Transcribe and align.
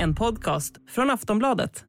En 0.00 0.14
podcast 0.14 0.74
från 0.88 1.10
Aftonbladet. 1.10 1.84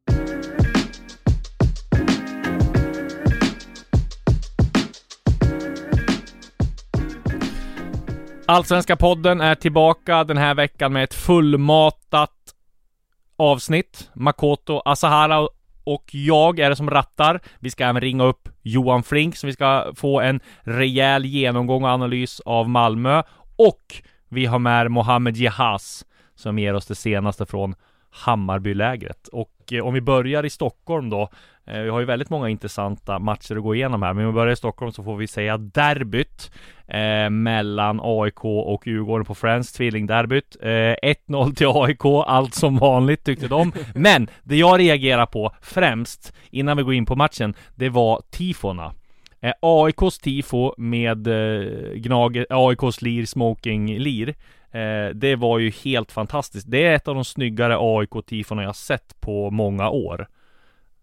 Allsvenska 8.45 8.95
podden 8.95 9.41
är 9.41 9.55
tillbaka 9.55 10.23
den 10.23 10.37
här 10.37 10.55
veckan 10.55 10.93
med 10.93 11.03
ett 11.03 11.13
fullmatat 11.13 12.31
avsnitt. 13.37 14.09
Makoto 14.13 14.81
Asahara 14.85 15.47
och 15.83 16.09
jag 16.11 16.59
är 16.59 16.69
det 16.69 16.75
som 16.75 16.89
rattar. 16.89 17.39
Vi 17.59 17.69
ska 17.69 17.85
även 17.85 18.01
ringa 18.01 18.23
upp 18.23 18.49
Johan 18.61 19.03
Flink 19.03 19.35
så 19.35 19.47
vi 19.47 19.53
ska 19.53 19.91
få 19.95 20.19
en 20.21 20.39
rejäl 20.61 21.25
genomgång 21.25 21.83
och 21.83 21.89
analys 21.89 22.39
av 22.39 22.69
Malmö. 22.69 23.23
Och 23.55 24.01
vi 24.29 24.45
har 24.45 24.59
med 24.59 24.91
Mohamed 24.91 25.37
Jehas 25.37 26.05
som 26.35 26.59
ger 26.59 26.73
oss 26.73 26.85
det 26.85 26.95
senaste 26.95 27.45
från 27.45 27.75
Hammarbylägret. 28.09 29.27
Och 29.27 29.73
eh, 29.73 29.85
om 29.85 29.93
vi 29.93 30.01
börjar 30.01 30.45
i 30.45 30.49
Stockholm 30.49 31.09
då. 31.09 31.29
Eh, 31.65 31.81
vi 31.81 31.89
har 31.89 31.99
ju 31.99 32.05
väldigt 32.05 32.29
många 32.29 32.49
intressanta 32.49 33.19
matcher 33.19 33.55
att 33.55 33.63
gå 33.63 33.75
igenom 33.75 34.03
här. 34.03 34.13
Men 34.13 34.25
om 34.25 34.31
vi 34.31 34.35
börjar 34.35 34.53
i 34.53 34.55
Stockholm 34.55 34.91
så 34.91 35.03
får 35.03 35.17
vi 35.17 35.27
säga 35.27 35.57
derbyt 35.57 36.51
eh, 36.87 37.29
mellan 37.29 37.99
AIK 38.03 38.45
och 38.45 38.87
Djurgården 38.87 39.25
på 39.25 39.35
Friends, 39.35 39.71
tvillingderbyt. 39.73 40.57
Eh, 40.61 40.67
1-0 40.67 41.55
till 41.55 41.67
AIK, 41.67 42.05
allt 42.27 42.53
som 42.53 42.77
vanligt 42.77 43.23
tyckte 43.23 43.47
de. 43.47 43.71
Men 43.95 44.27
det 44.43 44.55
jag 44.57 44.79
reagerar 44.79 45.25
på 45.25 45.51
främst 45.61 46.33
innan 46.51 46.77
vi 46.77 46.83
går 46.83 46.93
in 46.93 47.05
på 47.05 47.15
matchen, 47.15 47.53
det 47.75 47.89
var 47.89 48.21
tifona. 48.31 48.93
Eh, 49.41 49.53
AIKs 49.61 50.19
tifo 50.19 50.73
med 50.77 51.27
eh, 51.27 51.93
gnag, 51.93 52.45
AIKs 52.49 53.01
lir, 53.01 53.25
smoking 53.25 53.97
lir. 53.97 54.35
Eh, 54.71 55.09
det 55.15 55.35
var 55.35 55.59
ju 55.59 55.69
helt 55.69 56.11
fantastiskt. 56.11 56.71
Det 56.71 56.85
är 56.85 56.95
ett 56.95 57.07
av 57.07 57.15
de 57.15 57.25
snyggare 57.25 57.77
AIK-tifona 57.79 58.63
jag 58.63 58.75
sett 58.75 59.21
på 59.21 59.49
många 59.51 59.89
år. 59.89 60.27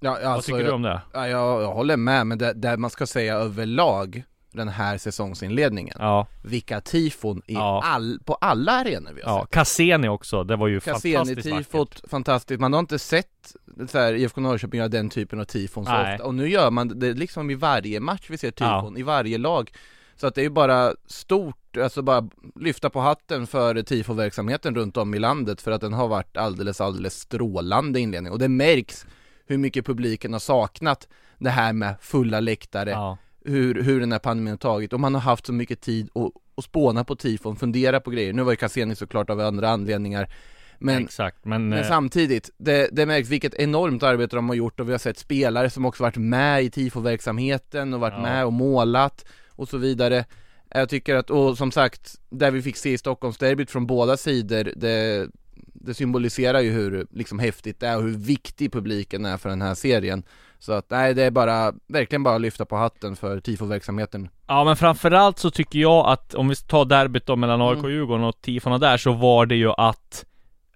Ja, 0.01 0.11
alltså, 0.11 0.29
Vad 0.29 0.45
tycker 0.45 0.65
du 0.65 0.71
om 0.71 0.83
det? 0.83 1.01
Ja, 1.13 1.29
jag, 1.29 1.63
jag 1.63 1.73
håller 1.73 1.97
med, 1.97 2.27
men 2.27 2.39
det, 2.39 2.53
det 2.53 2.77
man 2.77 2.91
ska 2.91 3.07
säga 3.07 3.35
överlag 3.35 4.23
den 4.53 4.69
här 4.69 4.99
säsongsinledningen. 4.99 5.97
Ja, 5.99 6.27
Vilka 6.45 6.81
tifon 6.81 7.43
i 7.47 7.55
Ja. 7.55 7.83
all, 7.85 8.19
på 8.25 8.35
alla 8.35 8.73
arenor 8.73 9.13
vi 9.15 9.23
har 9.23 9.33
ja. 9.39 9.43
sett. 9.43 9.51
Cassini 9.51 10.09
också, 10.09 10.45
det 10.45 10.57
var 10.57 10.69
ju 10.69 10.81
fantastiskt 10.81 11.17
vackert. 11.19 11.45
Cassini-tifot, 11.45 12.09
fantastiskt. 12.11 12.61
Man 12.61 12.73
har 12.73 12.81
inte 12.81 12.99
sett 12.99 13.57
så 13.89 13.99
här, 13.99 14.15
IFK 14.15 14.41
Norrköping 14.41 14.79
göra 14.79 14.89
den 14.89 15.11
typen 15.11 15.41
av 15.41 15.45
tifon 15.45 15.85
så 15.85 15.93
Nej. 15.93 16.15
ofta. 16.15 16.25
Och 16.25 16.35
nu 16.35 16.49
gör 16.49 16.71
man 16.71 16.99
det 16.99 17.13
liksom 17.13 17.51
i 17.51 17.55
varje 17.55 18.01
match 18.01 18.27
vi 18.31 18.39
ser 18.39 18.51
tifon, 18.51 18.97
i 18.97 19.03
varje 19.03 19.39
lag. 19.39 19.71
Så 20.17 20.27
att 20.27 20.35
det 20.35 20.41
är 20.41 20.43
ju 20.43 20.51
bara 20.51 20.93
stort, 21.07 21.57
alltså 21.83 22.03
bara 22.03 22.29
lyfta 22.55 22.91
på 22.91 23.01
hatten 23.01 23.47
för 23.47 23.83
tifoverksamheten 23.83 24.75
runt 24.75 24.97
om 24.97 25.15
i 25.15 25.19
landet 25.19 25.61
för 25.61 25.71
att 25.71 25.81
den 25.81 25.93
har 25.93 26.09
varit 26.09 26.37
alldeles, 26.37 26.81
alldeles 26.81 27.15
strålande 27.21 28.01
inledning. 28.01 28.33
Och 28.33 28.39
det 28.39 28.49
märks 28.49 29.07
hur 29.47 29.59
mycket 29.59 29.87
publiken 29.87 30.33
har 30.33 30.41
saknat 30.41 31.09
det 31.39 31.51
här 31.51 31.73
med 31.73 31.95
fulla 32.01 32.41
läktare, 32.41 32.91
Ja. 32.91 33.19
hur, 33.45 33.83
hur 33.83 34.01
den 34.01 34.13
här 34.13 34.19
pandemin 34.19 34.53
har 34.53 34.59
tagit 34.59 34.93
och 34.93 35.01
man 35.01 35.15
har 35.15 35.21
haft 35.21 35.47
så 35.47 35.53
mycket 35.53 35.81
tid 35.81 36.09
att, 36.15 36.31
att 36.57 36.65
spåna 36.65 37.05
på 37.05 37.17
tifon, 37.17 37.57
fundera 37.57 38.01
på 38.01 38.11
grejer. 38.11 38.33
Nu 38.33 38.43
var 38.43 38.53
ju 38.53 38.57
Cassini 38.57 38.97
såklart 38.97 39.31
av 39.31 39.41
andra 39.41 39.71
anledningar 39.71 40.29
men, 40.79 41.05
Exakt, 41.05 41.45
men... 41.45 41.69
men 41.69 41.79
eh, 41.79 41.89
samtidigt, 41.89 42.51
det, 42.59 42.89
det 42.93 43.07
märks 43.07 43.29
vilket 43.29 43.55
enormt 43.55 44.03
arbete 44.03 44.37
de 44.37 44.49
har 44.49 44.57
gjort 44.57 44.81
och 44.81 44.89
vi 44.89 44.93
har 44.93 44.99
sett 44.99 45.19
spelare 45.19 45.71
som 45.71 45.85
också 45.85 46.03
varit 46.03 46.17
med 46.17 46.65
i 46.65 46.71
tifoverksamheten 46.71 47.95
och 47.95 48.01
varit 48.01 48.15
Ja. 48.17 48.23
med 48.23 48.47
och 48.47 48.53
målat 48.53 49.25
och 49.49 49.69
så 49.69 49.79
vidare 49.79 50.25
Jag 50.71 50.89
tycker 50.89 51.15
att, 51.15 51.31
och 51.31 51.59
som 51.59 51.73
sagt, 51.73 52.15
där 52.31 52.51
vi 52.51 52.63
fick 52.63 52.77
se 52.77 52.93
i 52.93 52.99
Stockholmsderbyt 52.99 53.71
från 53.71 53.87
båda 53.87 54.17
sidor, 54.17 54.73
det, 54.77 55.29
det 55.75 55.95
symboliserar 55.95 56.61
ju 56.61 56.71
hur 56.71 57.07
liksom 57.11 57.39
häftigt 57.39 57.81
det 57.81 57.87
är 57.87 57.97
och 57.97 58.03
hur 58.03 58.17
viktig 58.19 58.73
publiken 58.73 59.25
är 59.25 59.37
för 59.37 59.49
den 59.49 59.63
här 59.63 59.75
serien 59.75 60.23
Så 60.59 60.73
att 60.73 60.91
nej, 60.91 61.15
det 61.15 61.23
är 61.23 61.31
bara, 61.31 61.73
verkligen 61.87 62.23
bara 62.23 62.35
att 62.35 62.41
lyfta 62.41 62.65
på 62.65 62.77
hatten 62.77 63.17
för 63.17 63.41
tifoverksamheten 63.41 64.29
Ja 64.47 64.65
men 64.65 64.77
framförallt 64.77 65.39
så 65.39 65.51
tycker 65.51 65.79
jag 65.79 66.07
att 66.07 66.35
om 66.35 66.49
vi 66.49 66.57
tar 66.57 66.85
derbyt 66.85 67.27
då 67.27 67.37
mellan 67.37 67.63
AIK 67.63 67.79
och 67.79 67.85
Mm. 67.85 67.91
Djurgården 67.91 68.25
och 68.25 68.41
tifona 68.41 68.79
där 68.79 68.97
så 68.97 69.13
var 69.13 69.47
det 69.47 69.57
ju 69.57 69.71
att 69.71 70.25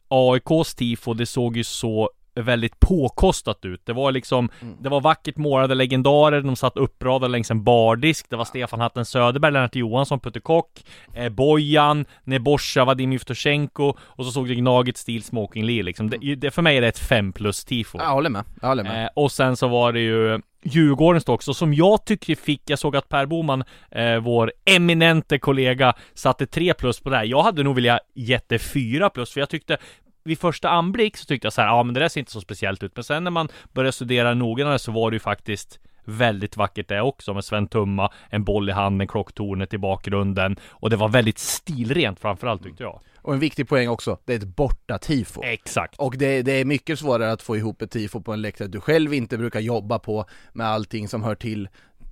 AIKs 0.09 0.75
tifo, 0.75 1.15
det 1.15 1.27
såg 1.27 1.57
ju 1.57 1.65
så 1.65 2.11
väldigt 2.43 2.81
påkostat 2.81 3.65
ut. 3.65 3.81
Det 3.87 3.93
var 3.93 4.12
liksom, 4.12 4.49
Mm. 4.62 4.77
det 4.81 4.89
var 4.89 5.01
vackert 5.01 5.37
målade 5.37 5.75
legendarer, 5.75 6.41
de 6.41 6.56
satt 6.56 6.77
uppradade 6.77 7.33
längs 7.33 7.51
en 7.51 7.65
bardisk. 7.65 8.27
Det 8.31 8.37
var 8.37 8.45
Stefan 8.45 8.81
Hatten 8.81 9.05
Söderberg, 9.05 9.53
Lennart 9.53 9.77
Johansson, 9.77 10.21
Putte 10.21 10.41
Kock, 10.41 10.84
eh, 11.15 11.28
Bojan, 11.28 12.05
Nebosja, 12.25 12.84
Vadim 12.84 13.12
Yevtusjenko 13.12 13.95
och 14.01 14.25
så 14.25 14.31
såg 14.31 14.49
det 14.49 14.55
Gnaget 14.55 14.97
stil 14.97 15.23
Smoking 15.23 15.65
Lee 15.65 15.83
liksom. 15.83 16.11
Det, 16.11 16.34
det, 16.34 16.51
för 16.51 16.62
mig 16.62 16.77
är 16.77 16.81
det 16.81 16.89
ett 16.89 16.99
5 16.99 17.33
plus 17.33 17.65
tifo. 17.65 17.99
Jag 17.99 18.11
håller 18.11 18.31
med, 18.31 18.45
jag 18.61 18.69
håller 18.69 18.83
med 18.84 19.05
Eh, 19.05 19.09
och 19.17 19.33
sen 19.33 19.57
så 19.57 19.69
var 19.69 19.93
det 19.93 20.01
ju 20.01 20.41
Djurgårdens 20.65 21.25
då 21.25 21.33
också, 21.33 21.55
som 21.55 21.75
jag 21.75 22.05
tycker 22.05 22.34
fick, 22.34 22.62
jag 22.67 22.78
såg 22.78 22.97
att 22.97 23.09
Per 23.09 23.27
Boman, 23.27 23.65
eh, 23.91 24.17
vår 24.21 24.53
eminente 24.65 25.39
kollega, 25.39 25.95
satte 26.15 26.47
3 26.47 26.75
plus 26.75 27.01
på 27.01 27.11
det 27.11 27.17
här. 27.17 27.25
Jag 27.25 27.43
hade 27.43 27.62
nog 27.62 27.75
velat 27.77 28.01
gett 28.15 28.49
det 28.49 28.59
4 28.59 29.11
plus, 29.11 29.33
för 29.33 29.41
jag 29.41 29.49
tyckte 29.49 29.78
vid 30.25 30.39
första 30.39 30.69
anblick 30.69 31.17
så 31.17 31.25
tyckte 31.25 31.47
jag 31.47 31.53
så 31.53 31.61
här, 31.61 31.69
ja 31.69 31.83
men 31.83 31.95
det 31.95 32.01
där 32.01 32.09
ser 32.09 32.21
inte 32.21 32.33
så 32.33 32.41
speciellt 32.41 32.83
ut. 32.83 32.93
Men 32.97 33.05
sen 33.05 33.25
när 33.25 33.31
man 33.31 33.49
började 33.73 33.93
studera 33.93 34.35
noggrannare 34.35 34.79
så 34.79 34.93
var 34.93 35.11
det 35.11 35.15
ju 35.15 35.21
faktiskt 35.21 35.81
väldigt 36.05 36.57
vackert 36.57 36.89
det 36.89 37.01
också 37.01 37.35
med 37.35 37.45
Sven 37.45 37.69
Tumma, 37.69 38.13
en 38.31 38.45
boll 38.45 38.69
i 38.69 38.73
handen, 38.73 39.09
klocktornet 39.09 39.75
i 39.75 39.79
bakgrunden 39.79 40.57
och 40.69 40.91
det 40.91 40.97
var 40.97 41.09
väldigt 41.09 41.39
stilrent 41.39 42.21
framförallt 42.21 42.63
tyckte 42.63 42.83
jag. 42.83 43.01
Och 43.23 43.35
en 43.35 43.41
viktig 43.41 43.69
poäng 43.69 43.89
också, 43.89 44.19
det 44.25 44.33
är 44.33 44.37
ett 44.37 44.57
borta 44.57 44.99
tifo 44.99 45.43
Exakt. 45.43 45.99
Och 45.99 46.17
det, 46.19 46.43
det 46.43 46.53
är 46.53 46.65
mycket 46.65 46.99
svårare 46.99 47.33
att 47.33 47.43
få 47.43 47.57
ihop 47.57 47.83
ett 47.83 47.91
tifo 47.91 48.21
på 48.21 48.33
en 48.33 48.43
läktare 48.43 48.69
du 48.69 48.81
själv 48.81 49.15
inte 49.15 49.39
brukar 49.39 49.61
jobba 49.61 49.99
på 49.99 50.25
med 50.53 50.67
allting 50.67 51.09
som 51.09 51.23
hör 51.23 51.35
till 51.35 51.69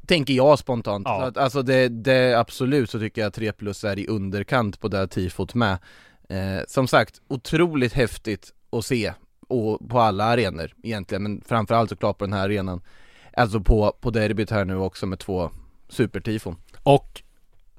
Tänker 0.07 0.35
jag 0.35 0.59
spontant. 0.59 1.07
Ja. 1.07 1.27
Att, 1.27 1.37
alltså 1.37 1.63
det, 1.63 1.89
det 1.89 2.39
absolut 2.39 2.91
så 2.91 2.99
tycker 2.99 3.21
jag 3.21 3.29
att 3.29 3.35
3 3.35 3.53
plus 3.53 3.85
är 3.85 3.99
i 3.99 4.07
underkant 4.07 4.81
på 4.81 4.89
det 4.89 4.97
här 4.97 5.07
tifot 5.07 5.55
med. 5.55 5.79
Eh, 6.29 6.61
som 6.69 6.89
sagt, 6.89 7.21
otroligt 7.29 7.93
häftigt 7.93 8.53
att 8.73 8.85
se 8.85 9.13
och 9.49 9.89
på 9.89 10.01
alla 10.01 10.25
arenor 10.25 10.73
egentligen, 10.83 11.23
men 11.23 11.43
framförallt 11.47 11.89
såklart 11.91 12.19
på 12.19 12.25
den 12.25 12.33
här 12.33 12.45
arenan. 12.45 12.81
Alltså 13.37 13.61
på, 13.61 13.93
på 14.01 14.11
derbyt 14.11 14.51
här 14.51 14.65
nu 14.65 14.77
också 14.77 15.07
med 15.07 15.19
två 15.19 15.51
supertifon. 15.89 16.57
Och 16.83 17.23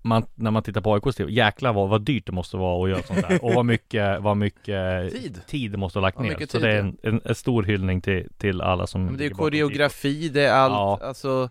man, 0.02 0.26
när 0.36 0.52
man 0.52 0.64
tittar 0.64 0.82
på 0.82 0.94
AIKs 0.94 1.16
TV, 1.16 1.32
jäklar 1.32 1.74
vad, 1.74 1.90
vad 1.90 2.02
dyrt 2.02 2.26
det 2.26 2.32
måste 2.32 2.58
vara 2.58 2.84
att 2.84 2.90
göra 2.90 3.04
sånt 3.04 3.28
där. 3.30 3.44
Och 3.46 3.54
vad 3.54 3.66
mycket, 3.66 4.22
vad 4.22 4.38
mycket 4.38 5.12
Tid. 5.22 5.42
tid 5.48 5.72
det 5.72 5.78
måste 5.78 6.00
ha 6.00 6.02
lagt 6.02 6.20
ner. 6.20 6.46
Så 6.50 6.60
det 6.60 6.72
är 6.72 6.80
en, 6.80 6.98
en, 7.04 7.22
en 7.26 7.36
stor 7.36 7.64
hyllning 7.64 8.02
till, 8.02 8.28
till 8.38 8.62
alla 8.62 8.88
som 8.88 9.06
Men 9.06 9.18
det 9.18 9.26
är 9.26 9.30
koreografi, 9.30 10.30
det 10.30 10.42
är 10.44 10.54
allt, 10.54 10.74
Ja. 10.74 11.00
alltså 11.08 11.50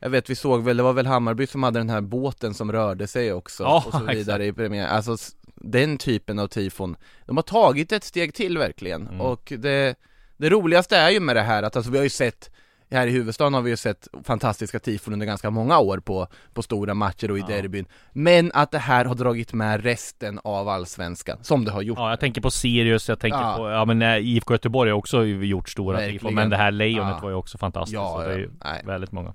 Jag 0.00 0.10
vet 0.10 0.30
vi 0.30 0.34
såg 0.34 0.62
väl, 0.64 0.76
det 0.76 0.82
var 0.82 0.92
väl 0.92 1.06
Hammarby 1.06 1.46
som 1.46 1.62
hade 1.62 1.80
den 1.80 1.90
här 1.90 2.00
båten 2.00 2.54
som 2.54 2.72
rörde 2.72 3.06
sig 3.06 3.32
också 3.32 3.62
Ja, 3.62 3.84
och 3.86 3.92
så 3.94 4.04
vidare 4.12 4.46
i 4.46 4.52
premiär, 4.52 4.88
alltså 4.88 5.16
den 5.56 5.98
typen 5.98 6.38
av 6.38 6.48
tifon 6.48 6.96
De 7.26 7.36
har 7.36 7.42
tagit 7.42 7.92
ett 7.92 8.04
steg 8.04 8.34
till 8.34 8.58
verkligen 8.58 9.02
Mm. 9.06 9.20
och 9.20 9.52
det 9.58 9.94
Det 10.36 10.50
roligaste 10.50 10.96
är 10.96 11.10
ju 11.10 11.20
med 11.20 11.36
det 11.36 11.42
här 11.42 11.62
att 11.62 11.76
alltså 11.76 11.90
vi 11.90 11.96
har 11.98 12.04
ju 12.04 12.10
sett 12.10 12.50
här 12.90 13.06
i 13.06 13.10
huvudstaden 13.10 13.54
har 13.54 13.62
vi 13.62 13.70
ju 13.70 13.76
sett 13.76 14.08
fantastiska 14.24 14.78
tifon 14.78 15.12
under 15.12 15.26
ganska 15.26 15.50
många 15.50 15.78
år 15.78 15.98
på, 15.98 16.26
på 16.54 16.62
stora 16.62 16.94
matcher 16.94 17.30
och 17.30 17.38
i 17.38 17.40
Ja. 17.40 17.46
derbyn 17.46 17.86
Men 18.12 18.50
att 18.54 18.70
det 18.70 18.78
här 18.78 19.04
har 19.04 19.14
dragit 19.14 19.52
med 19.52 19.82
resten 19.84 20.40
av 20.44 20.68
allsvenskan, 20.68 21.38
som 21.42 21.64
det 21.64 21.70
har 21.70 21.82
gjort 21.82 21.98
Ja, 21.98 22.10
jag 22.10 22.20
tänker 22.20 22.40
på 22.40 22.50
Sirius, 22.50 23.08
jag 23.08 23.20
tänker 23.20 23.38
Ja. 23.38 23.54
på, 23.56 23.70
ja 23.70 23.84
men 23.84 24.02
eh, 24.02 24.16
IFK 24.16 24.54
Göteborg 24.54 24.90
har 24.90 24.98
också 24.98 25.24
gjort 25.24 25.68
stora 25.68 25.96
Verkligen. 25.96 26.18
tifon, 26.18 26.34
men 26.34 26.50
det 26.50 26.56
här 26.56 26.70
lejonet 26.70 27.14
Ja. 27.16 27.22
var 27.22 27.30
ju 27.30 27.36
också 27.36 27.58
fantastiskt. 27.58 27.94
Ja, 27.94 28.12
så 28.22 28.28
det 28.28 28.34
är 28.34 28.38
ju 28.38 28.50
nej. 28.64 28.82
väldigt 28.86 29.12
många. 29.12 29.34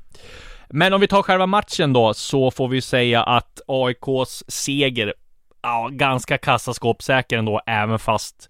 Men 0.69 0.93
om 0.93 1.01
vi 1.01 1.07
tar 1.07 1.21
själva 1.23 1.45
matchen 1.45 1.93
då, 1.93 2.13
så 2.13 2.51
får 2.51 2.67
vi 2.67 2.81
säga 2.81 3.23
att 3.23 3.61
AIKs 3.67 4.43
seger, 4.47 5.13
ja, 5.61 5.89
ganska 5.91 6.37
kassaskåpssäker 6.37 7.37
ändå, 7.37 7.61
även 7.65 7.99
fast 7.99 8.49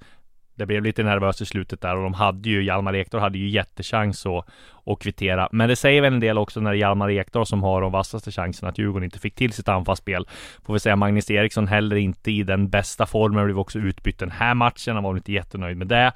det 0.55 0.65
blev 0.65 0.83
lite 0.83 1.03
nervöst 1.03 1.41
i 1.41 1.45
slutet 1.45 1.81
där 1.81 1.95
och 1.95 2.03
de 2.03 2.13
hade 2.13 2.49
ju, 2.49 2.63
Hjalmar 2.63 2.95
Ekdal 2.95 3.21
hade 3.21 3.37
ju 3.37 3.49
jättechans 3.49 4.25
att, 4.25 4.45
att 4.85 4.99
kvittera. 4.99 5.49
Men 5.51 5.69
det 5.69 5.75
säger 5.75 6.01
väl 6.01 6.13
en 6.13 6.19
del 6.19 6.37
också 6.37 6.59
när 6.59 6.71
det 6.71 6.77
är 6.77 6.79
Hjalmar 6.79 7.09
Ekdal 7.09 7.45
som 7.45 7.63
har 7.63 7.81
de 7.81 7.91
vassaste 7.91 8.31
chanserna 8.31 8.69
att 8.69 8.77
Djurgården 8.77 9.03
inte 9.03 9.19
fick 9.19 9.35
till 9.35 9.53
sitt 9.53 9.67
anfallsspel. 9.67 10.27
Får 10.65 10.73
vi 10.73 10.79
säga 10.79 10.95
Magnus 10.95 11.31
Eriksson 11.31 11.67
heller 11.67 11.95
inte 11.95 12.31
i 12.31 12.43
den 12.43 12.69
bästa 12.69 13.05
formen, 13.05 13.45
blev 13.45 13.59
också 13.59 13.79
utbytt 13.79 14.19
den 14.19 14.31
här 14.31 14.53
matchen. 14.53 14.95
Han 14.95 15.03
var 15.03 15.11
väl 15.11 15.17
inte 15.19 15.31
jättenöjd 15.31 15.77
med 15.77 15.87
det. 15.87 16.11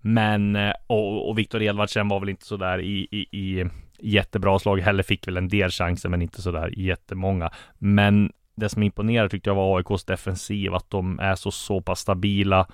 Men, 0.00 0.56
eh, 0.56 0.72
och, 0.86 1.28
och 1.28 1.38
Viktor 1.38 1.62
Edvardsen 1.62 2.08
var 2.08 2.20
väl 2.20 2.28
inte 2.28 2.46
sådär 2.46 2.78
i, 2.80 3.08
i, 3.10 3.38
i 3.38 3.70
jättebra 3.98 4.58
slag 4.58 4.80
heller, 4.80 5.02
fick 5.02 5.28
väl 5.28 5.36
en 5.36 5.48
del 5.48 5.70
chanser 5.70 6.08
men 6.08 6.22
inte 6.22 6.42
sådär 6.42 6.78
jättemånga. 6.78 7.50
Men 7.78 8.32
det 8.54 8.68
som 8.68 8.82
imponerar 8.82 9.28
tyckte 9.28 9.50
jag 9.50 9.54
var 9.54 9.76
AIKs 9.76 10.04
defensiv, 10.04 10.74
att 10.74 10.90
de 10.90 11.20
är 11.20 11.34
så, 11.34 11.50
så 11.50 11.80
pass 11.80 12.00
stabila 12.00 12.66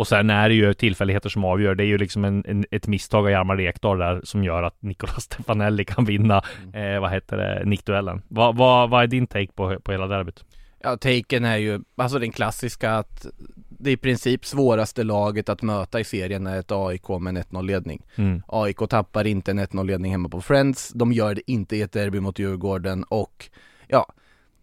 och 0.00 0.08
sen 0.08 0.30
är 0.30 0.48
det 0.48 0.54
ju 0.54 0.74
tillfälligheter 0.74 1.28
som 1.28 1.44
avgör. 1.44 1.74
Det 1.74 1.84
är 1.84 1.86
ju 1.86 1.98
liksom 1.98 2.24
en, 2.24 2.44
en 2.46 2.64
ett 2.70 2.86
misstag 2.86 3.24
av 3.24 3.30
Hjalmar 3.30 3.60
Ekdal 3.60 3.98
där 3.98 4.20
som 4.24 4.44
gör 4.44 4.62
att 4.62 4.82
Nicolas 4.82 5.22
Stefanelli 5.22 5.84
kan 5.84 6.04
vinna, 6.04 6.42
mm. 6.62 6.94
eh, 6.94 7.00
vad 7.00 7.10
heter 7.10 7.36
det, 7.36 7.64
nickduellen. 7.64 8.22
Vad, 8.28 8.56
vad, 8.56 8.90
vad 8.90 9.02
är 9.02 9.06
din 9.06 9.26
take 9.26 9.52
på, 9.52 9.80
på 9.80 9.92
hela 9.92 10.06
derbyt? 10.06 10.44
Ja, 10.82 10.96
taken 10.96 11.44
är 11.44 11.56
ju, 11.56 11.80
alltså 11.96 12.18
den 12.18 12.32
klassiska 12.32 12.92
att 12.92 13.26
det 13.68 13.90
är 13.90 13.94
i 13.94 13.96
princip 13.96 14.44
svåraste 14.44 15.02
laget 15.04 15.48
att 15.48 15.62
möta 15.62 16.00
i 16.00 16.04
serien 16.04 16.46
är 16.46 16.58
ett 16.58 16.72
AIK 16.72 17.08
med 17.08 17.36
en 17.36 17.42
1-0 17.42 17.62
ledning. 17.62 18.02
Mm. 18.16 18.42
AIK 18.46 18.78
tappar 18.88 19.26
inte 19.26 19.50
en 19.50 19.60
1-0 19.60 19.86
ledning 19.86 20.12
hemma 20.12 20.28
på 20.28 20.40
Friends, 20.40 20.88
de 20.94 21.12
gör 21.12 21.34
det 21.34 21.50
inte 21.50 21.76
i 21.76 21.82
ett 21.82 21.92
derby 21.92 22.20
mot 22.20 22.38
Djurgården 22.38 23.04
och 23.04 23.50
ja, 23.88 24.12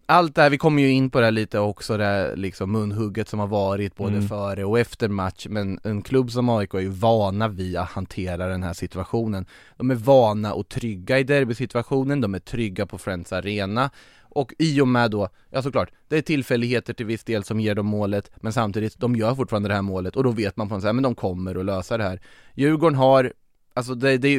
allt 0.09 0.35
det 0.35 0.41
här, 0.41 0.49
vi 0.49 0.57
kommer 0.57 0.81
ju 0.81 0.91
in 0.91 1.09
på 1.09 1.19
det 1.19 1.25
här 1.25 1.31
lite 1.31 1.59
också, 1.59 1.97
det 1.97 2.03
här 2.03 2.35
liksom 2.35 2.71
munhugget 2.71 3.29
som 3.29 3.39
har 3.39 3.47
varit 3.47 3.95
både 3.95 4.15
mm. 4.15 4.27
före 4.27 4.65
och 4.65 4.79
efter 4.79 5.07
match, 5.09 5.47
men 5.49 5.79
en 5.83 6.01
klubb 6.01 6.31
som 6.31 6.49
AIK 6.49 6.73
är 6.73 6.79
ju 6.79 6.89
vana 6.89 7.47
vid 7.47 7.77
att 7.77 7.89
hantera 7.89 8.47
den 8.47 8.63
här 8.63 8.73
situationen. 8.73 9.45
De 9.77 9.91
är 9.91 9.95
vana 9.95 10.53
och 10.53 10.69
trygga 10.69 11.19
i 11.19 11.23
derbysituationen, 11.23 12.21
de 12.21 12.35
är 12.35 12.39
trygga 12.39 12.85
på 12.85 12.97
Friends 12.97 13.33
Arena 13.33 13.89
och 14.21 14.53
i 14.59 14.81
och 14.81 14.87
med 14.87 15.11
då, 15.11 15.29
ja 15.49 15.61
såklart, 15.61 15.89
det 16.07 16.17
är 16.17 16.21
tillfälligheter 16.21 16.93
till 16.93 17.05
viss 17.05 17.23
del 17.23 17.43
som 17.43 17.59
ger 17.59 17.75
dem 17.75 17.85
målet, 17.85 18.31
men 18.35 18.53
samtidigt, 18.53 18.97
de 18.97 19.15
gör 19.15 19.35
fortfarande 19.35 19.69
det 19.69 19.75
här 19.75 19.81
målet 19.81 20.15
och 20.15 20.23
då 20.23 20.31
vet 20.31 20.57
man 20.57 20.69
på 20.69 20.75
något 20.75 20.83
sätt, 20.83 20.95
men 20.95 21.03
de 21.03 21.15
kommer 21.15 21.55
att 21.55 21.65
lösa 21.65 21.97
det 21.97 22.03
här. 22.03 22.21
Djurgården 22.55 22.97
har 22.97 23.33
Alltså 23.77 23.95
det, 23.95 24.17
det 24.17 24.29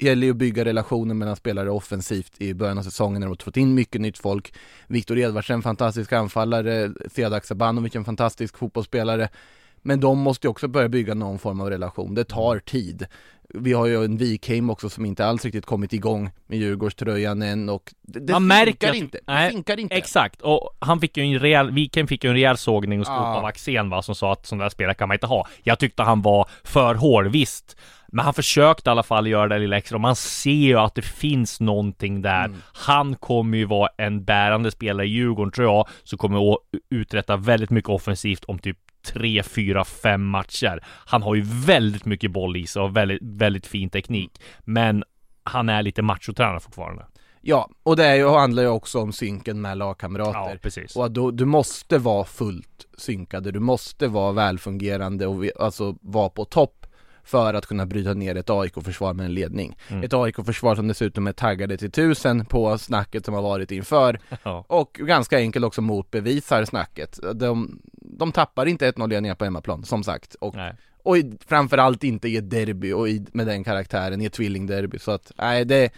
gäller 0.00 0.26
ju 0.26 0.30
att 0.30 0.36
bygga 0.36 0.64
relationer 0.64 1.14
mellan 1.14 1.36
spelare 1.36 1.70
offensivt 1.70 2.40
i 2.40 2.54
början 2.54 2.78
av 2.78 2.82
säsongen 2.82 3.20
när 3.20 3.26
de 3.26 3.30
har 3.30 3.44
fått 3.44 3.56
in 3.56 3.74
mycket 3.74 4.00
nytt 4.00 4.18
folk. 4.18 4.54
Viktor 4.86 5.18
Edvardsen, 5.18 5.62
fantastisk 5.62 6.12
anfallare, 6.12 6.90
Sead 7.10 7.44
Sabanovic, 7.44 7.96
en 7.96 8.04
fantastisk 8.04 8.58
fotbollsspelare. 8.58 9.28
Men 9.82 10.00
de 10.00 10.18
måste 10.18 10.46
ju 10.46 10.50
också 10.50 10.68
börja 10.68 10.88
bygga 10.88 11.14
någon 11.14 11.38
form 11.38 11.60
av 11.60 11.70
relation, 11.70 12.14
det 12.14 12.24
tar 12.24 12.58
tid. 12.58 13.06
Vi 13.48 13.72
har 13.72 13.86
ju 13.86 14.04
en 14.04 14.16
Wikheim 14.16 14.70
också 14.70 14.90
som 14.90 15.04
inte 15.04 15.26
alls 15.26 15.44
riktigt 15.44 15.66
kommit 15.66 15.92
igång 15.92 16.30
med 16.46 16.58
Djurgårdströjan 16.58 17.42
än 17.42 17.68
och 17.68 17.94
det, 18.02 18.20
det 18.20 18.32
Man 18.32 18.46
märker 18.46 18.94
inte, 18.94 19.18
det 19.18 19.32
nej, 19.32 19.54
inte. 19.78 19.94
Exakt, 19.94 20.40
och 20.42 20.76
han 20.78 21.00
fick 21.00 21.16
ju 21.16 21.24
en 21.24 21.38
rejäl, 21.38 21.70
Wikheim 21.70 22.06
fick 22.06 22.24
ju 22.24 22.30
en 22.30 22.36
rejäl 22.36 22.56
sågning 22.56 23.00
och 23.00 23.06
skrot 23.06 23.18
ja. 23.18 23.36
av 23.36 23.44
Axén 23.44 23.90
va, 23.90 24.02
som 24.02 24.14
sa 24.14 24.32
att 24.32 24.46
sådana 24.46 24.64
där 24.64 24.70
spelare 24.70 24.94
kan 24.94 25.08
man 25.08 25.14
inte 25.14 25.26
ha. 25.26 25.46
Jag 25.62 25.78
tyckte 25.78 26.02
han 26.02 26.22
var 26.22 26.48
för 26.64 26.94
hård, 26.94 27.26
visst. 27.26 27.76
Men 28.12 28.24
han 28.24 28.34
försökte 28.34 28.90
i 28.90 28.92
alla 28.92 29.02
fall 29.02 29.26
göra 29.26 29.48
det 29.48 29.58
lilla 29.58 29.76
extra 29.76 29.96
och 29.96 30.00
man 30.00 30.16
ser 30.16 30.50
ju 30.50 30.78
att 30.78 30.94
det 30.94 31.02
finns 31.02 31.60
någonting 31.60 32.22
där. 32.22 32.44
Mm. 32.44 32.58
Han 32.72 33.14
kommer 33.14 33.58
ju 33.58 33.64
vara 33.64 33.88
en 33.96 34.24
bärande 34.24 34.70
spelare 34.70 35.06
i 35.06 35.10
Djurgården 35.10 35.52
tror 35.52 35.66
jag, 35.66 35.88
så 36.04 36.16
kommer 36.16 36.52
att 36.52 36.58
uträtta 36.90 37.36
väldigt 37.36 37.70
mycket 37.70 37.90
offensivt 37.90 38.44
om 38.44 38.58
typ 38.58 38.78
tre, 39.06 39.42
fyra, 39.42 39.84
fem 39.84 40.24
matcher. 40.24 40.84
Han 40.84 41.22
har 41.22 41.34
ju 41.34 41.42
väldigt 41.66 42.04
mycket 42.04 42.30
boll 42.30 42.56
i 42.56 42.66
sig 42.66 42.82
och 42.82 42.96
väldigt, 42.96 43.22
väldigt 43.22 43.66
fin 43.66 43.90
teknik. 43.90 44.40
Men 44.60 45.04
han 45.42 45.68
är 45.68 45.82
lite 45.82 46.02
machotränare 46.02 46.60
fortfarande. 46.60 47.06
Ja, 47.40 47.70
och 47.82 47.96
det 47.96 48.04
är 48.04 48.14
ju, 48.14 48.28
handlar 48.28 48.62
ju 48.62 48.68
också 48.68 49.00
om 49.00 49.12
synken 49.12 49.60
med 49.60 49.78
lagkamrater. 49.78 50.50
Ja, 50.50 50.56
precis. 50.62 50.96
Och 50.96 51.10
då, 51.10 51.30
du 51.30 51.44
måste 51.44 51.98
vara 51.98 52.24
fullt 52.24 52.86
synkade, 52.98 53.50
du 53.50 53.60
måste 53.60 54.08
vara 54.08 54.32
välfungerande 54.32 55.26
och 55.26 55.44
alltså 55.60 55.96
vara 56.00 56.28
på 56.28 56.44
topp 56.44 56.81
för 57.24 57.54
att 57.54 57.66
kunna 57.66 57.86
bryta 57.86 58.14
ner 58.14 58.36
ett 58.36 58.50
AIK-försvar 58.50 59.14
med 59.14 59.26
en 59.26 59.34
ledning. 59.34 59.76
Mm. 59.88 60.02
Ett 60.02 60.14
AIK-försvar 60.14 60.74
som 60.74 60.88
dessutom 60.88 61.26
är 61.26 61.32
taggade 61.32 61.76
till 61.76 61.90
tusen 61.90 62.44
på 62.44 62.78
snacket 62.78 63.24
som 63.24 63.34
har 63.34 63.42
varit 63.42 63.70
inför 63.70 64.20
ja. 64.42 64.64
och 64.68 64.92
ganska 64.92 65.36
enkelt 65.36 65.64
också 65.64 65.82
motbevisar 65.82 66.64
snacket. 66.64 67.18
De, 67.34 67.80
de 67.92 68.32
tappar 68.32 68.66
inte 68.66 68.90
1-0 68.90 69.08
ledningar 69.08 69.34
på 69.34 69.44
hemmaplan, 69.44 69.84
som 69.84 70.04
sagt. 70.04 70.34
Och, 70.34 70.54
och 71.02 71.16
framförallt 71.46 72.04
inte 72.04 72.28
i 72.28 72.36
ett 72.36 72.50
derby 72.50 72.92
och 72.92 73.08
i, 73.08 73.26
med 73.32 73.46
den 73.46 73.64
karaktären, 73.64 74.20
i 74.20 74.24
ett 74.24 74.32
tvillingderby. 74.32 74.98
Så 74.98 75.10
att, 75.10 75.32
nej, 75.38 75.64
det 75.64 75.92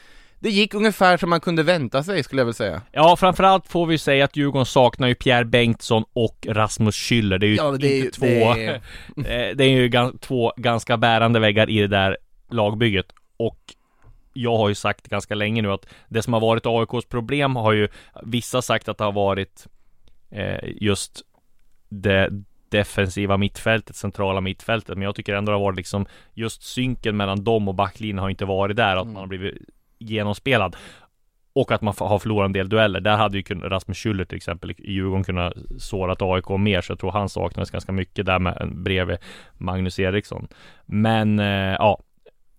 det 0.44 0.50
gick 0.50 0.74
ungefär 0.74 1.16
som 1.16 1.30
man 1.30 1.40
kunde 1.40 1.62
vänta 1.62 2.02
sig 2.02 2.22
skulle 2.22 2.40
jag 2.40 2.46
väl 2.46 2.54
säga. 2.54 2.82
Ja, 2.92 3.16
framförallt 3.16 3.68
får 3.68 3.86
vi 3.86 3.98
säga 3.98 4.24
att 4.24 4.36
Djurgården 4.36 4.66
saknar 4.66 5.08
ju 5.08 5.14
Pierre 5.14 5.44
Bengtsson 5.44 6.04
och 6.12 6.46
Rasmus 6.50 6.94
Schüller. 6.94 7.38
Det 7.38 7.46
är 7.46 7.48
ju 7.48 7.56
ja, 7.56 7.70
det 7.70 7.98
inte 7.98 8.08
är, 8.08 8.10
två, 8.10 8.54
det 8.54 8.64
är... 8.64 8.74
Eh, 9.16 9.56
det 9.56 9.64
är 9.64 9.68
ju 9.68 9.88
gans, 9.88 10.20
två 10.20 10.52
ganska 10.56 10.96
bärande 10.96 11.40
väggar 11.40 11.70
i 11.70 11.80
det 11.80 11.86
där 11.86 12.16
lagbygget. 12.50 13.06
Och 13.36 13.58
jag 14.32 14.56
har 14.56 14.68
ju 14.68 14.74
sagt 14.74 15.08
ganska 15.08 15.34
länge 15.34 15.62
nu 15.62 15.72
att 15.72 15.86
det 16.08 16.22
som 16.22 16.32
har 16.32 16.40
varit 16.40 16.66
AIKs 16.66 17.08
problem 17.08 17.56
har 17.56 17.72
ju 17.72 17.88
vissa 18.22 18.62
sagt 18.62 18.88
att 18.88 18.98
det 18.98 19.04
har 19.04 19.12
varit 19.12 19.66
eh, 20.30 20.58
just 20.80 21.22
det 21.88 22.28
defensiva 22.68 23.36
mittfältet, 23.36 23.96
centrala 23.96 24.40
mittfältet. 24.40 24.98
Men 24.98 25.02
jag 25.02 25.14
tycker 25.14 25.34
ändå 25.34 25.52
det 25.52 25.58
har 25.58 25.64
varit 25.64 25.76
liksom 25.76 26.06
just 26.34 26.62
synken 26.62 27.16
mellan 27.16 27.44
dem 27.44 27.68
och 27.68 27.74
backlinjen 27.74 28.18
har 28.18 28.30
inte 28.30 28.44
varit 28.44 28.76
där. 28.76 28.96
Att 28.96 29.02
mm. 29.02 29.14
man 29.14 29.20
har 29.20 29.28
blivit 29.28 29.54
genomspelad. 29.98 30.76
Och 31.52 31.72
att 31.72 31.82
man 31.82 31.94
har 31.98 32.18
förlorat 32.18 32.46
en 32.46 32.52
del 32.52 32.68
dueller. 32.68 33.00
Där 33.00 33.16
hade 33.16 33.38
ju 33.38 33.42
Rasmus 33.42 33.98
Schüller 33.98 34.24
till 34.24 34.36
exempel 34.36 34.70
i 34.70 34.92
Djurgården 34.92 35.24
kunnat 35.24 35.52
sårat 35.78 36.22
AIK 36.22 36.48
mer. 36.48 36.80
Så 36.80 36.92
jag 36.92 36.98
tror 36.98 37.10
han 37.10 37.28
saknades 37.28 37.70
ganska 37.70 37.92
mycket 37.92 38.26
där 38.26 38.38
med, 38.38 38.72
bredvid 38.74 39.18
Magnus 39.58 39.98
Eriksson. 39.98 40.48
Men 40.86 41.38
eh, 41.38 41.76
ja, 41.78 41.98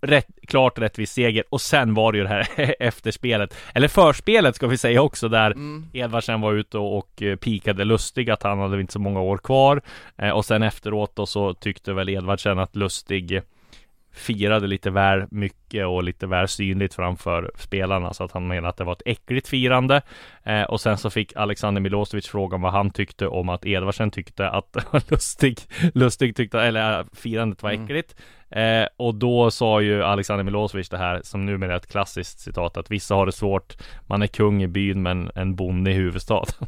rätt, 0.05 0.27
klart 0.47 0.79
rättvis 0.79 1.11
seger. 1.11 1.43
Och 1.49 1.61
sen 1.61 1.93
var 1.93 2.11
det 2.11 2.17
ju 2.17 2.23
det 2.23 2.29
här 2.29 2.75
efterspelet, 2.79 3.55
eller 3.73 3.87
förspelet 3.87 4.55
ska 4.55 4.67
vi 4.67 4.77
säga 4.77 5.01
också, 5.01 5.29
där 5.29 5.51
mm. 5.51 5.85
Edvardsen 5.93 6.41
var 6.41 6.53
ute 6.53 6.77
och, 6.77 6.97
och 6.97 7.21
eh, 7.21 7.35
pikade 7.35 7.83
Lustig 7.85 8.29
att 8.29 8.43
han 8.43 8.59
hade 8.59 8.81
inte 8.81 8.93
så 8.93 8.99
många 8.99 9.21
år 9.21 9.37
kvar. 9.37 9.81
Eh, 10.17 10.29
och 10.29 10.45
sen 10.45 10.63
efteråt 10.63 11.15
då 11.15 11.25
så 11.25 11.53
tyckte 11.53 11.93
väl 11.93 12.09
Edvardsen 12.09 12.59
att 12.59 12.75
Lustig 12.75 13.41
firade 14.15 14.67
lite 14.67 14.89
väl 14.89 15.25
mycket 15.31 15.85
och 15.85 16.03
lite 16.03 16.27
väl 16.27 16.47
synligt 16.47 16.93
framför 16.93 17.51
spelarna 17.55 18.13
så 18.13 18.23
att 18.23 18.31
han 18.31 18.47
menade 18.47 18.67
att 18.67 18.77
det 18.77 18.83
var 18.83 18.93
ett 18.93 19.01
äckligt 19.05 19.47
firande. 19.47 20.01
Eh, 20.43 20.63
och 20.63 20.81
sen 20.81 20.97
så 20.97 21.09
fick 21.09 21.35
Alexander 21.35 21.81
Milosevic 21.81 22.27
frågan 22.27 22.61
vad 22.61 22.71
han 22.71 22.89
tyckte 22.89 23.27
om 23.27 23.49
att 23.49 23.65
Edvardsen 23.65 24.11
tyckte 24.11 24.49
att 24.49 24.77
lustig, 25.11 25.59
lustig 25.93 26.35
tyckte, 26.35 26.61
eller 26.61 26.99
äh, 26.99 27.05
firandet 27.13 27.63
var 27.63 27.71
mm. 27.71 27.83
äckligt. 27.83 28.15
Eh, 28.49 28.87
och 28.97 29.15
då 29.15 29.51
sa 29.51 29.81
ju 29.81 30.03
Alexander 30.03 30.43
Milosevic 30.43 30.89
det 30.89 30.97
här 30.97 31.21
som 31.23 31.45
numera 31.45 31.73
är 31.73 31.77
ett 31.77 31.91
klassiskt 31.91 32.39
citat 32.39 32.77
att 32.77 32.91
vissa 32.91 33.15
har 33.15 33.25
det 33.25 33.31
svårt, 33.31 33.77
man 34.07 34.21
är 34.21 34.27
kung 34.27 34.63
i 34.63 34.67
byn 34.67 35.01
men 35.01 35.31
en 35.35 35.55
bonde 35.55 35.91
i 35.91 35.93
huvudstaden. 35.93 36.53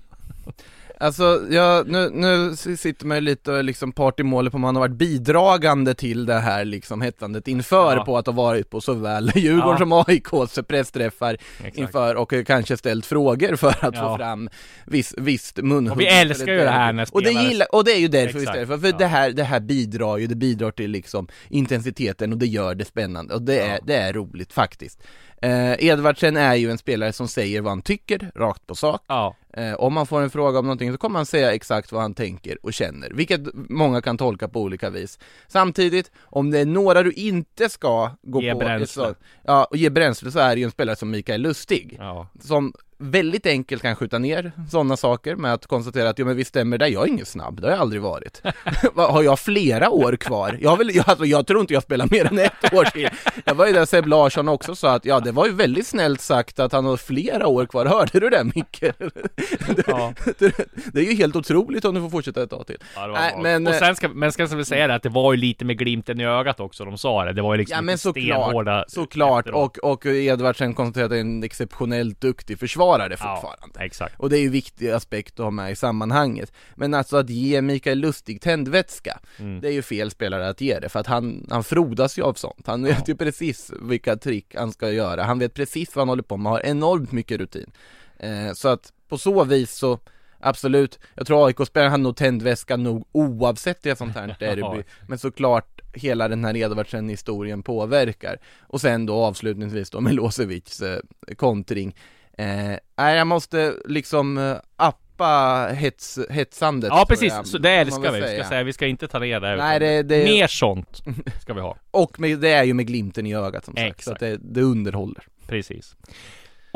Alltså, 0.99 1.41
ja, 1.49 1.83
nu, 1.87 2.09
nu 2.09 2.55
sitter 2.55 3.05
man 3.05 3.17
ju 3.17 3.21
lite 3.21 3.51
och 3.51 3.63
liksom 3.63 3.91
part 3.91 4.19
i 4.19 4.23
målet 4.23 4.51
på 4.51 4.55
om 4.55 4.61
man 4.61 4.75
har 4.75 4.81
varit 4.81 4.97
bidragande 4.97 5.93
till 5.93 6.25
det 6.25 6.39
här 6.39 6.65
liksom 6.65 7.01
hettandet 7.01 7.47
inför 7.47 7.95
ja. 7.95 8.05
på 8.05 8.17
att 8.17 8.25
ha 8.25 8.33
varit 8.33 8.69
på 8.69 8.81
såväl 8.81 9.31
Djurgården 9.35 9.71
ja. 9.71 9.77
som 9.77 9.93
AIKs 9.93 10.59
pressträffar 10.67 11.37
inför 11.73 12.15
och 12.15 12.33
kanske 12.47 12.77
ställt 12.77 13.05
frågor 13.05 13.55
för 13.55 13.69
att 13.85 13.95
ja. 13.95 14.09
få 14.09 14.17
fram 14.17 14.49
viss, 14.85 15.13
visst 15.17 15.57
munhugg. 15.57 15.91
Och 15.91 16.01
vi 16.01 16.07
älskar 16.07 16.53
ju 16.53 16.59
det 16.59 16.69
här 16.69 16.93
när 16.93 17.07
och 17.11 17.23
det, 17.23 17.31
gillar, 17.31 17.75
och 17.75 17.83
det 17.83 17.91
är 17.91 17.99
ju 17.99 18.07
därför 18.07 18.39
Exakt. 18.39 18.41
vi 18.41 18.45
ställer, 18.45 18.65
för, 18.65 18.77
för 18.77 18.97
det, 18.97 19.07
här, 19.07 19.31
det 19.31 19.43
här 19.43 19.59
bidrar 19.59 20.17
ju, 20.17 20.27
det 20.27 20.35
bidrar 20.35 20.71
till 20.71 20.91
liksom 20.91 21.27
intensiteten 21.49 22.31
och 22.33 22.37
det 22.37 22.47
gör 22.47 22.75
det 22.75 22.85
spännande 22.85 23.33
och 23.33 23.41
det 23.41 23.59
är, 23.59 23.79
det 23.83 23.95
är 23.95 24.13
roligt 24.13 24.53
faktiskt. 24.53 25.03
Eh, 25.41 25.85
Edvardsen 25.85 26.37
är 26.37 26.55
ju 26.55 26.71
en 26.71 26.77
spelare 26.77 27.13
som 27.13 27.27
säger 27.27 27.61
vad 27.61 27.71
han 27.71 27.81
tycker, 27.81 28.31
rakt 28.35 28.67
på 28.67 28.75
sak. 28.75 29.01
Ja. 29.07 29.35
Eh, 29.53 29.73
om 29.73 29.93
man 29.93 30.07
får 30.07 30.21
en 30.21 30.29
fråga 30.29 30.59
om 30.59 30.65
någonting 30.65 30.91
så 30.91 30.97
kommer 30.97 31.19
han 31.19 31.25
säga 31.25 31.53
exakt 31.53 31.91
vad 31.91 32.01
han 32.01 32.13
tänker 32.13 32.65
och 32.65 32.73
känner, 32.73 33.09
vilket 33.09 33.41
många 33.53 34.01
kan 34.01 34.17
tolka 34.17 34.47
på 34.47 34.61
olika 34.61 34.89
vis. 34.89 35.19
Samtidigt, 35.47 36.11
om 36.23 36.51
det 36.51 36.59
är 36.59 36.65
några 36.65 37.03
du 37.03 37.11
inte 37.11 37.69
ska 37.69 38.11
gå 38.21 38.41
ge 38.41 38.53
på, 38.53 38.59
bränsle. 38.59 39.03
Så, 39.03 39.15
ja, 39.43 39.65
och 39.65 39.77
ge 39.77 39.89
bränsle 39.89 40.31
så 40.31 40.39
är 40.39 40.55
det 40.55 40.59
ju 40.59 40.65
en 40.65 40.71
spelare 40.71 40.95
som 40.95 41.11
Mikael 41.11 41.41
Lustig, 41.41 41.95
ja. 41.99 42.27
som 42.39 42.73
väldigt 42.97 43.45
enkelt 43.45 43.81
kan 43.81 43.95
skjuta 43.95 44.19
ner 44.19 44.51
sådana 44.69 44.97
saker 44.97 45.35
med 45.35 45.53
att 45.53 45.67
konstatera 45.67 46.09
att, 46.09 46.19
ja 46.19 46.25
men 46.25 46.35
visst 46.35 46.49
stämmer 46.49 46.77
det, 46.77 46.87
jag 46.87 47.03
är 47.03 47.07
ingen 47.07 47.25
snabb, 47.25 47.61
det 47.61 47.67
har 47.67 47.71
jag 47.71 47.81
aldrig 47.81 48.01
varit. 48.01 48.41
har 48.95 49.23
jag 49.23 49.39
flera 49.39 49.89
år 49.89 50.15
kvar? 50.15 50.57
Jag, 50.61 50.77
vill, 50.77 50.95
jag, 50.95 51.09
alltså, 51.09 51.25
jag 51.25 51.47
tror 51.47 51.61
inte 51.61 51.73
jag 51.73 51.83
spelar 51.83 52.07
mer 52.11 52.25
än 52.25 52.39
ett 52.39 52.73
år 52.73 52.83
till. 52.83 53.09
Jag 53.45 53.55
var 53.55 53.67
ju 53.67 53.73
där 53.73 53.85
Seb 53.85 54.07
Larsson 54.07 54.47
också 54.47 54.75
sa 54.75 54.93
att, 54.93 55.05
ja 55.05 55.19
det 55.19 55.31
var 55.31 55.45
ju 55.45 55.51
väldigt 55.51 55.87
snällt 55.87 56.21
sagt 56.21 56.59
att 56.59 56.71
han 56.71 56.85
har 56.85 56.97
flera 56.97 57.47
år 57.47 57.65
kvar, 57.65 57.85
hörde 57.85 58.19
du 58.19 58.29
det 58.29 58.43
Micke? 58.43 58.83
Ja. 59.87 60.13
det, 60.93 60.99
är 60.99 61.03
ju 61.03 61.15
helt 61.15 61.35
otroligt 61.35 61.85
om 61.85 61.95
du 61.95 62.01
får 62.01 62.09
fortsätta 62.09 62.43
ett 62.43 62.49
tag 62.49 62.67
till. 62.67 62.77
Ja, 62.95 63.07
Nej, 63.07 63.35
men, 63.41 63.67
och 63.67 63.73
sen 63.73 63.95
ska, 63.95 64.09
men 64.09 64.31
ska 64.31 64.45
vi 64.45 64.65
säga 64.65 64.87
det 64.87 64.95
att 64.95 65.03
det 65.03 65.09
var 65.09 65.33
ju 65.33 65.39
lite 65.39 65.65
med 65.65 65.77
glimten 65.77 66.21
i 66.21 66.25
ögat 66.25 66.59
också 66.59 66.85
de 66.85 66.97
sa 66.97 67.25
det, 67.25 67.33
det 67.33 67.41
var 67.41 67.53
ju 67.53 67.57
liksom 67.57 67.75
ja, 67.75 67.81
men 67.81 67.97
såklart, 67.97 68.85
såklart, 68.87 69.49
och, 69.49 69.77
och 69.77 70.05
Edvardsen 70.05 70.73
konstaterade 70.73 71.19
en 71.19 71.43
exceptionellt 71.43 72.21
duktig 72.21 72.59
försvarare 72.87 73.17
fortfarande. 73.17 73.79
Ja, 73.79 73.85
exakt. 73.85 74.19
Och 74.19 74.29
det 74.29 74.37
är 74.37 74.39
ju 74.39 74.45
en 74.45 74.51
viktig 74.51 74.89
aspekt 74.89 75.39
att 75.39 75.43
ha 75.43 75.51
med 75.51 75.71
i 75.71 75.75
sammanhanget. 75.75 76.53
Men 76.75 76.93
alltså 76.93 77.17
att 77.17 77.29
ge 77.29 77.61
Mikael 77.61 77.99
Lustig 77.99 78.41
tändvätska, 78.41 79.19
mm. 79.39 79.61
det 79.61 79.67
är 79.67 79.71
ju 79.71 79.81
fel 79.81 80.11
spelare 80.11 80.49
att 80.49 80.61
ge 80.61 80.79
det, 80.79 80.89
för 80.89 80.99
att 80.99 81.07
han, 81.07 81.47
han 81.49 81.63
frodas 81.63 82.17
ju 82.17 82.23
av 82.23 82.33
sånt. 82.33 82.67
Han 82.67 82.83
vet 82.83 83.07
ju 83.07 83.15
precis 83.15 83.71
vilka 83.81 84.15
trick 84.15 84.55
han 84.55 84.71
ska 84.71 84.91
göra, 84.91 85.23
han 85.23 85.39
vet 85.39 85.53
precis 85.53 85.95
vad 85.95 86.01
han 86.01 86.09
håller 86.09 86.23
på 86.23 86.37
med, 86.37 86.51
har 86.51 86.65
enormt 86.65 87.11
mycket 87.11 87.39
rutin. 87.39 87.71
Eh, 88.19 88.53
så 88.53 88.67
att 88.67 88.93
på 89.09 89.17
så 89.17 89.43
vis 89.43 89.71
så 89.71 89.99
Absolut, 90.39 90.99
jag 91.15 91.27
tror 91.27 91.47
AIK-spelaren 91.47 91.91
hade 91.91 92.03
nog 92.03 92.15
tändväska 92.15 92.77
nog 92.77 93.07
oavsett 93.11 93.83
det 93.83 93.97
sånt 93.97 94.15
här 94.15 94.35
derby 94.39 94.83
Men 95.07 95.17
såklart 95.17 95.81
hela 95.93 96.27
den 96.27 96.45
här 96.45 96.57
Edvardsen-historien 96.57 97.63
påverkar 97.63 98.37
Och 98.67 98.81
sen 98.81 99.05
då 99.05 99.13
avslutningsvis 99.13 99.89
då 99.89 100.01
Milosevics 100.01 100.81
eh, 100.81 100.99
kontring 101.35 101.95
eh, 102.37 102.77
jag 102.95 103.27
måste 103.27 103.73
liksom 103.85 104.37
eh, 104.37 104.55
appa 104.75 105.67
hets, 105.73 106.19
hetsandet 106.29 106.89
Ja 106.93 107.05
precis, 107.09 107.33
jag, 107.33 107.47
så 107.47 107.57
det 107.57 107.71
älskar 107.71 108.11
vi, 108.11 108.37
ska 108.37 108.49
säga. 108.49 108.63
vi 108.63 108.73
ska 108.73 108.87
inte 108.87 109.07
ta 109.07 109.19
ner 109.19 109.39
det 109.39 109.55
Nej, 109.55 109.79
det, 109.79 110.03
det... 110.03 110.23
Mer 110.23 110.47
sånt 110.47 111.03
ska 111.41 111.53
vi 111.53 111.61
ha 111.61 111.77
Och 111.91 112.19
med, 112.19 112.39
det 112.39 112.49
är 112.49 112.63
ju 112.63 112.73
med 112.73 112.87
glimten 112.87 113.25
i 113.25 113.35
ögat 113.35 113.65
som 113.65 113.75
sagt, 113.75 113.87
Exakt. 113.87 114.03
så 114.03 114.11
att 114.11 114.19
det, 114.19 114.37
det 114.41 114.61
underhåller 114.61 115.23
Precis 115.47 115.95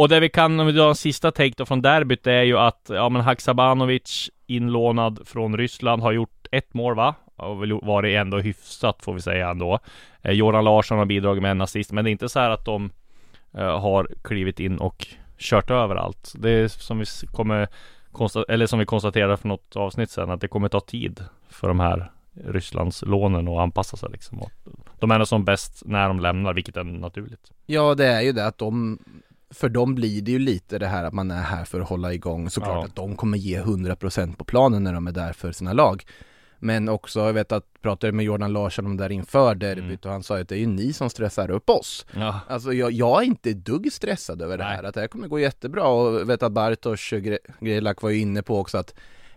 och 0.01 0.09
det 0.09 0.19
vi 0.19 0.29
kan, 0.29 0.59
om 0.59 0.67
vi 0.67 0.71
drar 0.73 0.89
en 0.89 0.95
sista 0.95 1.31
take 1.31 1.53
då 1.57 1.65
från 1.65 1.81
derbyt, 1.81 2.23
det 2.23 2.33
är 2.33 2.43
ju 2.43 2.57
att, 2.57 2.85
ja 2.89 3.09
men 3.09 3.21
Haksabanovic 3.21 4.29
inlånad 4.47 5.19
från 5.25 5.57
Ryssland 5.57 6.01
har 6.01 6.11
gjort 6.11 6.47
ett 6.51 6.73
mål 6.73 6.95
va? 6.95 7.15
Och 7.35 7.61
väl 7.61 7.73
varit 7.73 8.17
ändå 8.17 8.39
hyfsat 8.39 9.03
får 9.03 9.13
vi 9.13 9.21
säga 9.21 9.49
ändå. 9.49 9.79
Eh, 10.21 10.31
Joran 10.31 10.63
Larsson 10.63 10.97
har 10.97 11.05
bidragit 11.05 11.41
med 11.41 11.51
en 11.51 11.61
assist, 11.61 11.91
men 11.91 12.05
det 12.05 12.09
är 12.09 12.11
inte 12.11 12.29
så 12.29 12.39
här 12.39 12.49
att 12.49 12.65
de 12.65 12.91
eh, 13.57 13.79
har 13.79 14.07
klivit 14.21 14.59
in 14.59 14.77
och 14.77 15.07
kört 15.41 15.71
över 15.71 15.95
allt. 15.95 16.33
Det 16.35 16.49
är 16.49 16.67
som 16.67 16.99
vi 16.99 17.05
kommer 17.31 17.67
eller 18.47 18.65
som 18.65 18.79
vi 18.79 18.85
konstaterade 18.85 19.37
för 19.37 19.47
något 19.47 19.75
avsnitt 19.75 20.11
sedan, 20.11 20.31
att 20.31 20.41
det 20.41 20.47
kommer 20.47 20.69
ta 20.69 20.79
tid 20.79 21.23
för 21.49 21.67
de 21.67 21.79
här 21.79 22.11
Rysslands 22.45 23.01
lånen 23.01 23.47
att 23.47 23.59
anpassa 23.59 23.97
sig 23.97 24.09
liksom. 24.11 24.41
Och 24.41 24.51
de 24.99 25.11
är 25.11 25.25
som 25.25 25.45
bäst 25.45 25.81
när 25.85 26.07
de 26.07 26.19
lämnar, 26.19 26.53
vilket 26.53 26.77
är 26.77 26.83
naturligt. 26.83 27.51
Ja, 27.65 27.95
det 27.95 28.05
är 28.05 28.21
ju 28.21 28.31
det 28.31 28.45
att 28.45 28.57
de 28.57 28.99
för 29.53 29.69
dem 29.69 29.95
blir 29.95 30.21
det 30.21 30.31
ju 30.31 30.39
lite 30.39 30.79
det 30.79 30.87
här 30.87 31.03
att 31.03 31.13
man 31.13 31.31
är 31.31 31.41
här 31.41 31.65
för 31.65 31.81
att 31.81 31.89
hålla 31.89 32.13
igång 32.13 32.49
såklart 32.49 32.77
ja. 32.77 32.85
att 32.85 32.95
de 32.95 33.15
kommer 33.15 33.37
ge 33.37 33.61
100% 33.61 34.35
på 34.35 34.43
planen 34.43 34.83
när 34.83 34.93
de 34.93 35.07
är 35.07 35.11
där 35.11 35.33
för 35.33 35.51
sina 35.51 35.73
lag 35.73 36.05
Men 36.63 36.89
också, 36.89 37.19
jag 37.19 37.33
vet 37.33 37.51
att 37.51 37.65
pratade 37.81 38.13
med 38.13 38.25
Jordan 38.25 38.53
Larsson 38.53 38.85
om 38.85 38.97
det 38.97 39.03
där 39.03 39.11
inför 39.11 39.55
derbyt 39.55 39.83
mm. 39.83 39.97
och 40.03 40.11
han 40.11 40.23
sa 40.23 40.39
att 40.39 40.49
det 40.49 40.55
är 40.55 40.59
ju 40.59 40.67
ni 40.67 40.93
som 40.93 41.09
stressar 41.09 41.51
upp 41.51 41.69
oss 41.69 42.05
ja. 42.15 42.39
Alltså 42.47 42.73
jag, 42.73 42.91
jag 42.91 43.21
är 43.21 43.25
inte 43.25 43.53
dugg 43.53 43.93
stressad 43.93 44.41
över 44.41 44.57
det 44.57 44.63
här, 44.63 44.83
att 44.83 44.93
det 44.93 45.01
här 45.01 45.07
kommer 45.07 45.27
gå 45.27 45.39
jättebra 45.39 45.87
och 45.87 46.19
jag 46.19 46.25
vet 46.25 46.43
att 46.43 46.51
Bartosz 46.51 47.13
Grelak 47.59 48.01
var 48.01 48.09
ju 48.09 48.19
inne 48.19 48.41
på 48.41 48.59
också 48.59 48.77
att 48.77 48.93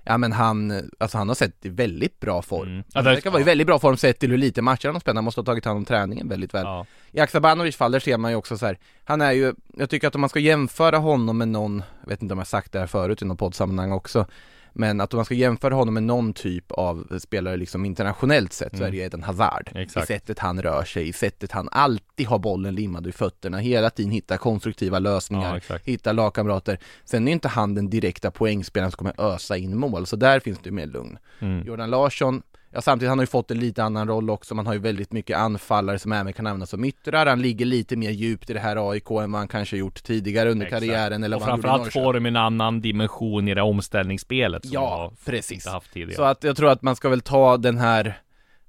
Ja 0.07 0.19
men 0.19 0.33
han, 0.33 0.91
alltså 0.99 1.19
han 1.19 1.29
har 1.29 1.35
sett 1.35 1.67
i 1.67 1.69
väldigt 1.69 2.21
bra 2.21 2.43
form 2.43 2.69
mm. 2.69 2.85
Han 2.95 3.05
verkar 3.05 3.31
vara 3.31 3.41
i 3.41 3.45
väldigt 3.45 3.67
bra 3.67 3.79
form 3.79 3.97
sett 3.97 4.19
till 4.19 4.31
hur 4.31 4.39
lite 4.39 4.63
matcher 4.63 4.87
han 4.89 4.95
har 4.95 5.01
spelat, 5.01 5.17
han 5.17 5.25
måste 5.25 5.41
ha 5.41 5.45
tagit 5.45 5.65
hand 5.65 5.77
om 5.77 5.85
träningen 5.85 6.29
väldigt 6.29 6.55
väl 6.55 6.65
ja. 6.65 6.87
I 7.13 7.21
Aksabanovic 7.21 7.77
fall, 7.77 7.93
där 7.93 8.01
ser 8.01 8.19
man 8.19 8.31
ju 8.31 8.37
också 8.37 8.59
så 8.59 8.67
här, 8.67 8.79
Han 9.05 9.21
är 9.21 9.33
ju, 9.33 9.55
jag 9.77 9.91
tycker 9.91 10.09
att 10.09 10.15
om 10.15 10.21
man 10.21 10.31
ska 10.31 10.41
jämföra 10.41 10.99
honom 10.99 11.39
med 11.39 11.49
någon, 11.49 11.83
jag 12.03 12.09
vet 12.09 12.23
inte 12.23 12.33
om 12.33 12.39
jag 12.39 12.47
sagt 12.47 12.73
det 12.73 12.79
här 12.79 12.87
förut 12.87 13.23
i 13.23 13.25
något 13.25 13.39
poddsammanhang 13.39 13.93
också 13.93 14.27
men 14.75 15.01
att 15.01 15.15
om 15.15 15.19
man 15.19 15.25
ska 15.25 15.35
jämföra 15.35 15.75
honom 15.75 15.95
med 15.95 16.03
någon 16.03 16.33
typ 16.33 16.73
av 16.73 17.19
spelare 17.19 17.57
liksom 17.57 17.85
internationellt 17.85 18.53
sett 18.53 18.73
mm. 18.73 18.79
så 18.79 18.85
är 18.87 18.91
det 18.91 18.97
ju 18.97 19.03
Eden 19.03 19.23
Hazard 19.23 19.71
Exakt. 19.75 20.11
I 20.11 20.13
sättet 20.15 20.39
han 20.39 20.63
rör 20.63 20.85
sig, 20.85 21.09
i 21.09 21.13
sättet 21.13 21.53
han 21.53 21.69
alltid 21.73 22.27
har 22.27 22.39
bollen 22.39 22.75
limmad 22.75 23.07
i 23.07 23.13
fötterna, 23.13 23.59
hela 23.59 23.91
tiden 23.91 24.13
hittar 24.13 24.37
konstruktiva 24.37 24.99
lösningar, 24.99 25.63
ja, 25.69 25.79
hittar 25.85 26.13
lagkamrater 26.13 26.79
Sen 27.05 27.29
är 27.29 27.33
inte 27.33 27.49
han 27.49 27.75
den 27.75 27.91
direkta 27.91 28.31
poängspelaren 28.31 28.91
som 28.91 28.97
kommer 28.97 29.35
ösa 29.35 29.57
in 29.57 29.79
mål, 29.79 30.07
så 30.07 30.17
där 30.17 30.41
finns 30.41 30.59
det 30.63 30.71
mer 30.71 30.87
lugn 30.87 31.19
mm. 31.41 31.67
Jordan 31.67 31.91
Larsson 31.91 32.43
Ja 32.75 32.81
samtidigt, 32.81 33.09
han 33.09 33.19
har 33.19 33.23
ju 33.23 33.27
fått 33.27 33.51
en 33.51 33.59
lite 33.59 33.85
annan 33.85 34.09
roll 34.09 34.31
också, 34.31 34.55
man 34.55 34.67
har 34.67 34.73
ju 34.73 34.79
väldigt 34.79 35.13
mycket 35.13 35.39
anfallare 35.39 35.99
som 35.99 36.13
även 36.13 36.33
kan 36.33 36.47
användas 36.47 36.71
som 36.71 36.85
yttrar, 36.85 37.27
han 37.27 37.43
ligger 37.43 37.67
lite 37.67 37.97
mer 37.97 38.11
djupt 38.11 38.51
i 38.51 38.53
det 38.53 38.61
här 38.61 38.91
AIK 38.91 39.11
än 39.11 39.33
vad 39.33 39.41
han 39.41 39.49
kanske 39.49 39.77
gjort 39.77 40.03
tidigare 40.03 40.51
under 40.51 40.67
Exakt. 40.67 40.81
karriären 40.81 41.25
eller 41.25 41.37
Och 41.37 41.43
framförallt 41.43 41.93
får 41.93 42.13
de 42.13 42.27
en 42.27 42.37
annan 42.37 42.81
dimension 42.81 43.49
i 43.49 43.55
det 43.55 43.63
omställningsspelet 43.63 44.63
som 44.65 44.73
Ja, 44.73 45.13
precis. 45.25 45.67
Haft 45.67 45.93
tidigare. 45.93 46.17
Så 46.17 46.23
att 46.23 46.45
jag 46.45 46.57
tror 46.57 46.71
att 46.71 46.83
man 46.83 46.97
ska 46.97 47.09
väl 47.09 47.21
ta 47.21 47.57
den 47.57 47.79
här 47.79 48.21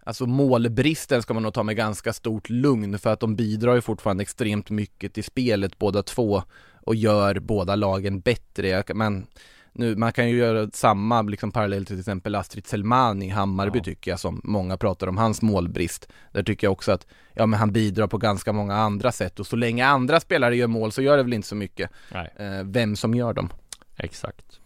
Alltså 0.07 0.25
målbristen 0.25 1.21
ska 1.21 1.33
man 1.33 1.43
nog 1.43 1.53
ta 1.53 1.63
med 1.63 1.75
ganska 1.75 2.13
stort 2.13 2.49
lugn 2.49 2.99
för 2.99 3.13
att 3.13 3.19
de 3.19 3.35
bidrar 3.35 3.75
ju 3.75 3.81
fortfarande 3.81 4.21
extremt 4.21 4.69
mycket 4.69 5.13
till 5.13 5.23
spelet 5.23 5.77
båda 5.77 6.03
två 6.03 6.43
och 6.81 6.95
gör 6.95 7.39
båda 7.39 7.75
lagen 7.75 8.19
bättre. 8.19 8.83
Men 8.93 9.27
nu, 9.77 9.95
man 9.95 10.13
kan 10.13 10.29
ju 10.29 10.37
göra 10.37 10.69
samma 10.73 11.21
liksom 11.21 11.51
parallell 11.51 11.85
till 11.85 11.99
exempel 11.99 12.35
Astrid 12.35 12.67
Selmani 12.67 13.25
i 13.25 13.29
Hammarby 13.29 13.79
ja. 13.79 13.83
tycker 13.83 14.11
jag 14.11 14.19
som 14.19 14.41
många 14.43 14.77
pratar 14.77 15.07
om 15.07 15.17
hans 15.17 15.41
målbrist. 15.41 16.07
Där 16.31 16.43
tycker 16.43 16.67
jag 16.67 16.71
också 16.71 16.91
att, 16.91 17.07
ja 17.33 17.45
men 17.45 17.59
han 17.59 17.71
bidrar 17.71 18.07
på 18.07 18.17
ganska 18.17 18.53
många 18.53 18.75
andra 18.75 19.11
sätt 19.11 19.39
och 19.39 19.47
så 19.47 19.55
länge 19.55 19.85
andra 19.85 20.19
spelare 20.19 20.55
gör 20.55 20.67
mål 20.67 20.91
så 20.91 21.01
gör 21.01 21.17
det 21.17 21.23
väl 21.23 21.33
inte 21.33 21.47
så 21.47 21.55
mycket 21.55 21.91
eh, 22.11 22.63
vem 22.63 22.95
som 22.95 23.15
gör 23.15 23.33
dem. 23.33 23.49
Exakt. 23.97 24.59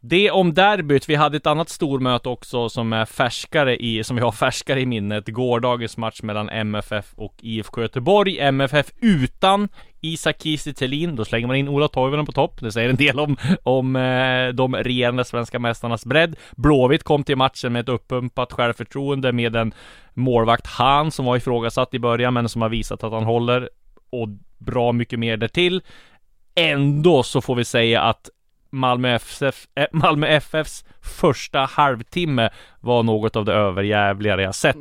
Det 0.00 0.30
om 0.30 0.54
derbyt. 0.54 1.08
Vi 1.08 1.14
hade 1.14 1.36
ett 1.36 1.46
annat 1.46 1.68
stormöte 1.68 2.28
också 2.28 2.68
som 2.68 2.92
är 2.92 3.04
färskare 3.04 3.76
i, 3.76 4.04
som 4.04 4.16
vi 4.16 4.22
har 4.22 4.32
färskare 4.32 4.80
i 4.80 4.86
minnet. 4.86 5.28
Gårdagens 5.28 5.96
match 5.96 6.22
mellan 6.22 6.48
MFF 6.48 7.14
och 7.16 7.34
IFK 7.38 7.82
Göteborg. 7.82 8.38
MFF 8.40 8.86
utan 9.00 9.68
Isak 10.00 10.42
Kiese 10.42 10.72
Då 11.12 11.24
slänger 11.24 11.46
man 11.46 11.56
in 11.56 11.68
Ola 11.68 11.88
Toivonen 11.88 12.26
på 12.26 12.32
topp. 12.32 12.60
Det 12.60 12.72
säger 12.72 12.90
en 12.90 12.96
del 12.96 13.20
om, 13.20 13.36
om 13.62 13.96
eh, 13.96 14.48
de 14.48 14.76
regerande 14.76 15.24
svenska 15.24 15.58
mästarnas 15.58 16.06
bredd. 16.06 16.36
Blåvitt 16.56 17.02
kom 17.02 17.24
till 17.24 17.36
matchen 17.36 17.72
med 17.72 17.80
ett 17.80 17.88
uppumpat 17.88 18.52
självförtroende 18.52 19.32
med 19.32 19.56
en 19.56 19.72
målvakt 20.14 20.66
Han 20.66 21.10
som 21.10 21.24
var 21.24 21.36
ifrågasatt 21.36 21.94
i 21.94 21.98
början 21.98 22.34
men 22.34 22.48
som 22.48 22.62
har 22.62 22.68
visat 22.68 23.04
att 23.04 23.12
han 23.12 23.24
håller 23.24 23.70
och 24.10 24.28
bra 24.58 24.92
mycket 24.92 25.18
mer 25.18 25.36
därtill. 25.36 25.82
Ändå 26.54 27.22
så 27.22 27.40
får 27.40 27.54
vi 27.54 27.64
säga 27.64 28.02
att 28.02 28.30
Malmö, 28.70 29.14
FF, 29.14 29.66
äh, 29.74 29.86
Malmö 29.92 30.26
FFs 30.26 30.84
första 31.00 31.58
halvtimme 31.58 32.50
var 32.80 33.02
något 33.02 33.36
av 33.36 33.44
det 33.44 33.52
överjävligare 33.52 34.42
jag 34.42 34.54
sett. 34.54 34.76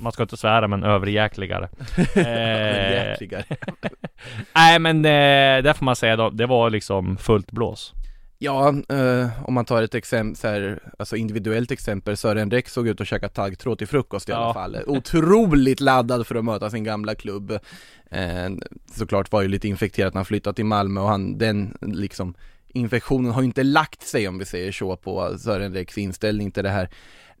Man 0.00 0.12
ska 0.12 0.22
inte 0.22 0.36
svära 0.36 0.68
men 0.68 0.84
överjäkligare. 0.84 1.68
överjäkligare. 2.16 3.44
Nej 4.54 4.78
men 4.78 4.96
eh, 4.96 5.62
det 5.62 5.74
får 5.78 5.84
man 5.84 5.96
säga 5.96 6.16
då, 6.16 6.30
det 6.30 6.46
var 6.46 6.70
liksom 6.70 7.16
fullt 7.16 7.50
blås. 7.50 7.94
Ja, 8.38 8.68
eh, 8.68 9.28
om 9.44 9.54
man 9.54 9.64
tar 9.64 9.82
ett 9.82 9.94
exempel, 9.94 10.36
så 10.36 10.48
här, 10.48 10.78
alltså 10.98 11.16
individuellt 11.16 11.70
exempel, 11.70 12.16
Sören 12.16 12.50
Rex 12.50 12.72
såg 12.72 12.88
ut 12.88 13.00
att 13.00 13.08
käka 13.08 13.28
taggtråd 13.28 13.78
till 13.78 13.86
frukost 13.86 14.28
i 14.28 14.32
ja. 14.32 14.38
alla 14.38 14.54
fall. 14.54 14.76
Otroligt 14.86 15.80
laddad 15.80 16.26
för 16.26 16.34
att 16.34 16.44
möta 16.44 16.70
sin 16.70 16.84
gamla 16.84 17.14
klubb. 17.14 17.58
Eh, 18.10 18.50
såklart 18.92 19.32
var 19.32 19.42
ju 19.42 19.48
lite 19.48 19.68
infekterat 19.68 20.14
när 20.14 20.18
han 20.18 20.24
flyttade 20.24 20.54
till 20.54 20.64
Malmö 20.64 21.00
och 21.00 21.08
han, 21.08 21.38
den 21.38 21.78
liksom 21.80 22.34
infektionen 22.72 23.32
har 23.32 23.42
ju 23.42 23.46
inte 23.46 23.62
lagt 23.62 24.02
sig 24.02 24.28
om 24.28 24.38
vi 24.38 24.44
säger 24.44 24.72
så 24.72 24.96
på 24.96 25.38
Sören 25.38 25.74
Rex 25.74 25.98
inställning 25.98 26.50
till 26.50 26.64
det 26.64 26.70
här. 26.70 26.90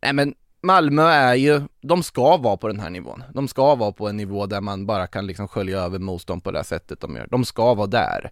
Nej 0.02 0.12
men 0.12 0.34
Malmö 0.62 1.02
är 1.02 1.34
ju, 1.34 1.62
de 1.80 2.02
ska 2.02 2.36
vara 2.36 2.56
på 2.56 2.68
den 2.68 2.80
här 2.80 2.90
nivån. 2.90 3.24
De 3.34 3.48
ska 3.48 3.74
vara 3.74 3.92
på 3.92 4.08
en 4.08 4.16
nivå 4.16 4.46
där 4.46 4.60
man 4.60 4.86
bara 4.86 5.06
kan 5.06 5.26
liksom 5.26 5.48
skölja 5.48 5.80
över 5.80 5.98
motstånd 5.98 6.44
på 6.44 6.50
det 6.50 6.58
här 6.58 6.64
sättet 6.64 7.00
de 7.00 7.16
gör. 7.16 7.26
De 7.30 7.44
ska 7.44 7.74
vara 7.74 7.86
där. 7.86 8.30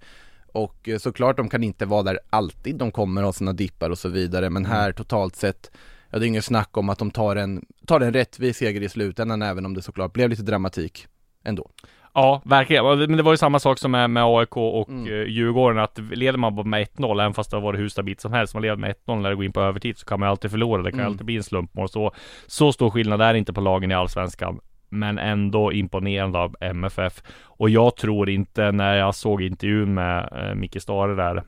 Och 0.53 0.89
eh, 0.89 0.99
såklart, 0.99 1.37
de 1.37 1.49
kan 1.49 1.63
inte 1.63 1.87
vara 1.87 2.03
där 2.03 2.19
alltid. 2.31 2.77
De 2.77 2.93
kommer 2.93 3.23
ha 3.23 3.33
sina 3.33 3.53
dippar 3.53 3.91
och 3.91 3.99
så 3.99 4.09
vidare. 4.09 4.51
Men 4.51 4.65
mm. 4.65 4.77
här 4.77 4.93
totalt 4.93 5.37
sett, 5.37 5.71
ja 6.11 6.19
det 6.19 6.25
är 6.25 6.29
inget 6.29 6.45
snack 6.45 6.77
om 6.77 6.89
att 6.89 6.99
de 6.99 7.11
tar 7.11 7.37
en, 7.37 7.65
tar 7.87 8.01
en 8.01 8.13
rättvis 8.13 8.57
seger 8.57 8.83
i 8.83 8.89
slutändan, 8.89 9.43
även 9.43 9.67
om 9.67 9.75
det 9.75 9.83
såklart 9.83 10.13
blev 10.13 10.31
lite 10.31 10.43
dramatik 10.43 11.07
ändå. 11.45 11.71
Ja, 12.15 12.43
verkligen. 12.45 12.99
Men 12.99 13.17
det 13.17 13.23
var 13.23 13.33
ju 13.33 13.37
samma 13.37 13.59
sak 13.59 13.79
som 13.79 13.91
med, 13.91 14.11
med 14.11 14.25
AIK 14.25 14.57
och 14.57 14.89
mm. 14.89 15.13
Eh, 15.13 15.29
Djurgården, 15.29 15.79
att 15.79 15.99
leder 16.13 16.39
man 16.39 16.55
bara 16.55 16.67
med 16.67 16.87
1-0, 16.87 17.21
även 17.21 17.35
fast 17.35 17.51
det 17.51 17.57
har 17.57 17.63
varit 17.63 17.81
hur 17.81 17.89
stabilt 17.89 18.21
som 18.21 18.33
helst, 18.33 18.55
man 18.55 18.63
leder 18.63 18.77
med 18.77 18.95
1-0 19.07 19.21
när 19.21 19.31
det 19.31 19.37
går 19.37 19.45
in 19.45 19.53
på 19.53 19.61
övertid, 19.61 19.99
så 19.99 20.07
kan 20.07 20.21
man 20.21 20.27
ju 20.27 20.31
alltid 20.31 20.51
förlora. 20.51 20.83
Det 20.83 20.91
kan 20.91 21.01
mm. 21.01 21.13
alltid 21.13 21.27
bli 21.27 21.37
en 21.37 21.43
slumpmål. 21.43 21.89
Så, 21.89 22.13
så 22.47 22.73
stor 22.73 22.91
skillnad 22.91 23.23
är 23.23 23.35
inte 23.35 23.53
på 23.53 23.61
lagen 23.61 23.91
i 23.91 23.95
Allsvenskan. 23.95 24.61
men 24.89 25.19
ändå 25.19 25.73
imponerande 25.73 26.39
av 26.39 26.57
MFF. 26.61 27.23
Och 27.43 27.71
jag 27.71 27.97
tror 27.97 28.31
inte, 28.31 28.73
när 28.73 28.95
jag 28.95 29.15
såg 29.15 29.43
intervjun 29.43 29.95
med 29.95 30.29
eh, 30.33 30.55
Micke 30.55 30.83
Stare 30.83 31.15
där 31.15 31.43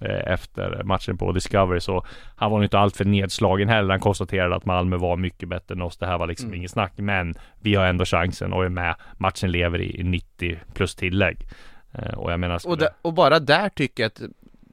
efter 0.00 0.82
matchen 0.84 1.18
på 1.18 1.32
Discovery 1.32 1.80
så 1.80 2.06
han 2.36 2.50
var 2.50 2.62
inte 2.62 2.78
alltför 2.78 3.04
nedslagen 3.04 3.68
heller. 3.68 3.90
Han 3.90 4.00
konstaterade 4.00 4.56
att 4.56 4.64
Malmö 4.64 4.96
var 4.96 5.16
mycket 5.16 5.48
bättre 5.48 5.74
än 5.74 5.82
oss. 5.82 5.96
Det 5.96 6.06
här 6.06 6.18
var 6.18 6.26
liksom 6.26 6.46
mm. 6.46 6.56
ingen 6.56 6.68
snack, 6.68 6.92
men 6.96 7.34
vi 7.60 7.74
har 7.74 7.86
ändå 7.86 8.04
chansen 8.04 8.52
och 8.52 8.64
är 8.64 8.68
med. 8.68 8.94
Matchen 9.18 9.50
lever 9.50 9.80
i 9.80 10.02
90 10.02 10.58
plus 10.74 10.94
tillägg. 10.94 11.46
Eh, 11.92 12.14
och 12.14 12.32
jag 12.32 12.40
menar... 12.40 12.60
Och, 12.66 12.78
och 13.02 13.14
bara 13.14 13.38
där 13.38 13.68
tycker 13.68 14.02
jag 14.02 14.08
att 14.08 14.22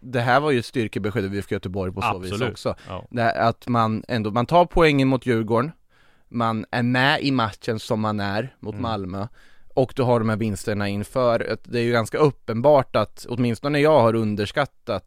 det 0.02 0.22
här 0.22 0.40
var 0.40 0.52
ju 0.52 0.60
ett 0.60 0.66
styrkebesked 0.66 1.26
av 1.26 1.36
IFK 1.36 1.56
Göteborg 1.56 1.94
på 1.94 2.02
så 2.02 2.08
Absolut. 2.08 2.34
vis 2.34 2.42
också. 2.42 2.76
Ja. 3.12 3.30
Att 3.30 3.68
man 3.68 4.04
ändå, 4.08 4.32
man 4.32 4.46
tar 4.46 4.66
poängen 4.66 5.08
mot 5.08 5.26
Djurgården, 5.26 5.72
man 6.30 6.66
är 6.72 6.84
med 6.84 7.22
i 7.22 7.32
matchen 7.32 7.80
som 7.80 8.02
man 8.02 8.20
är 8.20 8.56
mot 8.60 8.74
mm. 8.74 8.82
Malmö 8.82 9.28
och 9.74 9.94
du 9.96 10.04
har 10.04 10.20
de 10.20 10.30
här 10.30 10.38
vinsterna 10.38 10.88
inför. 10.88 11.58
Det 11.64 11.80
är 11.80 11.84
ju 11.84 11.92
ganska 11.92 12.18
uppenbart 12.18 12.96
att 12.96 13.26
åtminstone 13.30 13.80
jag 13.80 14.00
har 14.00 14.16
underskattat 14.16 15.06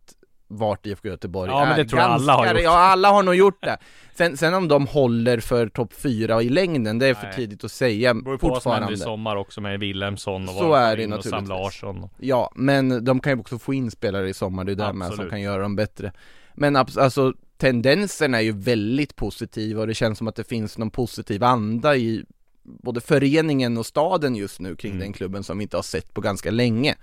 vart 0.49 0.87
IFK 0.87 1.09
Göteborg 1.09 1.51
ja, 1.51 1.57
är. 1.57 1.63
Ja 1.63 1.69
men 1.69 1.77
det 1.79 1.85
tror 1.85 2.01
jag 2.01 2.11
alla 2.11 2.33
har 2.33 2.47
gjort. 2.47 2.61
Ja 2.63 2.71
alla 2.71 3.11
har 3.11 3.23
nog 3.23 3.35
gjort 3.35 3.63
det. 3.63 3.79
Sen, 4.15 4.37
sen 4.37 4.55
om 4.55 4.69
de 4.69 4.87
håller 4.87 5.41
för 5.41 5.69
topp 5.69 5.93
4 5.93 6.43
i 6.43 6.49
längden, 6.49 6.99
det 6.99 7.07
är 7.07 7.15
för 7.15 7.27
Nej. 7.27 7.37
tidigt 7.37 7.65
att 7.65 7.73
säga 7.73 8.15
det 8.15 8.23
beror 8.23 8.39
på 8.39 8.49
fortfarande. 8.49 8.87
vad 8.87 8.99
som 8.99 9.03
i 9.03 9.05
sommar 9.05 9.37
också 9.37 9.61
med 9.61 9.81
Wilhelmsson 9.81 10.49
och 10.49 10.55
Så 10.55 10.75
är 10.75 10.97
det 10.97 11.07
naturligtvis. 11.07 11.31
Sam 11.31 11.47
Larsson. 11.49 12.09
Ja, 12.19 12.53
men 12.55 13.05
de 13.05 13.21
kan 13.21 13.33
ju 13.33 13.41
också 13.41 13.59
få 13.59 13.75
in 13.75 13.91
spelare 13.91 14.29
i 14.29 14.35
sommar, 14.35 14.65
det 14.65 14.73
är 14.73 14.77
där 14.77 14.93
med 14.93 15.13
som 15.13 15.31
kan 15.31 15.41
göra 15.41 15.63
dem 15.63 15.77
bättre. 15.77 16.13
Men 16.55 16.77
alltså 16.77 17.33
tendensen 17.57 18.35
är 18.35 18.41
ju 18.41 18.53
väldigt 18.53 19.17
positiv 19.17 19.81
och 19.81 19.87
det 19.87 19.95
känns 19.95 20.19
som 20.19 20.29
att 20.29 20.37
det 20.37 20.45
finns 20.45 20.79
någon 20.79 20.91
positiv 20.91 21.45
anda 21.45 21.97
i 21.97 22.25
både 22.67 23.01
föreningen 23.01 23.79
och 23.79 23.87
staden 23.87 24.37
just 24.37 24.61
nu 24.61 24.77
kring 24.77 24.93
mm. 24.93 25.01
den 25.01 25.13
klubben 25.13 25.45
som 25.45 25.59
vi 25.59 25.63
inte 25.63 25.77
har 25.77 25.83
sett 25.83 26.15
på 26.15 26.21
ganska 26.21 26.51
länge. 26.51 26.97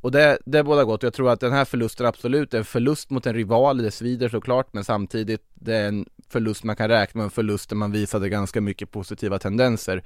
Och 0.00 0.10
det, 0.10 0.38
det 0.46 0.58
är 0.58 0.62
båda 0.62 0.84
gott. 0.84 1.02
Jag 1.02 1.14
tror 1.14 1.30
att 1.30 1.40
den 1.40 1.52
här 1.52 1.64
förlusten 1.64 2.06
absolut 2.06 2.54
är 2.54 2.58
en 2.58 2.64
förlust 2.64 3.10
mot 3.10 3.26
en 3.26 3.34
rival, 3.34 3.82
det 3.82 3.90
svider 3.90 4.28
såklart, 4.28 4.72
men 4.72 4.84
samtidigt 4.84 5.42
det 5.54 5.74
är 5.74 5.88
en 5.88 6.06
förlust 6.28 6.64
man 6.64 6.76
kan 6.76 6.88
räkna 6.88 7.18
med, 7.18 7.24
en 7.24 7.30
förlust 7.30 7.68
där 7.68 7.76
man 7.76 7.92
visade 7.92 8.28
ganska 8.28 8.60
mycket 8.60 8.90
positiva 8.90 9.38
tendenser. 9.38 10.04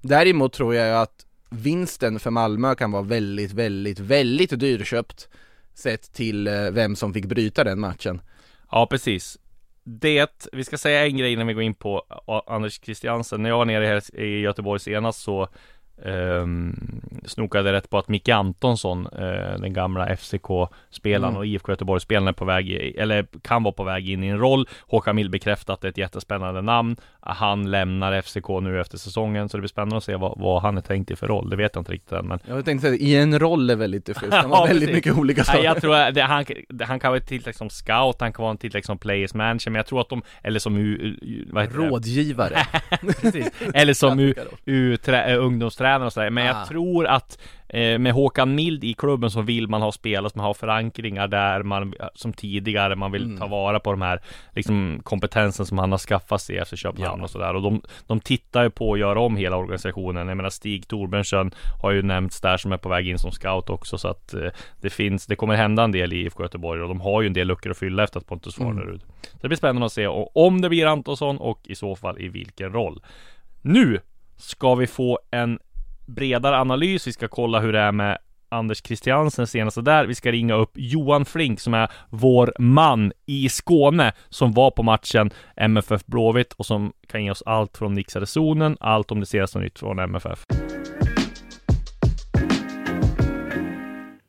Däremot 0.00 0.52
tror 0.52 0.74
jag 0.74 1.02
att 1.02 1.26
vinsten 1.50 2.18
för 2.18 2.30
Malmö 2.30 2.74
kan 2.74 2.90
vara 2.90 3.02
väldigt, 3.02 3.52
väldigt, 3.52 3.98
väldigt 3.98 4.60
dyrköpt 4.60 5.28
sett 5.74 6.12
till 6.12 6.46
eh, 6.46 6.70
vem 6.70 6.96
som 6.96 7.14
fick 7.14 7.26
bryta 7.26 7.64
den 7.64 7.80
matchen. 7.80 8.20
Ja, 8.70 8.86
precis. 8.90 9.38
Det, 9.84 10.48
vi 10.52 10.64
ska 10.64 10.78
säga 10.78 11.06
en 11.06 11.16
grej 11.16 11.32
innan 11.32 11.46
vi 11.46 11.54
går 11.54 11.62
in 11.62 11.74
på 11.74 12.02
Anders 12.46 12.80
Christiansen. 12.80 13.42
När 13.42 13.50
jag 13.50 13.58
var 13.58 13.64
nere 13.64 13.86
här 13.86 14.20
i 14.20 14.40
Göteborg 14.40 14.80
senast 14.80 15.20
så 15.20 15.48
Um, 16.04 16.76
snokade 17.24 17.72
rätt 17.72 17.90
på 17.90 17.98
att 17.98 18.08
Micke 18.08 18.28
Antonsson, 18.28 19.06
uh, 19.06 19.60
den 19.60 19.72
gamla 19.72 20.16
FCK-spelaren 20.16 21.24
mm. 21.28 21.36
och 21.36 21.46
IFK 21.46 21.72
Göteborg-spelaren 21.72 22.28
är 22.28 22.32
på 22.32 22.44
väg, 22.44 22.94
eller 22.96 23.26
kan 23.42 23.62
vara 23.62 23.72
på 23.72 23.84
väg 23.84 24.10
in 24.10 24.24
i 24.24 24.26
en 24.26 24.38
roll. 24.38 24.68
Håkan 24.80 25.16
Mild 25.16 25.30
bekräftat 25.30 25.74
att 25.74 25.80
det 25.80 25.86
är 25.86 25.90
ett 25.90 25.98
jättespännande 25.98 26.62
namn. 26.62 26.96
Han 27.20 27.70
lämnar 27.70 28.22
FCK 28.22 28.48
nu 28.62 28.80
efter 28.80 28.98
säsongen, 28.98 29.48
så 29.48 29.56
det 29.56 29.60
blir 29.60 29.68
spännande 29.68 29.96
att 29.96 30.04
se 30.04 30.16
vad, 30.16 30.38
vad 30.38 30.62
han 30.62 30.76
är 30.76 30.80
tänkt 30.80 31.10
i 31.10 31.16
för 31.16 31.26
roll. 31.26 31.50
Det 31.50 31.56
vet 31.56 31.74
jag 31.74 31.80
inte 31.80 31.92
riktigt 31.92 32.12
än, 32.12 32.26
men... 32.26 32.38
Jag 32.46 32.64
tänkte 32.64 32.86
säga, 32.88 33.00
i 33.00 33.16
en 33.16 33.38
roll 33.38 33.70
är 33.70 33.76
väldigt 33.76 34.06
diffust, 34.06 34.26
det 34.30 34.40
kan 34.40 34.50
vara 34.50 34.66
väldigt 34.66 34.88
precis. 34.88 34.94
mycket 34.94 35.18
olika 35.18 35.44
saker. 35.44 35.58
Nej, 35.58 35.66
jag 35.66 35.80
tror 35.80 35.94
att 35.94 36.14
det, 36.14 36.22
han, 36.22 36.44
han 36.80 37.00
kan 37.00 37.10
vara 37.10 37.20
tilltäckt 37.20 37.58
som 37.58 37.70
scout, 37.70 38.16
han 38.20 38.32
kan 38.32 38.42
vara 38.42 38.50
en 38.50 38.58
tilltäckt 38.58 38.86
som 38.86 38.98
players 38.98 39.34
manager, 39.34 39.70
men 39.70 39.74
jag 39.74 39.86
tror 39.86 40.00
att 40.00 40.08
de, 40.08 40.22
eller 40.42 40.58
som 40.58 40.76
u, 40.76 41.16
u, 41.22 41.48
vad 41.52 41.64
heter 41.64 41.76
Rådgivare. 41.76 42.66
precis. 43.20 43.50
Eller 43.74 43.94
som 43.94 44.18
u, 44.20 44.34
u, 44.64 44.96
trä, 44.96 45.36
ungdomstränare 45.36 45.81
och 45.84 46.12
sådär, 46.12 46.30
men 46.30 46.44
ah. 46.44 46.58
jag 46.58 46.68
tror 46.68 47.06
att 47.06 47.38
Eh, 47.72 47.98
med 47.98 48.12
Håkan 48.12 48.54
Mild 48.54 48.84
i 48.84 48.94
klubben 48.94 49.30
så 49.30 49.42
vill 49.42 49.68
man 49.68 49.82
ha 49.82 49.92
spelare 49.92 50.30
som 50.30 50.40
har 50.40 50.54
förankringar 50.54 51.28
där 51.28 51.62
man 51.62 51.94
som 52.14 52.32
tidigare 52.32 52.96
man 52.96 53.12
vill 53.12 53.24
mm. 53.24 53.38
ta 53.38 53.46
vara 53.46 53.80
på 53.80 53.90
de 53.90 54.02
här 54.02 54.20
liksom 54.50 55.00
kompetensen 55.04 55.66
som 55.66 55.78
han 55.78 55.90
har 55.90 55.98
skaffat 55.98 56.42
sig 56.42 56.58
efter 56.58 56.76
Köpenhamn 56.76 57.18
ja. 57.18 57.24
och 57.24 57.30
sådär 57.30 57.54
och 57.54 57.62
de, 57.62 57.82
de 58.06 58.20
tittar 58.20 58.62
ju 58.62 58.70
på 58.70 58.92
att 58.92 58.98
göra 58.98 59.20
om 59.20 59.36
hela 59.36 59.56
organisationen. 59.56 60.28
Jag 60.28 60.36
menar 60.36 60.50
Stig 60.50 60.88
Torbjörnsson 60.88 61.54
har 61.82 61.90
ju 61.90 62.02
nämnts 62.02 62.40
där 62.40 62.56
som 62.56 62.72
är 62.72 62.76
på 62.76 62.88
väg 62.88 63.08
in 63.08 63.18
som 63.18 63.32
scout 63.32 63.70
också 63.70 63.98
så 63.98 64.08
att 64.08 64.34
eh, 64.34 64.50
det 64.80 64.90
finns, 64.90 65.26
det 65.26 65.36
kommer 65.36 65.54
hända 65.54 65.84
en 65.84 65.92
del 65.92 66.12
i 66.12 66.16
IFK 66.16 66.42
Göteborg 66.42 66.82
och 66.82 66.88
de 66.88 67.00
har 67.00 67.22
ju 67.22 67.26
en 67.26 67.32
del 67.32 67.46
luckor 67.46 67.70
att 67.70 67.78
fylla 67.78 68.04
efter 68.04 68.20
att 68.20 68.26
Pontus 68.26 68.54
Farnerud. 68.54 68.88
Mm. 68.88 69.00
Så 69.22 69.38
det 69.40 69.48
blir 69.48 69.58
spännande 69.58 69.86
att 69.86 69.92
se 69.92 70.06
om 70.34 70.60
det 70.60 70.68
blir 70.68 70.86
Antonsson 70.86 71.38
och 71.38 71.60
i 71.64 71.74
så 71.74 71.96
fall 71.96 72.20
i 72.20 72.28
vilken 72.28 72.72
roll. 72.72 73.02
Nu 73.62 74.00
ska 74.36 74.74
vi 74.74 74.86
få 74.86 75.18
en 75.30 75.58
bredare 76.06 76.58
analys. 76.58 77.06
Vi 77.06 77.12
ska 77.12 77.28
kolla 77.28 77.60
hur 77.60 77.72
det 77.72 77.80
är 77.80 77.92
med 77.92 78.18
Anders 78.48 78.82
Christiansen 78.82 79.46
senaste 79.46 79.80
där. 79.80 80.06
Vi 80.06 80.14
ska 80.14 80.32
ringa 80.32 80.54
upp 80.54 80.70
Johan 80.74 81.24
Flink 81.24 81.60
som 81.60 81.74
är 81.74 81.90
vår 82.10 82.52
man 82.58 83.12
i 83.26 83.48
Skåne 83.48 84.12
som 84.28 84.52
var 84.52 84.70
på 84.70 84.82
matchen 84.82 85.30
MFF 85.56 86.06
Blåvitt 86.06 86.52
och 86.52 86.66
som 86.66 86.92
kan 87.08 87.24
ge 87.24 87.30
oss 87.30 87.42
allt 87.46 87.76
från 87.76 87.94
nixade 87.94 88.26
zonen, 88.26 88.76
allt 88.80 89.10
om 89.10 89.20
det 89.20 89.26
senaste 89.26 89.58
nytt 89.58 89.78
från 89.78 89.98
MFF. 89.98 90.44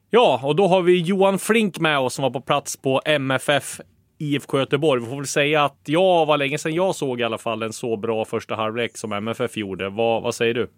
Ja, 0.10 0.40
och 0.44 0.56
då 0.56 0.68
har 0.68 0.82
vi 0.82 1.02
Johan 1.02 1.40
Flink 1.40 1.80
med 1.80 2.00
oss 2.00 2.14
som 2.14 2.24
var 2.24 2.30
på 2.30 2.42
plats 2.42 2.78
på 2.78 3.02
MFF 3.06 3.80
IFK 4.18 4.60
Göteborg. 4.60 5.02
Vi 5.02 5.10
får 5.10 5.16
väl 5.16 5.28
säga 5.28 5.64
att 5.64 5.80
ja, 5.86 6.26
var 6.26 6.38
länge 6.38 6.58
sedan 6.58 6.74
jag 6.74 6.96
såg 6.96 7.20
i 7.20 7.24
alla 7.24 7.38
fall 7.38 7.64
en 7.64 7.74
så 7.74 7.98
bra 7.98 8.26
första 8.26 8.56
halvlek 8.56 8.98
som 8.98 9.14
MFF 9.14 9.58
gjorde. 9.58 9.90
Vad, 9.90 10.24
vad 10.24 10.36
säger 10.36 10.54
du? 10.54 10.70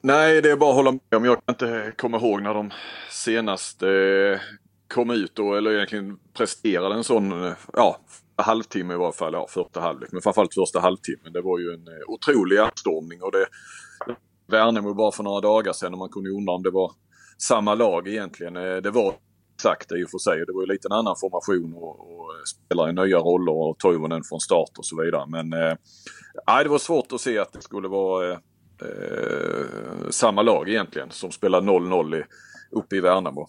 Nej, 0.00 0.42
det 0.42 0.50
är 0.50 0.56
bara 0.56 0.70
att 0.70 0.76
hålla 0.76 0.92
med 0.92 1.16
om. 1.16 1.24
Jag 1.24 1.46
kan 1.46 1.54
inte 1.54 1.92
komma 1.96 2.16
ihåg 2.16 2.42
när 2.42 2.54
de 2.54 2.70
senast 3.10 3.82
eh, 3.82 4.40
kom 4.94 5.10
ut 5.10 5.34
då, 5.34 5.54
eller 5.54 5.72
egentligen 5.72 6.18
presterade 6.34 6.94
en 6.94 7.04
sån, 7.04 7.44
eh, 7.46 7.52
ja, 7.72 7.98
halvtimme 8.36 8.94
i 8.94 8.96
varje 8.96 9.12
fall, 9.12 9.32
ja, 9.32 9.46
första 9.50 9.80
halvlek, 9.80 10.12
men 10.12 10.22
framförallt 10.22 10.54
första 10.54 10.80
halvtimmen. 10.80 11.32
Det 11.32 11.40
var 11.40 11.58
ju 11.58 11.72
en 11.72 11.88
eh, 11.88 12.08
otrolig 12.08 12.58
anstormning 12.58 13.22
och 13.22 13.32
det 13.32 13.46
Värnamo 14.50 14.94
bara 14.94 15.12
för 15.12 15.22
några 15.22 15.40
dagar 15.40 15.72
sedan 15.72 15.92
och 15.92 15.98
man 15.98 16.08
kunde 16.08 16.30
undra 16.30 16.52
om 16.52 16.62
det 16.62 16.70
var 16.70 16.92
samma 17.38 17.74
lag 17.74 18.08
egentligen. 18.08 18.56
Eh, 18.56 18.76
det 18.76 18.90
var 18.90 19.14
exakt 19.54 19.88
det 19.88 20.00
i 20.00 20.04
och 20.04 20.10
för 20.10 20.18
sig. 20.18 20.46
Det 20.46 20.52
var 20.52 20.60
ju 20.62 20.66
lite 20.66 20.88
en 20.88 20.92
annan 20.92 21.16
formation 21.20 21.74
och, 21.74 22.00
och 22.00 22.30
spelare 22.46 22.90
i 22.90 22.92
nya 22.92 23.18
roller 23.18 23.52
och 23.52 23.78
Toivonen 23.78 24.22
från 24.24 24.40
start 24.40 24.78
och 24.78 24.84
så 24.84 25.02
vidare. 25.02 25.26
Men 25.28 25.52
eh, 25.52 25.76
det 26.62 26.68
var 26.68 26.78
svårt 26.78 27.12
att 27.12 27.20
se 27.20 27.38
att 27.38 27.52
det 27.52 27.62
skulle 27.62 27.88
vara 27.88 28.40
eh, 28.82 30.10
samma 30.10 30.42
lag 30.42 30.68
egentligen 30.68 31.10
som 31.10 31.30
spelar 31.30 31.60
0-0 31.60 32.24
uppe 32.70 32.96
i 32.96 33.00
Värnamo. 33.00 33.48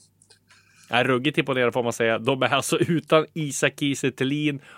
Är 0.89 1.03
ruggigt 1.03 1.37
imponerande 1.37 1.71
får 1.71 1.83
man 1.83 1.93
säga. 1.93 2.19
De 2.19 2.43
är 2.43 2.53
alltså 2.53 2.77
utan 2.77 3.25
Isak 3.33 3.79
Kiese 3.79 4.11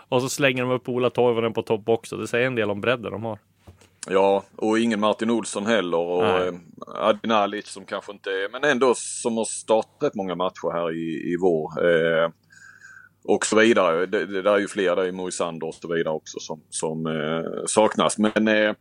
och 0.09 0.21
så 0.21 0.29
slänger 0.29 0.63
de 0.63 0.71
upp 0.71 0.89
Ola 0.89 1.09
Toivonen 1.09 1.53
på 1.53 1.61
topp 1.61 1.89
också. 1.89 2.17
Det 2.17 2.27
säger 2.27 2.47
en 2.47 2.55
del 2.55 2.71
om 2.71 2.81
bredden 2.81 3.11
de 3.11 3.23
har. 3.23 3.39
Ja, 4.09 4.43
och 4.55 4.79
ingen 4.79 4.99
Martin 4.99 5.29
Olsson 5.29 5.65
heller 5.65 5.97
och 5.97 6.25
eh, 6.25 6.53
Adinalic 6.87 7.67
som 7.67 7.85
kanske 7.85 8.11
inte 8.11 8.29
är, 8.29 8.51
men 8.51 8.63
ändå 8.63 8.93
som 8.95 9.37
har 9.37 9.45
startat 9.45 10.15
många 10.15 10.35
matcher 10.35 10.73
här 10.73 10.91
i, 10.91 11.33
i 11.33 11.37
vår. 11.41 11.85
Eh, 11.85 12.29
och 13.23 13.45
så 13.45 13.59
vidare. 13.59 14.05
Det, 14.05 14.25
det 14.25 14.41
där 14.41 14.53
är 14.53 14.59
ju 14.59 14.67
fler, 14.67 14.95
det 14.95 15.07
är 15.07 15.11
Moisander 15.11 15.67
och 15.67 15.75
så 15.75 15.93
vidare 15.93 16.13
också 16.13 16.39
som, 16.39 16.61
som 16.69 17.05
eh, 17.05 17.65
saknas. 17.65 18.17
Men 18.17 18.47
eh, 18.47 18.73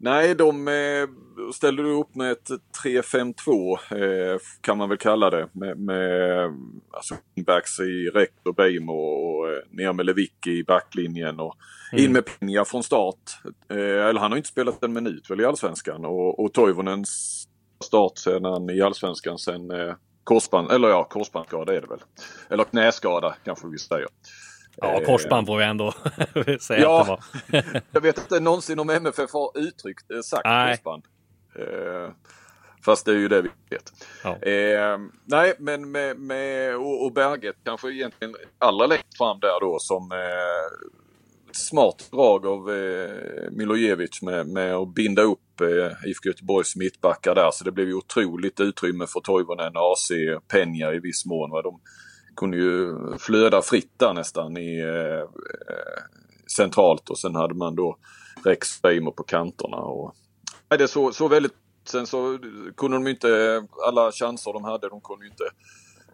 Nej, 0.00 0.34
de 0.34 0.68
eh, 0.68 1.08
ställde 1.54 1.82
upp 1.82 2.14
med 2.14 2.32
ett 2.32 2.48
3-5-2 2.84 4.32
eh, 4.34 4.38
kan 4.60 4.78
man 4.78 4.88
väl 4.88 4.98
kalla 4.98 5.30
det. 5.30 5.48
Med, 5.52 5.78
med 5.78 6.50
alltså, 6.90 7.14
backs 7.46 7.80
i 7.80 8.10
Rektor 8.14 8.52
Beijmo 8.52 8.92
och 8.92 9.48
eh, 9.48 9.58
ner 9.70 9.92
med 9.92 10.06
Lewicki 10.06 10.50
i 10.50 10.64
backlinjen 10.64 11.40
och 11.40 11.56
mm. 11.92 12.04
in 12.04 12.12
med 12.12 12.24
Pinja 12.24 12.64
från 12.64 12.82
start. 12.82 13.40
Eller 13.68 14.20
han 14.20 14.30
har 14.30 14.36
inte 14.36 14.48
spelat 14.48 14.84
en 14.84 14.92
minut 14.92 15.30
väl 15.30 15.40
i 15.40 15.44
Allsvenskan 15.44 16.04
och, 16.04 16.40
och 16.40 16.52
Toivonens 16.52 17.44
start 17.84 18.18
sedan 18.18 18.70
i 18.70 18.82
Allsvenskan 18.82 19.38
sen 19.38 19.70
korsband, 20.24 20.72
eller 20.72 20.88
ja 20.88 21.04
korsbandsskada 21.04 21.76
är 21.76 21.80
det 21.80 21.86
väl. 21.86 22.02
Eller 22.50 22.64
knäskada 22.64 23.34
kanske 23.44 23.68
vi 23.68 23.78
säger. 23.78 24.08
Ja, 24.80 25.00
korsband 25.06 25.46
får 25.46 25.58
vi 25.58 25.64
ändå 25.64 25.92
säga 26.60 26.80
ja, 26.80 27.00
att 27.00 27.06
det 27.06 27.52
var. 27.52 27.82
jag 27.92 28.00
vet 28.00 28.18
inte 28.18 28.40
någonsin 28.40 28.78
om 28.78 28.90
MFF 28.90 29.32
har 29.32 29.58
uttryckt 29.58 30.10
eh, 30.10 30.20
sagt 30.20 30.44
nej. 30.44 30.76
korsband. 30.76 31.04
Eh, 31.58 32.10
fast 32.84 33.06
det 33.06 33.12
är 33.12 33.16
ju 33.16 33.28
det 33.28 33.42
vi 33.42 33.50
vet. 33.70 33.92
Ja. 34.24 34.36
Eh, 34.36 34.98
nej, 35.24 35.54
men 35.58 35.90
med, 35.90 36.18
med 36.18 36.76
och, 36.76 37.04
och 37.04 37.12
Berget 37.12 37.56
kanske 37.64 37.88
egentligen 37.88 38.34
allra 38.58 38.86
längst 38.86 39.16
fram 39.18 39.40
där 39.40 39.60
då 39.60 39.78
som 39.78 40.12
eh, 40.12 40.88
smart 41.52 42.08
drag 42.12 42.46
av 42.46 42.70
eh, 42.70 43.50
Milojevic 43.50 44.22
med, 44.22 44.46
med 44.46 44.74
att 44.74 44.94
binda 44.94 45.22
upp 45.22 45.60
eh, 45.60 46.08
IFK 46.10 46.28
Göteborgs 46.28 46.76
mittbackar 46.76 47.34
där. 47.34 47.50
Så 47.50 47.64
det 47.64 47.72
blev 47.72 47.88
ju 47.88 47.94
otroligt 47.94 48.60
utrymme 48.60 49.06
för 49.06 49.20
Toivonen, 49.20 49.72
AC, 49.74 50.10
Penja 50.48 50.94
i 50.94 50.98
viss 50.98 51.26
mån. 51.26 51.50
Va? 51.50 51.62
De, 51.62 51.80
kunde 52.38 52.56
ju 52.56 52.94
flöda 53.18 53.62
fritt 53.62 53.92
där 53.96 54.14
nästan 54.14 54.56
i 54.56 54.80
eh, 54.80 55.20
eh 55.20 56.02
centralt 56.56 57.10
och 57.10 57.18
sen 57.18 57.34
hade 57.34 57.54
man 57.54 57.74
då 57.74 57.96
Rex 58.44 58.84
Weimer 58.84 59.10
på 59.10 59.22
kanterna 59.22 59.76
och 59.76 60.14
Nej, 60.70 60.78
det 60.78 60.88
så, 60.88 61.12
så 61.12 61.28
väldigt... 61.28 61.52
Sen 61.84 62.06
så 62.06 62.38
kunde 62.76 62.96
de 62.96 63.06
inte, 63.08 63.62
alla 63.86 64.12
chanser 64.12 64.52
de 64.52 64.64
hade, 64.64 64.88
de 64.88 65.00
kunde 65.00 65.26
inte 65.26 65.44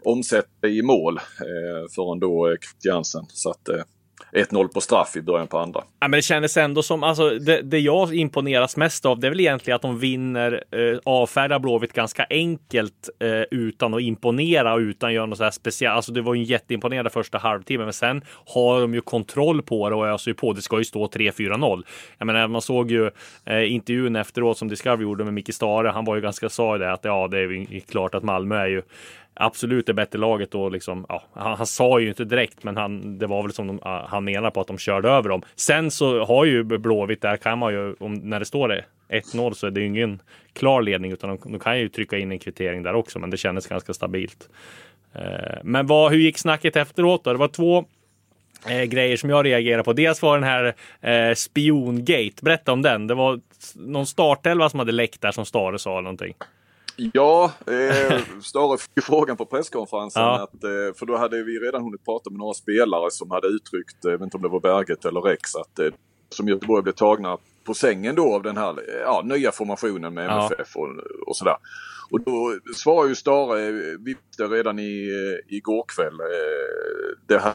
omsätta 0.05 0.69
i 0.69 0.83
mål 0.83 1.17
eh, 1.19 1.91
förrän 1.95 2.21
då 2.21 2.51
eh, 2.51 2.57
Christiansen. 2.57 3.27
satte 3.27 3.75
eh, 3.75 3.85
1-0 4.33 4.69
på 4.69 4.81
straff 4.81 5.17
i 5.17 5.23
början 5.23 5.47
på 5.47 5.59
andra. 5.59 5.81
Ja, 6.01 6.09
men 6.09 6.19
det 6.19 6.23
kändes 6.23 6.57
ändå 6.57 6.83
som, 6.83 7.03
alltså 7.03 7.31
det, 7.31 7.63
det 7.63 7.79
jag 7.79 8.15
imponeras 8.15 8.77
mest 8.77 9.07
av, 9.07 9.21
det 9.21 9.27
är 9.27 9.31
väl 9.31 9.41
egentligen 9.41 9.77
att 9.77 9.83
de 9.83 9.99
vinner, 9.99 10.65
eh, 10.71 10.99
avfärdar 11.05 11.59
Blåvitt 11.59 11.93
ganska 11.93 12.27
enkelt 12.31 13.11
eh, 13.21 13.29
utan 13.51 13.95
att 13.95 14.01
imponera 14.01 14.75
och 14.75 14.79
utan 14.79 15.09
att 15.09 15.15
göra 15.15 15.27
något 15.27 15.39
så 15.39 15.45
här 15.45 15.51
speciellt. 15.51 15.97
Alltså 15.97 16.13
det 16.13 16.23
var 16.23 16.35
ju 16.35 16.41
en 16.41 16.45
jätteimponerande 16.45 17.11
första 17.11 17.39
halvtimme, 17.39 17.85
men 17.85 17.93
sen 17.93 18.23
har 18.47 18.81
de 18.81 18.95
ju 18.95 19.01
kontroll 19.01 19.63
på 19.63 19.91
det 19.91 19.97
och 19.97 20.09
öser 20.09 20.31
ju 20.31 20.35
på. 20.35 20.53
Det 20.53 20.63
ska 20.63 20.79
ju 20.79 20.85
stå 20.85 21.07
3-4-0. 21.07 21.83
Jag 22.19 22.27
menar, 22.27 22.49
man 22.49 22.63
såg 22.63 22.91
ju 22.91 23.11
eh, 23.45 23.73
intervjun 23.73 24.17
efteråt 24.17 24.59
som 24.59 24.69
Discovery 24.69 25.03
gjorde 25.03 25.25
med 25.25 25.35
Micke 25.35 25.55
Stare. 25.55 25.89
Han 25.89 26.05
var 26.05 26.15
ju 26.15 26.21
ganska 26.21 26.49
sa 26.49 26.79
det 26.79 26.93
att 26.93 27.05
ja, 27.05 27.29
det 27.29 27.39
är 27.39 27.51
ju 27.51 27.81
klart 27.81 28.15
att 28.15 28.23
Malmö 28.23 28.57
är 28.57 28.67
ju 28.67 28.83
absolut 29.35 29.87
det 29.87 29.95
bättre 29.95 30.19
laget 30.19 30.51
då 30.51 30.69
liksom, 30.69 31.07
ja, 31.09 31.23
han, 31.33 31.57
han, 31.57 31.67
sa 31.67 32.01
ju 32.01 32.09
inte 32.09 32.25
direkt, 32.25 32.65
men 32.65 32.77
han, 32.77 33.19
det 33.19 33.27
var 33.27 33.43
väl 33.43 33.53
som 33.53 33.67
de, 33.67 33.79
han 33.83 34.25
menar 34.25 34.51
på 34.51 34.61
att 34.61 34.67
de 34.67 34.79
körde 34.79 35.09
över 35.09 35.29
dem. 35.29 35.43
Sen 35.55 35.91
så 35.91 36.25
har 36.25 36.45
ju 36.45 36.65
Blåvitt, 36.65 37.23
där 37.23 37.37
kan 37.37 37.59
man 37.59 37.73
ju, 37.73 37.95
om, 38.01 38.15
när 38.15 38.39
det 38.39 38.47
står 38.47 38.69
det 38.69 38.85
1-0 39.09 39.53
så 39.53 39.67
är 39.67 39.71
det 39.71 39.81
ju 39.81 39.87
ingen 39.87 40.23
klar 40.53 40.83
ledning, 40.83 41.13
utan 41.13 41.31
de, 41.31 41.53
de, 41.53 41.59
kan 41.59 41.79
ju 41.79 41.89
trycka 41.89 42.19
in 42.19 42.33
en 42.33 42.39
kvittering 42.39 42.83
där 42.83 42.95
också, 42.95 43.19
men 43.19 43.31
det 43.31 43.37
kändes 43.37 43.67
ganska 43.67 43.95
stabilt. 43.95 44.49
Eh, 45.15 45.59
men 45.63 45.87
vad, 45.87 46.13
hur 46.13 46.19
gick 46.19 46.39
snacket 46.39 46.77
efteråt 46.77 47.25
då? 47.25 47.33
Det 47.33 47.39
var 47.39 47.49
två 47.49 47.85
eh, 48.69 48.83
grejer 48.83 49.17
som 49.17 49.31
jag 49.31 49.47
reagerade 49.47 49.85
på. 49.85 49.93
Dels 49.93 50.23
var 50.23 50.39
den 50.39 50.49
här 50.49 50.75
eh, 51.01 51.35
spiongate. 51.35 52.43
Berätta 52.43 52.73
om 52.73 52.83
den. 52.83 53.07
Det 53.07 53.15
var 53.15 53.41
någon 53.75 54.07
startelva 54.07 54.69
som 54.69 54.79
hade 54.79 54.93
läckt 54.93 55.21
där 55.21 55.33
som 55.33 55.47
Stare 55.47 55.79
sa 55.79 56.01
någonting. 56.01 56.35
Ja, 56.97 57.53
eh, 57.67 58.77
fick 58.77 59.05
frågan 59.05 59.37
på 59.37 59.47
presskonferensen. 59.47 60.23
Ja. 60.23 60.43
Att, 60.43 60.65
eh, 60.65 60.99
för 60.99 61.07
då 61.07 61.17
hade 61.17 61.45
vi 61.45 61.59
redan 61.59 61.83
hunnit 61.83 62.05
prata 62.05 62.31
med 62.31 62.39
några 62.39 62.55
spelare 62.55 63.11
som 63.11 63.31
hade 63.31 63.47
uttryckt, 63.47 64.05
eh, 64.05 64.11
jag 64.11 64.19
vet 64.19 64.25
inte 64.25 64.37
om 64.37 64.43
det 64.43 64.49
var 64.49 64.61
Berget 64.61 65.05
eller 65.05 65.21
Rex, 65.21 65.55
att 65.55 65.79
eh, 65.79 65.93
som 66.29 66.49
Göteborg 66.49 66.83
blev 66.83 66.93
tagna 66.93 67.39
på 67.65 67.75
sängen 67.75 68.15
då 68.15 68.35
av 68.35 68.43
den 68.43 68.57
här 68.57 68.75
ja, 69.05 69.23
nya 69.25 69.53
formationen 69.53 70.15
med 70.15 70.25
MFF 70.25 70.73
ja. 70.75 70.81
och, 70.81 71.29
och 71.29 71.37
sådär. 71.37 71.57
Och 72.11 72.21
då 72.21 72.59
svarade 72.75 73.09
ju 73.09 73.15
Stare, 73.15 73.73
vi 73.73 73.97
visste 74.05 74.45
redan 74.45 74.79
i, 74.79 75.09
eh, 75.09 75.57
igår 75.57 75.85
kväll, 75.89 76.21
eh, 76.21 77.17
det 77.27 77.39
här 77.39 77.55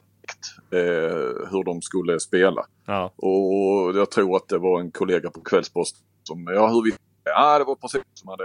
eh, 0.72 1.50
hur 1.52 1.64
de 1.64 1.82
skulle 1.82 2.20
spela. 2.20 2.66
Ja. 2.86 3.14
Och 3.16 3.98
jag 3.98 4.12
tror 4.12 4.36
att 4.36 4.48
det 4.48 4.58
var 4.58 4.80
en 4.80 4.92
kollega 4.92 5.30
på 5.30 5.42
Kvällspost 5.42 5.96
som, 6.24 6.48
ja 6.48 6.68
hur 6.68 6.84
vi 6.84 6.92
Ja, 7.36 7.60
det 7.60 7.66
var 7.66 7.76
person 7.76 8.04
som 8.14 8.30
hade, 8.30 8.44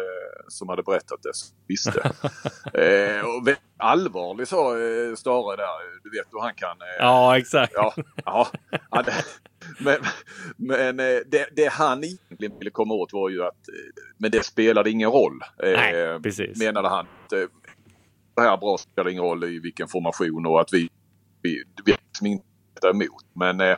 som 0.49 0.68
hade 0.68 0.83
berättat 0.83 1.23
det, 1.23 1.35
som 1.35 1.57
visste. 1.68 2.01
eh, 2.75 3.25
och 3.25 3.57
allvarlig 3.77 4.49
sa 4.49 4.79
eh, 4.79 5.14
Stare 5.14 5.57
där, 5.57 6.03
du 6.03 6.11
vet 6.18 6.27
hur 6.33 6.40
han 6.40 6.55
kan. 6.55 6.81
Eh, 6.81 6.97
ja, 6.99 7.38
exakt. 7.38 7.73
Ja, 7.77 7.94
ja, 8.25 8.49
ja 8.90 9.03
det, 9.03 9.25
men 9.79 9.97
men 10.57 11.01
eh, 11.01 11.16
det, 11.27 11.49
det, 11.57 11.73
han 11.73 12.05
egentligen 12.05 12.59
ville 12.59 12.70
komma 12.70 12.94
åt 12.94 13.12
var 13.12 13.29
ju 13.29 13.42
att, 13.42 13.68
eh, 13.68 14.03
men 14.18 14.31
det 14.31 14.44
spelade 14.44 14.90
ingen 14.90 15.11
roll. 15.11 15.40
Eh, 15.62 15.73
Nej, 15.73 16.20
precis. 16.23 16.59
Menade 16.59 16.88
han. 16.88 17.07
Det 17.31 18.42
här 18.42 18.57
bra 18.57 18.79
spelar 18.79 19.11
ingen 19.11 19.25
roll 19.25 19.44
i 19.44 19.59
vilken 19.59 19.88
formation 19.88 20.47
och 20.47 20.61
att 20.61 20.73
vi, 20.73 20.88
vi, 21.42 21.64
vi 21.85 21.92
liksom 21.92 22.27
inte 22.27 22.88
emot. 22.90 23.25
Men 23.33 23.77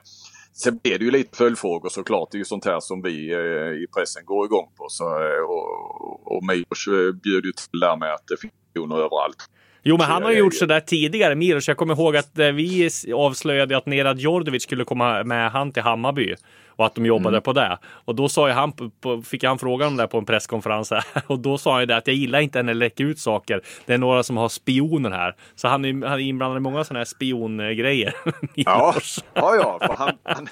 Sen 0.63 0.79
blir 0.83 0.99
det 0.99 1.05
ju 1.05 1.11
lite 1.11 1.37
följdfrågor 1.37 1.89
såklart. 1.89 2.29
Det 2.31 2.37
är 2.37 2.39
ju 2.39 2.45
sånt 2.45 2.65
här 2.65 2.81
som 2.81 3.03
vi 3.03 3.33
eh, 3.33 3.83
i 3.83 3.87
pressen 3.95 4.25
går 4.25 4.47
igång 4.47 4.69
på. 4.77 4.87
Så, 4.89 5.05
eh, 5.05 5.41
och 5.41 5.97
och 6.27 6.45
Milos 6.45 6.87
bjuder 6.87 7.09
eh, 7.09 7.13
bjöd 7.13 7.45
ju 7.45 7.53
till 7.53 7.81
där 7.81 7.97
med 7.97 8.15
att 8.15 8.27
det 8.29 8.41
finns 8.41 8.53
miljoner 8.75 8.97
överallt. 8.97 9.51
Jo, 9.89 9.97
men 9.97 10.07
han 10.07 10.23
har 10.23 10.31
ju 10.31 10.39
gjort 10.39 10.55
sådär 10.55 10.81
tidigare, 10.81 11.35
Milos. 11.35 11.69
Jag 11.69 11.77
kommer 11.77 11.95
ihåg 11.95 12.17
att 12.17 12.31
vi 12.35 12.91
avslöjade 13.15 13.77
att 13.77 13.87
Nerad 13.87 14.19
Djordjevic 14.19 14.63
skulle 14.63 14.85
komma 14.85 15.25
med 15.25 15.51
han 15.51 15.73
till 15.73 15.83
Hammarby 15.83 16.35
och 16.69 16.87
att 16.87 16.95
de 16.95 17.07
jobbade 17.07 17.37
mm. 17.37 17.43
på 17.43 17.53
det. 17.53 17.79
Och 17.85 18.15
då 18.15 18.29
sa 18.29 18.51
han, 18.51 18.73
fick 19.25 19.45
han 19.45 19.59
frågan 19.59 19.89
om 19.89 19.97
det 19.97 20.07
på 20.07 20.19
en 20.19 20.25
presskonferens 20.25 20.91
här, 20.91 21.05
och 21.27 21.39
då 21.39 21.59
sa 21.59 21.79
han 21.79 21.87
det 21.87 21.97
att 21.97 22.07
jag 22.07 22.17
gillar 22.17 22.41
inte 22.41 22.63
när 22.63 22.75
det 22.75 22.79
läcker 22.79 23.05
ut 23.05 23.19
saker. 23.19 23.61
Det 23.87 23.95
är 23.95 23.99
några 23.99 24.23
som 24.23 24.37
har 24.37 24.49
spioner 24.49 25.11
här. 25.11 25.35
Så 25.55 25.69
han 25.69 25.85
är, 25.85 26.07
han 26.07 26.19
är 26.19 26.25
inblandad 26.25 26.57
i 26.57 26.61
många 26.61 26.85
sådana 26.85 27.01
här 27.01 27.05
spiongrejer. 27.05 28.15
ja, 28.55 28.95
ja, 29.35 29.55
ja, 29.55 29.95
han, 29.99 30.19
han 30.23 30.49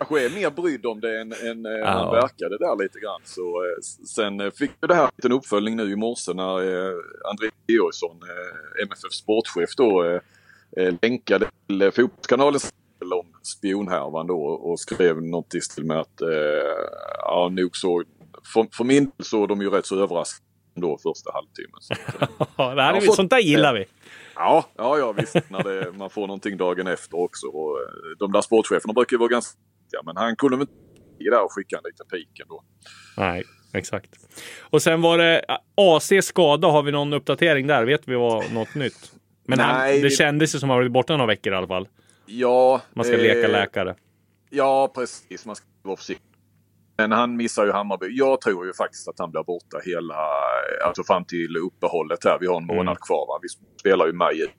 kanske 0.00 0.26
är 0.26 0.30
mer 0.30 0.50
brydd 0.50 0.86
om 0.86 1.00
det 1.00 1.20
än, 1.20 1.32
än 1.32 1.66
eh, 1.66 1.72
ja. 1.72 1.88
han 1.88 2.10
verkade 2.10 2.58
där 2.58 2.82
lite 2.82 2.98
grann. 2.98 3.20
Så, 3.24 3.40
eh, 3.40 3.80
sen 4.06 4.40
eh, 4.40 4.50
fick 4.50 4.70
vi 4.80 4.86
det 4.86 4.94
här 4.94 5.10
en 5.24 5.32
uppföljning 5.32 5.76
nu 5.76 5.92
i 5.92 5.96
morse 5.96 6.32
när 6.32 6.58
André 7.30 7.50
Georgsson, 7.66 8.20
MFF 8.82 9.12
sportchef 9.12 9.70
då, 9.76 10.20
länkade 11.02 11.46
till 11.66 11.90
Fotbollskanalen 11.92 12.60
om 13.04 13.26
spionhärvan 13.42 14.26
då 14.26 14.42
och 14.42 14.80
skrev 14.80 15.22
något 15.22 15.54
i 15.54 15.60
stil 15.60 15.84
med 15.84 16.00
att 16.00 16.20
eh, 16.20 16.28
ja, 17.18 17.48
nog 17.52 17.76
så, 17.76 18.02
för, 18.54 18.66
för 18.72 18.84
min 18.84 19.04
del 19.04 19.26
så 19.26 19.42
är 19.44 19.46
de 19.46 19.60
ju 19.60 19.70
rätt 19.70 19.86
så 19.86 20.02
överraskade 20.02 20.46
då 20.74 20.98
första 20.98 21.32
halvtimmen. 21.32 21.80
Så 21.80 21.94
det 22.74 22.82
här 22.82 22.94
är 22.94 23.00
fått, 23.00 23.16
sånt 23.16 23.30
där 23.30 23.38
gillar 23.38 23.74
vi. 23.74 23.84
Ja, 24.34 24.64
ja, 24.76 24.98
ja 24.98 25.12
visst. 25.12 25.34
När 25.50 25.62
det, 25.62 25.92
man 25.92 26.10
får 26.10 26.20
någonting 26.20 26.56
dagen 26.56 26.86
efter 26.86 27.20
också. 27.20 27.46
Och, 27.46 27.78
de 28.18 28.32
där 28.32 28.40
sportcheferna 28.40 28.92
brukar 28.92 29.14
ju 29.14 29.18
vara 29.18 29.28
ganska 29.28 29.58
ja, 29.92 30.02
men 30.04 30.16
han 30.16 30.36
kunde 30.36 30.56
väl 30.56 30.66
inte 31.18 31.30
där 31.30 31.44
och 31.44 31.52
skicka 31.52 31.76
en 31.76 31.82
liten 31.84 32.06
pik 32.06 32.40
ändå. 32.40 32.62
Nej, 33.16 33.44
exakt. 33.72 34.10
Och 34.60 34.82
sen 34.82 35.02
var 35.02 35.18
det 35.18 35.44
AC 35.74 36.12
skada. 36.22 36.68
Har 36.68 36.82
vi 36.82 36.92
någon 36.92 37.12
uppdatering 37.12 37.66
där? 37.66 37.84
Vet 37.84 38.08
vi 38.08 38.14
vad 38.14 38.52
något 38.52 38.74
nytt? 38.74 39.12
Men 39.46 39.58
Nej, 39.58 39.92
han, 39.92 40.02
det 40.02 40.10
kändes 40.10 40.54
ju 40.54 40.58
som 40.58 40.70
att 40.70 40.74
han 40.74 40.78
varit 40.78 40.92
borta 40.92 41.12
några 41.12 41.26
veckor 41.26 41.52
i 41.52 41.56
alla 41.56 41.66
fall. 41.66 41.88
Ja. 42.26 42.80
Man 42.94 43.04
ska 43.04 43.14
eh, 43.14 43.22
leka 43.22 43.48
läkare. 43.48 43.94
Ja, 44.50 44.92
precis. 44.94 45.46
Man 45.46 45.56
ska 45.56 45.66
vara 45.82 45.96
försiktig. 45.96 46.26
Men 46.96 47.12
han 47.12 47.36
missar 47.36 47.66
ju 47.66 47.72
Hammarby. 47.72 48.06
Jag 48.10 48.40
tror 48.40 48.66
ju 48.66 48.72
faktiskt 48.72 49.08
att 49.08 49.18
han 49.18 49.30
blir 49.30 49.42
borta 49.42 49.78
hela, 49.84 50.14
alltså 50.86 51.04
fram 51.04 51.24
till 51.24 51.56
uppehållet 51.56 52.24
här. 52.24 52.38
Vi 52.40 52.46
har 52.46 52.56
en 52.56 52.66
månad 52.66 52.82
mm. 52.82 52.96
kvar. 52.96 53.26
Va? 53.26 53.38
Vi 53.42 53.48
spelar 53.80 54.06
ju 54.06 54.12
maj 54.12 54.54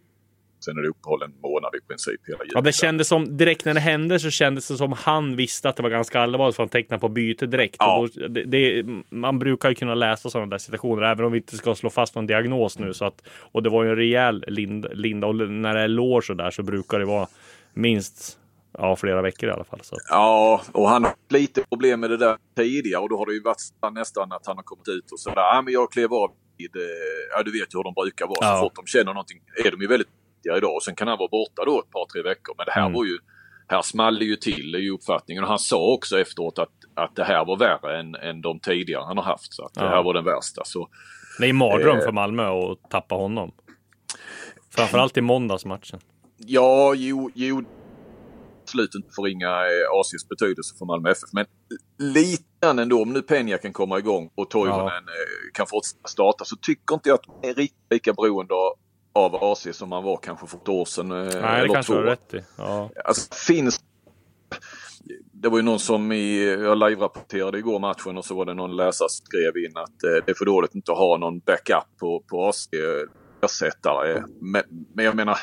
Sen 0.66 0.78
är 0.78 0.82
det 0.82 0.90
uppehåll 0.90 1.24
en 1.24 1.34
månad 1.42 1.76
i 1.76 1.88
princip 1.88 2.22
hela 2.28 2.38
julen. 2.38 2.52
Ja, 2.54 2.62
det 2.62 2.72
kändes 2.72 3.08
som 3.08 3.38
direkt 3.38 3.66
när 3.66 3.74
det 3.74 3.80
hände 3.80 4.20
så 4.20 4.30
kändes 4.30 4.68
det 4.68 4.78
som 4.78 4.92
han 4.92 5.36
visste 5.36 5.70
att 5.70 5.76
det 5.76 5.84
var 5.84 5.90
ganska 5.90 6.20
allvarligt 6.20 6.56
för 6.56 6.64
han 6.64 6.70
tecknade 6.70 7.00
på 7.00 7.10
byte 7.10 7.46
direkt. 7.46 7.76
Ja. 7.80 8.08
Då, 8.16 8.28
det, 8.28 8.44
det, 8.44 8.86
man 9.10 9.40
brukar 9.40 9.70
ju 9.70 9.76
kunna 9.76 9.96
läsa 9.96 10.30
sådana 10.30 10.50
där 10.50 10.58
situationer 10.58 11.02
även 11.02 11.26
om 11.26 11.32
vi 11.32 11.38
inte 11.38 11.58
ska 11.58 11.76
slå 11.76 11.90
fast 11.90 12.16
någon 12.16 12.28
diagnos 12.28 12.80
nu. 12.80 12.94
Så 12.94 13.06
att, 13.06 13.24
och 13.52 13.64
det 13.64 13.70
var 13.70 13.84
ju 13.84 13.90
en 13.90 13.96
rejäl 13.96 14.44
linda, 14.48 14.90
linda 14.94 15.28
och 15.28 15.36
när 15.36 15.74
det 15.74 15.82
är 15.82 15.88
lår 15.88 16.22
så 16.22 16.34
där 16.34 16.52
så 16.52 16.64
brukar 16.64 17.00
det 17.00 17.06
vara 17.06 17.28
minst 17.74 18.38
ja, 18.78 18.96
flera 18.96 19.22
veckor 19.22 19.50
i 19.50 19.52
alla 19.52 19.64
fall. 19.64 19.80
Så. 19.84 19.98
Ja, 20.10 20.62
och 20.72 20.90
han 20.90 21.04
har 21.04 21.14
lite 21.30 21.64
problem 21.70 22.00
med 22.00 22.10
det 22.10 22.18
där 22.18 22.38
tidigare 22.56 23.02
och 23.02 23.10
då 23.10 23.18
har 23.18 23.26
det 23.26 23.34
ju 23.34 23.42
varit 23.42 23.94
nästan 23.94 24.32
att 24.32 24.48
han 24.48 24.56
har 24.56 24.64
kommit 24.64 24.88
ut 24.88 25.12
och 25.12 25.20
sådär. 25.20 25.42
Ja, 25.42 25.62
men 25.62 25.74
jag 25.74 25.92
klev 25.92 26.14
av 26.14 26.32
Ja, 27.32 27.44
du 27.44 27.52
vet 27.52 27.74
ju 27.74 27.78
hur 27.78 27.84
de 27.84 27.94
brukar 27.94 28.28
vara. 28.28 28.38
Ja. 28.42 28.56
Så 28.56 28.62
fort 28.62 28.76
de 28.76 28.86
känner 28.86 29.14
någonting 29.14 29.42
är 29.66 29.72
de 29.72 29.82
ju 29.82 29.88
väldigt 29.88 30.10
viktiga 30.42 30.58
idag. 30.58 30.76
Och 30.76 30.84
sen 30.84 30.96
kan 30.96 31.08
han 31.08 31.18
vara 31.18 31.30
borta 31.30 31.66
då 31.66 31.80
ett 31.80 31.92
par, 31.92 32.06
tre 32.06 32.22
veckor. 32.22 32.56
Men 32.58 32.66
det 32.66 32.72
här 32.72 32.82
mm. 32.82 32.94
var 32.94 33.06
ju, 33.06 33.18
här 33.68 33.82
small 33.82 34.20
det 34.20 34.26
ju 34.26 34.36
till 34.36 34.76
i 34.76 34.90
uppfattningen. 34.90 35.44
Och 35.44 35.50
han 35.50 35.60
sa 35.60 35.94
också 35.94 36.20
efteråt 36.20 36.60
att, 36.60 36.70
att 36.96 37.16
det 37.16 37.24
här 37.24 37.46
var 37.46 37.58
värre 37.58 38.00
än, 38.00 38.16
än 38.16 38.42
de 38.42 38.60
tidigare 38.60 39.04
han 39.04 39.18
har 39.18 39.24
haft. 39.24 39.54
Så 39.54 39.66
att 39.66 39.72
ja. 39.76 39.84
det 39.84 39.90
här 39.90 40.04
var 40.04 40.14
den 40.14 40.26
värsta. 40.26 40.62
Så, 40.66 40.90
det 41.40 41.50
är 41.50 41.54
mardröm 41.54 41.98
eh, 41.98 42.04
för 42.04 42.12
Malmö 42.12 42.44
att 42.44 42.90
tappa 42.90 43.16
honom. 43.16 43.52
Framförallt 44.76 45.18
i 45.18 45.22
måndagsmatchen. 45.22 46.00
Ja, 46.38 46.94
jo, 46.96 47.32
jo 47.36 47.64
absolut 48.72 48.96
inte 48.96 49.14
förringa 49.16 49.48
eh, 49.48 50.00
ACs 50.00 50.30
betydelse 50.30 50.76
för 50.78 50.86
Malmö 50.86 51.12
FF. 51.12 51.30
Men 51.34 51.46
lite 51.98 52.44
grann 52.62 52.80
ändå, 52.80 53.02
om 53.02 53.14
nu 53.14 53.20
Peña 53.20 53.58
kan 53.58 53.74
komma 53.74 54.00
igång 54.00 54.30
och 54.36 54.50
Toivonen 54.50 54.86
ja. 54.88 55.14
Eh, 55.14 55.52
kan 55.54 55.68
fortsätta 55.68 56.08
starta 56.08 56.46
så 56.46 56.56
tycker 56.56 56.94
inte 56.94 57.10
jag 57.10 57.16
att 57.16 57.42
de 57.42 57.50
är 57.50 57.54
riktigt 57.54 57.92
lika 57.92 58.14
beroende 58.14 58.54
av 59.14 59.36
AC 59.36 59.68
som 59.72 59.90
man 59.90 60.04
var 60.04 60.18
kanske 60.18 60.48
för 60.48 60.58
ett 60.58 60.70
år 60.70 60.86
sedan. 60.86 61.12
Eh, 61.12 61.18
Nej, 61.18 61.34
eller 61.34 61.68
det 61.68 61.74
kanske 61.74 61.94
du 61.94 61.98
har 61.98 62.06
rätt 62.06 62.34
i. 62.34 62.42
Ja. 62.58 62.90
Alltså, 63.06 63.36
finns 63.48 63.82
det 65.32 65.50
var 65.50 65.58
ju 65.58 65.64
någon 65.64 65.80
som 65.80 66.12
i, 66.12 66.44
jag 66.46 66.78
live-rapporterade 66.78 67.58
igår 67.58 67.80
matchen 67.80 68.18
och 68.18 68.26
så 68.26 68.36
var 68.36 68.46
det 68.46 68.54
någon 68.54 68.76
läsare 68.76 69.10
som 69.10 69.26
skrev 69.26 69.66
in 69.66 69.78
att 69.78 70.04
eh, 70.04 70.26
det 70.26 70.32
är 70.32 70.36
för 70.36 70.46
dåligt 70.46 70.70
att 70.70 70.76
inte 70.76 70.92
ha 70.92 71.18
någon 71.18 71.40
backup 71.40 72.00
på, 72.00 72.24
på 72.30 72.48
AC 72.48 72.70
ersättare. 73.44 74.24
Men, 74.42 74.64
men 74.94 75.06
jag 75.06 75.16
menar, 75.16 75.38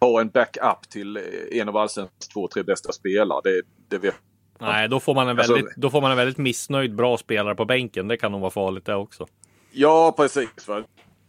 ha 0.00 0.20
en 0.20 0.28
backup 0.28 0.90
till 0.90 1.20
en 1.52 1.68
av 1.68 1.76
allsvenskans 1.76 2.28
två, 2.28 2.48
tre 2.48 2.62
bästa 2.62 2.92
spelare. 2.92 3.40
Det, 3.44 3.62
det 3.88 3.98
vet 3.98 4.14
Nej, 4.58 4.88
då 4.88 5.00
får, 5.00 5.14
man 5.14 5.28
en 5.28 5.38
alltså- 5.38 5.52
väldigt, 5.52 5.66
alltså, 5.66 5.80
då 5.80 5.90
får 5.90 6.00
man 6.00 6.10
en 6.10 6.16
väldigt 6.16 6.38
missnöjd 6.38 6.94
bra 6.94 7.18
spelare 7.18 7.54
på 7.54 7.64
bänken. 7.64 8.08
Det 8.08 8.16
kan 8.16 8.32
nog 8.32 8.40
vara 8.40 8.50
farligt 8.50 8.84
det 8.84 8.94
också. 8.94 9.26
Ja, 9.72 10.14
precis. 10.16 10.48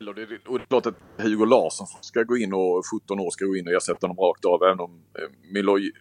Och 0.08 0.16
det, 0.16 0.22
och 0.48 0.60
det 0.60 0.64
är 0.64 0.68
klart 0.68 0.86
att 0.86 0.96
Hugo 1.18 1.46
Larsson 1.46 1.88
ska 2.02 2.24
gå 2.24 2.38
in 2.38 2.54
och 2.54 2.84
17 3.04 3.20
år 3.20 3.32
ska 3.32 3.46
gå 3.46 3.56
in 3.56 3.68
och 3.68 3.74
ersätta 3.74 4.08
honom 4.08 4.18
rakt 4.18 4.46
av. 4.46 4.64
Även 4.64 4.80
om 4.80 5.04
eh, 5.20 5.30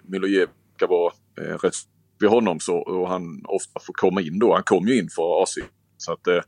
Milojev 0.05 0.49
ska 0.77 0.87
vara 0.87 1.13
eh, 1.41 1.59
rätt 1.59 1.75
vid 2.19 2.31
honom 2.31 2.61
så, 2.61 2.77
och 2.77 3.09
han 3.09 3.43
ofta 3.49 3.81
får 3.81 3.93
komma 3.93 4.21
in 4.21 4.39
då. 4.39 4.55
Han 4.55 4.63
kom 4.63 4.89
ju 4.89 4.99
in 4.99 5.09
för 5.09 5.43
AC. 5.43 5.55
Så 5.97 6.13
att, 6.13 6.27
eh, 6.27 6.41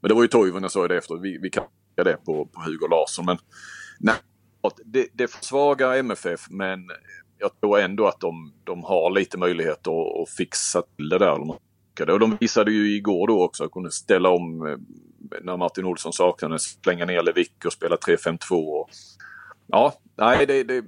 men 0.00 0.08
det 0.08 0.14
var 0.14 0.22
ju 0.22 0.28
Toivonen 0.28 0.62
jag 0.62 0.70
sa 0.70 0.88
det 0.88 0.96
efter. 0.96 1.16
Vi, 1.16 1.38
vi 1.38 1.50
kan 1.50 1.64
det 2.04 2.16
på, 2.24 2.46
på 2.46 2.60
Hugo 2.60 2.88
Larsson. 2.90 3.24
Men 3.24 3.38
nej, 4.00 4.14
det, 4.84 5.08
det 5.12 5.28
försvagar 5.28 5.94
MFF 5.94 6.46
men 6.50 6.80
jag 7.38 7.60
tror 7.60 7.78
ändå 7.78 8.06
att 8.06 8.20
de, 8.20 8.52
de 8.64 8.84
har 8.84 9.10
lite 9.10 9.38
möjlighet 9.38 9.86
att, 9.86 10.20
att 10.22 10.30
fixa 10.36 10.82
till 10.82 11.08
det 11.08 11.18
där. 11.18 11.38
Och 12.00 12.20
de 12.20 12.36
visade 12.40 12.72
ju 12.72 12.96
igår 12.96 13.26
då 13.26 13.42
också 13.42 13.64
att 13.64 13.70
kunde 13.70 13.90
ställa 13.90 14.30
om 14.30 14.66
eh, 14.66 14.76
när 15.42 15.56
Martin 15.56 15.84
Olsson 15.84 16.12
saknades, 16.12 16.78
slänga 16.82 17.04
ner 17.04 17.22
Levick 17.22 17.64
och 17.64 17.72
spela 17.72 17.96
3-5-2. 17.96 18.84
Ja, 19.66 19.94
nej 20.16 20.46
det, 20.46 20.62
det, 20.62 20.84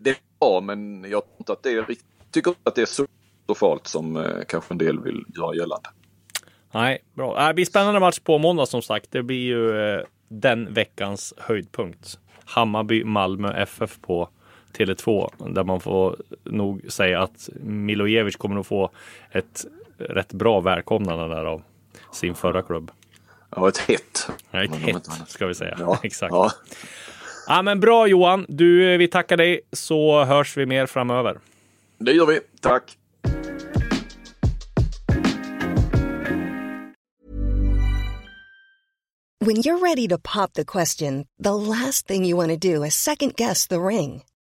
det 0.00 0.10
är 0.10 0.16
bra 0.40 0.60
men 0.60 1.04
jag 1.10 1.22
tror 1.24 1.36
inte 1.38 1.52
att 1.52 1.62
det 1.62 1.70
är 1.70 1.86
tycker 2.30 2.50
inte 2.50 2.60
att 2.64 2.74
det 2.74 2.82
är 2.82 2.86
så 2.86 3.06
farligt 3.54 3.86
som 3.86 4.16
eh, 4.16 4.44
kanske 4.48 4.74
en 4.74 4.78
del 4.78 5.00
vill 5.00 5.24
göra 5.36 5.54
gällande. 5.54 5.88
Nej, 6.72 6.98
bra. 7.14 7.40
Äh, 7.40 7.48
det 7.48 7.54
blir 7.54 7.64
spännande 7.64 8.00
match 8.00 8.18
på 8.18 8.38
måndag 8.38 8.66
som 8.66 8.82
sagt. 8.82 9.10
Det 9.10 9.22
blir 9.22 9.46
ju 9.46 9.80
eh, 9.80 10.04
den 10.28 10.74
veckans 10.74 11.34
höjdpunkt. 11.38 12.18
Hammarby, 12.44 13.04
Malmö, 13.04 13.52
FF 13.52 13.98
på 14.00 14.28
Tele2 14.72 15.30
där 15.54 15.64
man 15.64 15.80
får 15.80 16.16
nog 16.44 16.92
säga 16.92 17.22
att 17.22 17.48
Milojevic 17.62 18.36
kommer 18.36 18.60
att 18.60 18.66
få 18.66 18.90
ett 19.30 19.66
rätt 20.00 20.32
bra 20.32 20.60
välkomnande 20.60 21.28
där 21.34 21.44
av 21.44 21.62
sin 22.12 22.34
förra 22.34 22.62
klubb. 22.62 22.90
Ja, 23.56 23.68
ett 23.68 23.78
hett. 23.78 24.28
Ja, 24.50 24.64
ett 24.64 24.74
hett 24.74 25.08
ska 25.26 25.46
vi 25.46 25.54
säga. 25.54 25.76
Ja. 25.80 25.98
Exakt. 26.02 26.32
Ja. 26.32 26.52
ja, 27.46 27.62
men 27.62 27.80
bra 27.80 28.06
Johan. 28.06 28.46
Du, 28.48 28.96
vi 28.96 29.08
tackar 29.08 29.36
dig 29.36 29.60
så 29.72 30.24
hörs 30.24 30.56
vi 30.56 30.66
mer 30.66 30.86
framöver. 30.86 31.38
Det 31.98 32.12
gör 32.12 32.26
vi. 32.26 32.40
Tack. 32.60 32.96
When 39.42 39.62
you're 39.62 39.78
ready 39.78 40.06
to 40.08 40.18
pop 40.18 40.52
the 40.52 40.66
question, 40.66 41.26
the 41.38 41.54
last 41.54 42.06
thing 42.06 42.26
you 42.26 42.36
want 42.36 42.50
to 42.50 42.58
do 42.58 42.84
is 42.84 42.94
second 42.94 43.36
guess 43.36 43.66
the 43.66 43.80
ring. 43.80 44.22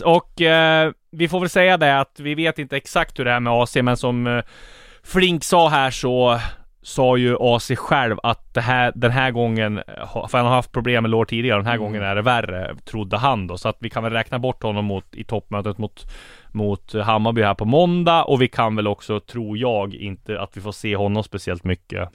Och 0.00 0.40
eh, 0.40 0.92
vi 1.12 1.28
får 1.28 1.40
väl 1.40 1.48
säga 1.48 1.76
det 1.76 2.00
att 2.00 2.20
vi 2.20 2.34
vet 2.34 2.58
inte 2.58 2.76
exakt 2.76 3.18
hur 3.18 3.24
det 3.24 3.30
är 3.30 3.40
med 3.40 3.52
AC, 3.52 3.76
men 3.76 3.96
som 3.96 4.26
eh, 4.26 4.42
Flink 5.02 5.44
sa 5.44 5.68
här 5.68 5.90
så 5.90 6.40
sa 6.82 7.16
ju 7.16 7.36
AC 7.40 7.70
själv 7.76 8.16
att 8.22 8.54
det 8.54 8.60
här, 8.60 8.92
den 8.94 9.10
här 9.10 9.30
gången, 9.30 9.82
för 10.30 10.38
han 10.38 10.46
har 10.46 10.54
haft 10.54 10.72
problem 10.72 11.02
med 11.02 11.10
lår 11.10 11.24
tidigare, 11.24 11.58
den 11.58 11.66
här 11.66 11.74
mm. 11.74 11.84
gången 11.84 12.02
är 12.02 12.14
det 12.14 12.22
värre, 12.22 12.76
trodde 12.84 13.16
han 13.16 13.46
då. 13.46 13.58
Så 13.58 13.68
att 13.68 13.76
vi 13.80 13.90
kan 13.90 14.02
väl 14.02 14.12
räkna 14.12 14.38
bort 14.38 14.62
honom 14.62 14.84
mot, 14.84 15.14
i 15.14 15.24
toppmötet 15.24 15.78
mot, 15.78 16.06
mot 16.52 16.92
Hammarby 16.92 17.42
här 17.42 17.54
på 17.54 17.64
måndag. 17.64 18.24
Och 18.24 18.42
vi 18.42 18.48
kan 18.48 18.76
väl 18.76 18.86
också, 18.86 19.20
tror 19.20 19.58
jag, 19.58 19.94
inte 19.94 20.40
att 20.40 20.56
vi 20.56 20.60
får 20.60 20.72
se 20.72 20.96
honom 20.96 21.24
speciellt 21.24 21.64
mycket 21.64 22.08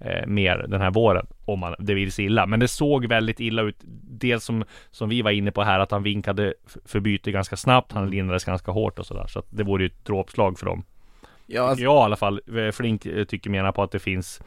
eh, 0.00 0.26
mer 0.26 0.66
den 0.68 0.80
här 0.80 0.90
våren. 0.90 1.26
Om 1.44 1.60
man, 1.60 1.74
det 1.78 1.94
vill 1.94 2.12
sig 2.12 2.24
illa. 2.24 2.46
Men 2.46 2.60
det 2.60 2.68
såg 2.68 3.06
väldigt 3.06 3.40
illa 3.40 3.62
ut. 3.62 3.76
Dels 4.10 4.44
som, 4.44 4.64
som 4.90 5.08
vi 5.08 5.22
var 5.22 5.30
inne 5.30 5.50
på 5.50 5.62
här, 5.62 5.80
att 5.80 5.90
han 5.90 6.02
vinkade 6.02 6.54
för 6.84 7.00
byte 7.00 7.30
ganska 7.30 7.56
snabbt. 7.56 7.92
Han 7.92 8.10
lindades 8.10 8.44
ganska 8.44 8.72
hårt 8.72 8.98
och 8.98 9.06
sådär. 9.06 9.26
Så 9.26 9.38
att 9.38 9.46
det 9.50 9.64
vore 9.64 9.82
ju 9.82 9.86
ett 9.86 10.04
dråpslag 10.04 10.58
för 10.58 10.66
dem. 10.66 10.84
Ja, 11.46 11.62
alltså... 11.62 11.84
Jag 11.84 11.94
i 11.94 12.04
alla 12.04 12.16
fall. 12.16 12.40
Eh, 12.56 12.70
Flink 12.70 13.06
eh, 13.06 13.24
tycker 13.24 13.50
menar 13.50 13.72
på 13.72 13.82
att 13.82 13.90
det 13.90 13.98
finns 13.98 14.40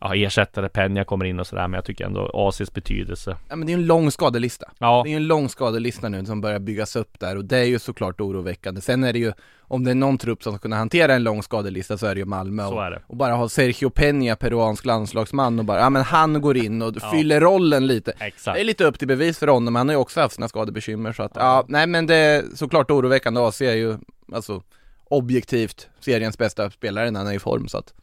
ja, 0.00 0.14
ersättare, 0.14 0.68
Penja 0.68 1.04
kommer 1.04 1.24
in 1.24 1.40
och 1.40 1.46
sådär, 1.46 1.68
men 1.68 1.78
jag 1.78 1.84
tycker 1.84 2.04
ändå 2.04 2.30
ACs 2.34 2.72
betydelse. 2.72 3.36
Ja 3.48 3.56
men 3.56 3.66
det 3.66 3.72
är 3.72 3.74
en 3.74 3.86
lång 3.86 4.10
skadelista. 4.10 4.70
Ja. 4.78 5.02
Det 5.04 5.12
är 5.12 5.16
en 5.16 5.26
lång 5.26 5.48
skadelista 5.48 6.08
nu 6.08 6.26
som 6.26 6.40
börjar 6.40 6.58
byggas 6.58 6.96
upp 6.96 7.20
där 7.20 7.36
och 7.36 7.44
det 7.44 7.58
är 7.58 7.64
ju 7.64 7.78
såklart 7.78 8.20
oroväckande. 8.20 8.80
Sen 8.80 9.04
är 9.04 9.12
det 9.12 9.18
ju, 9.18 9.32
om 9.60 9.84
det 9.84 9.90
är 9.90 9.94
någon 9.94 10.18
trupp 10.18 10.42
som 10.42 10.52
ska 10.52 10.58
kunna 10.58 10.76
hantera 10.76 11.14
en 11.14 11.22
lång 11.22 11.42
skadelista 11.42 11.98
så 11.98 12.06
är 12.06 12.14
det 12.14 12.18
ju 12.18 12.24
Malmö. 12.24 12.68
Så 12.68 12.80
är 12.80 12.90
det. 12.90 13.02
och 13.06 13.16
bara 13.16 13.32
ha 13.32 13.48
Sergio 13.48 13.88
Peña, 13.88 14.36
peruansk 14.36 14.84
landslagsman 14.84 15.58
och 15.58 15.64
bara, 15.64 15.80
ja 15.80 15.90
men 15.90 16.02
han 16.02 16.40
går 16.40 16.56
in 16.56 16.82
och 16.82 16.94
ja. 17.02 17.10
fyller 17.10 17.40
rollen 17.40 17.86
lite. 17.86 18.12
Exakt. 18.18 18.54
Det 18.54 18.60
är 18.60 18.64
lite 18.64 18.84
upp 18.84 18.98
till 18.98 19.08
bevis 19.08 19.38
för 19.38 19.46
honom, 19.46 19.74
han 19.74 19.88
har 19.88 19.94
ju 19.94 20.00
också 20.00 20.20
haft 20.20 20.34
sina 20.34 20.48
skadebekymmer 20.48 21.12
så 21.12 21.22
att, 21.22 21.32
ja, 21.34 21.40
ja 21.40 21.64
nej 21.68 21.86
men 21.86 22.06
det 22.06 22.16
är 22.16 22.44
såklart 22.54 22.90
oroväckande. 22.90 23.40
AC 23.40 23.60
är 23.60 23.74
ju, 23.74 23.96
alltså 24.32 24.62
objektivt 25.10 25.88
seriens 26.00 26.38
bästa 26.38 26.70
spelare 26.70 27.10
när 27.10 27.20
han 27.20 27.28
är 27.28 27.34
i 27.34 27.38
form 27.38 27.68
så 27.68 27.78
att 27.78 27.94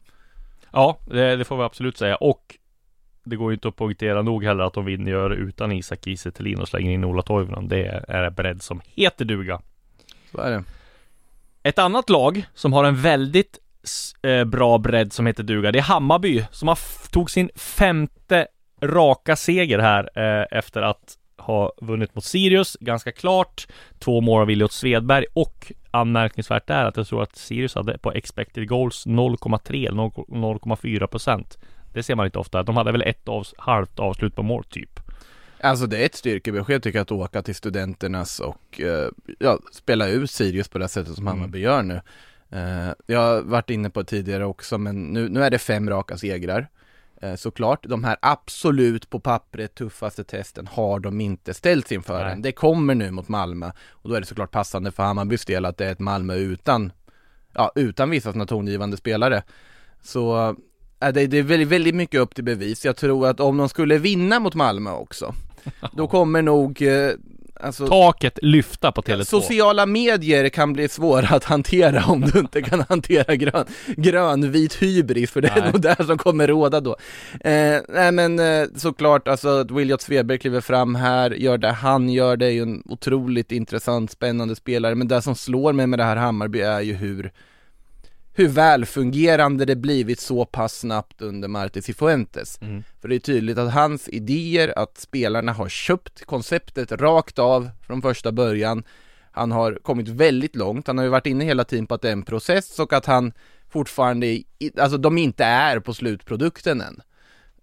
Ja, 0.76 0.98
det, 1.06 1.36
det 1.36 1.46
får 1.46 1.58
vi 1.58 1.64
absolut 1.64 1.98
säga 1.98 2.16
och 2.16 2.58
det 3.24 3.36
går 3.36 3.52
ju 3.52 3.54
inte 3.54 3.68
att 3.68 3.76
poängtera 3.76 4.22
nog 4.22 4.44
heller 4.44 4.64
att 4.64 4.74
de 4.74 4.86
vinner 4.86 5.34
utan 5.34 5.72
Isak 5.72 6.00
Kiese 6.04 6.32
och 6.60 6.68
slänger 6.68 6.92
in 6.92 7.04
Ola 7.04 7.22
Toivonen. 7.22 7.68
Det 7.68 7.86
är 8.08 8.24
en 8.24 8.34
bredd 8.34 8.62
som 8.62 8.82
heter 8.86 9.26
duga. 9.26 9.62
Så 10.32 10.42
är 10.42 10.52
det. 10.52 10.64
Ett 11.64 11.80
annat 11.80 12.10
lag 12.10 12.46
som 12.54 12.74
har 12.74 12.84
en 12.84 12.96
väldigt 12.96 13.60
eh, 14.22 14.44
bra 14.44 14.78
bredd 14.78 15.14
som 15.14 15.26
heter 15.26 15.44
duga, 15.44 15.72
det 15.72 15.80
är 15.80 15.84
Hammarby 15.84 16.46
som 16.52 16.68
har 16.68 16.80
tog 17.12 17.32
sin 17.32 17.50
femte 17.56 18.48
raka 18.82 19.36
seger 19.36 19.80
här 19.80 20.10
eh, 20.16 20.58
efter 20.58 20.82
att 20.82 21.18
ha 21.46 21.72
vunnit 21.78 22.16
mot 22.16 22.24
Sirius 22.24 22.78
ganska 22.80 23.12
klart. 23.12 23.68
Två 24.00 24.22
mål 24.22 24.42
av 24.42 24.48
Williot 24.48 24.72
Svedberg 24.72 25.26
och 25.34 25.72
anmärkningsvärt 25.92 26.70
är 26.70 26.86
att 26.86 26.98
jag 26.98 27.08
tror 27.08 27.24
att 27.24 27.36
Sirius 27.36 27.76
hade 27.76 27.98
på 27.98 28.12
expected 28.12 28.68
goals 28.68 29.06
0,3 29.06 29.90
0,4 29.90 31.08
procent. 31.08 31.58
Det 31.94 32.04
ser 32.04 32.16
man 32.16 32.26
inte 32.26 32.40
ofta. 32.40 32.64
De 32.64 32.78
hade 32.78 32.92
väl 32.92 33.02
ett 33.02 33.28
av, 33.28 33.48
halvt 33.58 34.00
avslut 34.00 34.36
på 34.36 34.44
mål 34.44 34.64
typ. 34.64 35.00
Alltså 35.60 35.88
det 35.88 35.98
är 35.98 36.06
ett 36.06 36.16
styrkebesked 36.16 36.84
tycker 36.84 37.00
jag 37.00 37.04
att 37.04 37.12
åka 37.12 37.42
till 37.42 37.56
studenternas 37.56 38.40
och 38.40 38.82
eh, 38.82 39.10
ja, 39.40 39.60
spela 39.72 40.08
ut 40.08 40.32
Sirius 40.32 40.68
på 40.68 40.78
det 40.78 40.88
sättet 40.88 41.16
som 41.16 41.28
mm. 41.28 41.40
Hammarby 41.40 41.60
gör 41.60 41.84
nu. 41.84 42.02
Eh, 42.50 42.94
jag 43.06 43.20
har 43.20 43.42
varit 43.42 43.70
inne 43.70 43.90
på 43.90 44.02
det 44.02 44.08
tidigare 44.08 44.46
också 44.46 44.78
men 44.78 45.04
nu, 45.04 45.30
nu 45.30 45.44
är 45.44 45.50
det 45.50 45.58
fem 45.58 45.90
raka 45.90 46.18
segrar. 46.18 46.68
Eh, 47.22 47.36
såklart, 47.36 47.86
de 47.90 48.04
här 48.04 48.18
absolut 48.22 49.10
på 49.10 49.20
pappret 49.20 49.76
tuffaste 49.76 50.24
testen 50.24 50.68
har 50.68 51.00
de 51.00 51.22
inte 51.22 51.54
ställts 51.54 51.92
inför 51.92 52.26
än. 52.26 52.42
Det 52.42 52.52
kommer 52.52 52.96
nu 52.96 53.12
mot 53.12 53.28
Malmö 53.28 53.72
och 53.90 54.10
då 54.10 54.16
är 54.16 54.20
det 54.20 54.28
såklart 54.28 54.52
passande 54.52 54.92
för 54.92 55.04
Hammarbys 55.04 55.46
del 55.46 55.66
att 55.66 55.78
det 55.78 55.86
är 55.86 55.92
ett 55.92 56.00
Malmö 56.00 56.36
utan, 56.36 56.92
ja, 57.54 57.72
utan 57.76 58.10
vissa 58.10 58.30
sådana 58.30 58.46
tongivande 58.46 58.98
spelare. 58.98 59.44
Så 60.02 60.56
äh, 61.00 61.14
det, 61.14 61.28
det 61.28 61.38
är 61.38 61.44
väldigt, 61.44 61.70
väldigt 61.70 61.96
mycket 61.96 62.20
upp 62.20 62.36
till 62.36 62.44
bevis. 62.44 62.86
Jag 62.86 62.96
tror 62.96 63.28
att 63.28 63.40
om 63.40 63.58
de 63.58 63.70
skulle 63.70 63.98
vinna 63.98 64.40
mot 64.40 64.56
Malmö 64.56 64.92
också, 64.92 65.34
då 65.94 66.08
kommer 66.08 66.42
nog 66.42 66.82
eh, 66.82 67.12
Alltså, 67.60 67.88
Taket 67.88 68.40
lyfta 68.42 68.92
på 68.92 69.02
Tele2. 69.02 69.24
Sociala 69.24 69.86
medier 69.86 70.50
kan 70.50 70.74
bli 70.74 70.90
svåra 70.90 71.28
att 71.28 71.44
hantera 71.44 72.06
om 72.06 72.22
du 72.22 72.40
inte 72.40 72.62
kan 72.62 72.86
hantera 72.90 73.36
grön, 73.36 73.66
grönvit 73.88 74.74
hybris, 74.74 75.32
för 75.32 75.42
det 75.42 75.48
är 75.48 75.62
nej. 75.62 75.72
nog 75.72 75.82
där 75.82 76.04
som 76.04 76.18
kommer 76.18 76.48
råda 76.48 76.80
då. 76.82 76.98
Eh, 77.34 77.82
nej 77.90 78.12
men 78.12 78.40
eh, 78.40 78.68
såklart, 78.76 79.28
alltså 79.28 79.48
att 79.50 79.72
Williot 79.72 80.02
Sveberg 80.02 80.38
kliver 80.38 80.62
fram 80.62 80.96
här, 80.96 81.32
gör 81.32 81.58
det 81.58 81.72
han 81.72 82.10
gör, 82.10 82.38
det 82.38 82.46
är 82.46 82.52
ju 82.52 82.62
en 82.62 82.84
otroligt 82.86 83.52
intressant, 83.52 84.12
spännande 84.12 84.56
spelare, 84.56 84.96
men 84.96 85.08
det 85.08 85.22
som 85.22 85.36
slår 85.36 85.74
mig 85.74 85.88
med 85.88 86.00
det 86.00 86.04
här 86.04 86.16
Hammarby 86.16 86.62
är 86.62 86.82
ju 86.82 86.94
hur 86.94 87.32
hur 88.38 88.48
välfungerande 88.48 89.66
det 89.66 89.76
blivit 89.76 90.20
så 90.20 90.46
pass 90.46 90.80
snabbt 90.80 91.22
under 91.22 91.48
Marti 91.48 91.84
Cifuentes. 91.84 92.62
Mm. 92.62 92.84
För 93.02 93.08
det 93.08 93.16
är 93.16 93.20
tydligt 93.20 93.58
att 93.58 93.74
hans 93.74 94.10
idéer, 94.10 94.80
att 94.80 94.98
spelarna 94.98 95.54
har 95.54 95.70
köpt 95.70 96.26
konceptet 96.26 96.92
rakt 96.92 97.40
av 97.40 97.70
från 97.88 98.02
första 98.02 98.32
början. 98.32 98.84
Han 99.32 99.52
har 99.52 99.80
kommit 99.82 100.08
väldigt 100.08 100.56
långt, 100.56 100.88
han 100.88 100.98
har 100.98 101.06
ju 101.06 101.12
varit 101.12 101.28
inne 101.28 101.46
hela 101.46 101.64
tiden 101.64 101.88
på 101.88 101.94
att 101.94 102.02
det 102.02 102.08
är 102.08 102.14
en 102.14 102.24
process 102.24 102.80
och 102.80 102.94
att 102.94 103.06
han 103.06 103.34
fortfarande, 103.70 104.42
alltså 104.78 104.98
de 104.98 105.18
inte 105.18 105.44
är 105.46 105.80
på 105.80 105.94
slutprodukten 105.94 106.82
än. 106.82 107.02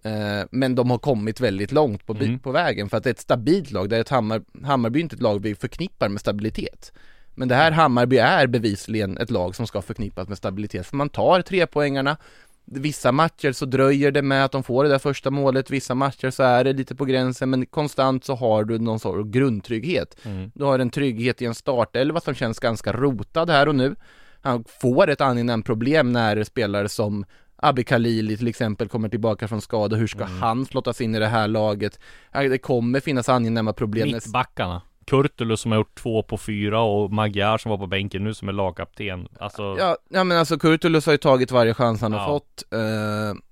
Eh, 0.04 0.46
men 0.50 0.74
de 0.74 0.90
har 0.90 0.98
kommit 0.98 1.40
väldigt 1.40 1.72
långt 1.72 2.06
på, 2.06 2.12
mm. 2.14 2.38
på 2.38 2.52
vägen 2.52 2.88
för 2.88 2.96
att 2.96 3.04
det 3.04 3.10
är 3.10 3.14
ett 3.14 3.20
stabilt 3.20 3.70
lag, 3.70 3.88
det 3.88 3.96
är 3.96 4.00
ett 4.00 4.08
Hammar, 4.08 4.42
Hammarby 4.64 5.00
inte 5.00 5.16
ett 5.16 5.22
lag 5.22 5.42
vi 5.42 5.54
förknippar 5.54 6.08
med 6.08 6.20
stabilitet. 6.20 6.92
Men 7.34 7.48
det 7.48 7.54
här 7.54 7.70
Hammarby 7.70 8.16
är 8.16 8.46
bevisligen 8.46 9.18
ett 9.18 9.30
lag 9.30 9.56
som 9.56 9.66
ska 9.66 9.82
förknippas 9.82 10.28
med 10.28 10.38
stabilitet, 10.38 10.86
för 10.86 10.96
man 10.96 11.08
tar 11.08 11.42
tre 11.42 11.66
poängarna 11.66 12.16
Vissa 12.64 13.12
matcher 13.12 13.52
så 13.52 13.66
dröjer 13.66 14.10
det 14.10 14.22
med 14.22 14.44
att 14.44 14.52
de 14.52 14.62
får 14.62 14.84
det 14.84 14.90
där 14.90 14.98
första 14.98 15.30
målet, 15.30 15.70
vissa 15.70 15.94
matcher 15.94 16.30
så 16.30 16.42
är 16.42 16.64
det 16.64 16.72
lite 16.72 16.94
på 16.94 17.04
gränsen, 17.04 17.50
men 17.50 17.66
konstant 17.66 18.24
så 18.24 18.34
har 18.34 18.64
du 18.64 18.78
någon 18.78 19.00
sorts 19.00 19.30
grundtrygghet. 19.30 20.16
Mm. 20.22 20.50
Du 20.54 20.64
har 20.64 20.78
en 20.78 20.90
trygghet 20.90 21.42
i 21.42 21.44
en 21.44 21.54
startelva 21.54 22.20
som 22.20 22.34
känns 22.34 22.60
ganska 22.60 22.92
rotad 22.92 23.50
här 23.50 23.68
och 23.68 23.74
nu. 23.74 23.96
Han 24.42 24.64
får 24.80 25.10
ett 25.10 25.20
angenämt 25.20 25.66
problem 25.66 26.12
när 26.12 26.44
spelare 26.44 26.88
som 26.88 27.24
Abbe 27.56 27.84
Khalili 27.84 28.36
till 28.36 28.48
exempel 28.48 28.88
kommer 28.88 29.08
tillbaka 29.08 29.48
från 29.48 29.60
skada, 29.60 29.96
hur 29.96 30.06
ska 30.06 30.24
mm. 30.24 30.40
han 30.40 30.66
slottas 30.66 31.00
in 31.00 31.14
i 31.14 31.18
det 31.18 31.26
här 31.26 31.48
laget? 31.48 32.00
Det 32.32 32.58
kommer 32.58 33.00
finnas 33.00 33.28
angenäma 33.28 33.72
problem 33.72 34.08
Mittbackarna 34.12 34.82
Kurtulus 35.06 35.60
som 35.60 35.72
har 35.72 35.78
gjort 35.78 35.94
två 35.94 36.22
på 36.22 36.38
fyra 36.38 36.80
och 36.80 37.12
Magyar 37.12 37.58
som 37.58 37.70
var 37.70 37.78
på 37.78 37.86
bänken 37.86 38.24
nu 38.24 38.34
som 38.34 38.48
är 38.48 38.52
lagkapten 38.52 39.28
Alltså 39.40 39.76
Ja, 39.78 39.96
ja 40.08 40.24
men 40.24 40.38
alltså 40.38 40.58
Kurtulus 40.58 41.06
har 41.06 41.12
ju 41.12 41.18
tagit 41.18 41.50
varje 41.50 41.74
chans 41.74 42.00
han 42.00 42.12
ja. 42.12 42.18
har 42.18 42.26
fått 42.26 42.64
eh, 42.72 43.42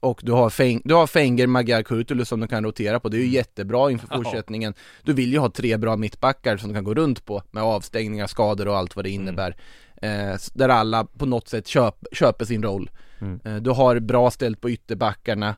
och 0.00 0.20
du 0.22 0.32
har, 0.32 0.50
Feng, 0.50 0.80
du 0.84 0.94
har 0.94 1.06
Fenger, 1.06 1.46
Magyar, 1.46 1.82
Kurtulus 1.82 2.28
som 2.28 2.40
du 2.40 2.46
kan 2.46 2.64
rotera 2.64 3.00
på, 3.00 3.08
det 3.08 3.16
är 3.16 3.18
ju 3.18 3.24
mm. 3.24 3.34
jättebra 3.34 3.90
inför 3.90 4.16
fortsättningen 4.16 4.74
Du 5.02 5.12
vill 5.12 5.32
ju 5.32 5.38
ha 5.38 5.50
tre 5.50 5.76
bra 5.76 5.96
mittbackar 5.96 6.56
som 6.56 6.68
du 6.68 6.74
kan 6.74 6.84
gå 6.84 6.94
runt 6.94 7.24
på 7.24 7.42
med 7.50 7.62
avstängningar, 7.62 8.26
skador 8.26 8.68
och 8.68 8.76
allt 8.76 8.96
vad 8.96 9.04
det 9.04 9.08
mm. 9.08 9.22
innebär 9.22 9.56
mm. 10.02 10.30
eh, 10.30 10.38
Där 10.54 10.68
alla 10.68 11.04
på 11.04 11.26
något 11.26 11.48
sätt 11.48 11.66
köp, 11.66 11.94
köper 12.12 12.44
sin 12.44 12.62
roll 12.62 12.90
mm. 13.20 13.40
eh, 13.44 13.56
Du 13.56 13.70
har 13.70 14.00
bra 14.00 14.30
ställt 14.30 14.60
på 14.60 14.70
ytterbackarna 14.70 15.56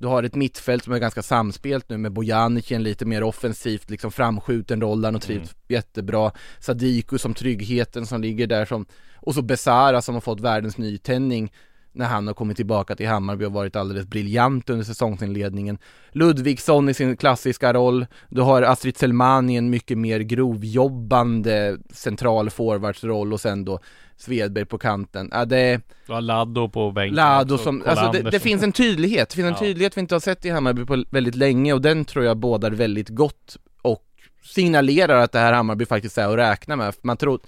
du 0.00 0.06
har 0.06 0.22
ett 0.22 0.34
mittfält 0.34 0.84
som 0.84 0.92
är 0.92 0.98
ganska 0.98 1.22
samspelt 1.22 1.88
nu 1.88 1.98
med 1.98 2.12
Bojanic 2.12 2.72
en 2.72 2.82
lite 2.82 3.04
mer 3.04 3.22
offensivt 3.22 3.90
liksom 3.90 4.12
framskjuten 4.12 4.80
roll 4.80 5.02
där 5.02 5.14
och 5.14 5.22
trivs 5.22 5.52
mm. 5.52 5.54
jättebra 5.68 6.32
Sadiku 6.58 7.18
som 7.18 7.34
tryggheten 7.34 8.06
som 8.06 8.20
ligger 8.20 8.46
där 8.46 8.64
som 8.64 8.86
Och 9.16 9.34
så 9.34 9.42
Besara 9.42 10.02
som 10.02 10.14
har 10.14 10.20
fått 10.20 10.40
världens 10.40 10.78
nytändning 10.78 11.52
när 11.92 12.06
han 12.06 12.26
har 12.26 12.34
kommit 12.34 12.56
tillbaka 12.56 12.96
till 12.96 13.08
Hammarby 13.08 13.44
och 13.44 13.52
varit 13.52 13.76
alldeles 13.76 14.06
briljant 14.06 14.70
under 14.70 14.84
säsongsinledningen. 14.84 15.78
Ludvigsson 16.12 16.88
i 16.88 16.94
sin 16.94 17.16
klassiska 17.16 17.72
roll. 17.72 18.06
Du 18.28 18.40
har 18.40 18.62
Astrid 18.62 18.96
Selmani 18.96 19.54
i 19.54 19.56
en 19.56 19.70
mycket 19.70 19.98
mer 19.98 20.20
grovjobbande 20.20 21.76
central 21.90 22.50
forwardsroll 22.50 23.32
och 23.32 23.40
sen 23.40 23.64
då 23.64 23.80
Svedberg 24.16 24.64
på 24.64 24.78
kanten. 24.78 25.28
Ja, 25.32 25.44
det... 25.44 25.80
Du 26.06 26.12
har 26.12 26.20
Laddo 26.20 26.68
på 26.68 26.90
bänken 26.90 27.14
Laddo 27.16 27.58
som, 27.58 27.82
alltså 27.86 28.12
det, 28.12 28.30
det, 28.30 28.40
finns 28.40 28.62
en 28.62 28.72
tydlighet, 28.72 29.28
det 29.28 29.34
finns 29.34 29.46
en 29.46 29.52
ja. 29.52 29.58
tydlighet 29.58 29.96
vi 29.96 30.00
inte 30.00 30.14
har 30.14 30.20
sett 30.20 30.44
i 30.44 30.50
Hammarby 30.50 30.84
på 30.84 31.04
väldigt 31.10 31.34
länge 31.34 31.72
och 31.72 31.82
den 31.82 32.04
tror 32.04 32.24
jag 32.24 32.36
bådar 32.36 32.70
väldigt 32.70 33.08
gott 33.08 33.56
och 33.82 34.04
signalerar 34.42 35.16
att 35.16 35.32
det 35.32 35.38
här 35.38 35.52
Hammarby 35.52 35.86
faktiskt 35.86 36.18
är 36.18 36.28
att 36.28 36.36
räkna 36.38 36.76
med. 36.76 36.94
Man 37.02 37.16
tror 37.16 37.40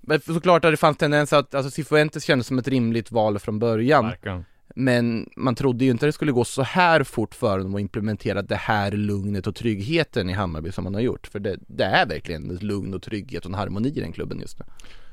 men 0.00 0.20
såklart 0.20 0.64
att 0.64 0.72
det 0.72 0.76
fanns 0.76 0.96
tendens 0.96 1.32
att, 1.32 1.54
alltså 1.54 1.70
Cifuentes 1.70 2.24
kändes 2.24 2.46
som 2.46 2.58
ett 2.58 2.68
rimligt 2.68 3.10
val 3.10 3.38
från 3.38 3.58
början 3.58 4.06
Verkligen. 4.06 4.44
Men 4.74 5.30
man 5.36 5.54
trodde 5.54 5.84
ju 5.84 5.90
inte 5.90 6.06
det 6.06 6.12
skulle 6.12 6.32
gå 6.32 6.44
så 6.44 6.62
här 6.62 7.04
fort 7.04 7.34
för 7.34 7.58
dem 7.58 7.74
att 7.74 7.80
implementera 7.80 8.42
det 8.42 8.56
här 8.56 8.90
lugnet 8.90 9.46
och 9.46 9.54
tryggheten 9.54 10.30
i 10.30 10.32
Hammarby 10.32 10.72
som 10.72 10.84
man 10.84 10.94
har 10.94 11.00
gjort 11.00 11.26
För 11.26 11.38
det, 11.38 11.56
det 11.66 11.84
är 11.84 12.06
verkligen 12.06 12.50
ett 12.50 12.62
lugn 12.62 12.94
och 12.94 13.02
trygghet 13.02 13.44
och 13.44 13.50
en 13.50 13.54
harmoni 13.54 13.88
i 13.88 14.00
den 14.00 14.12
klubben 14.12 14.40
just 14.40 14.58
nu 14.58 14.64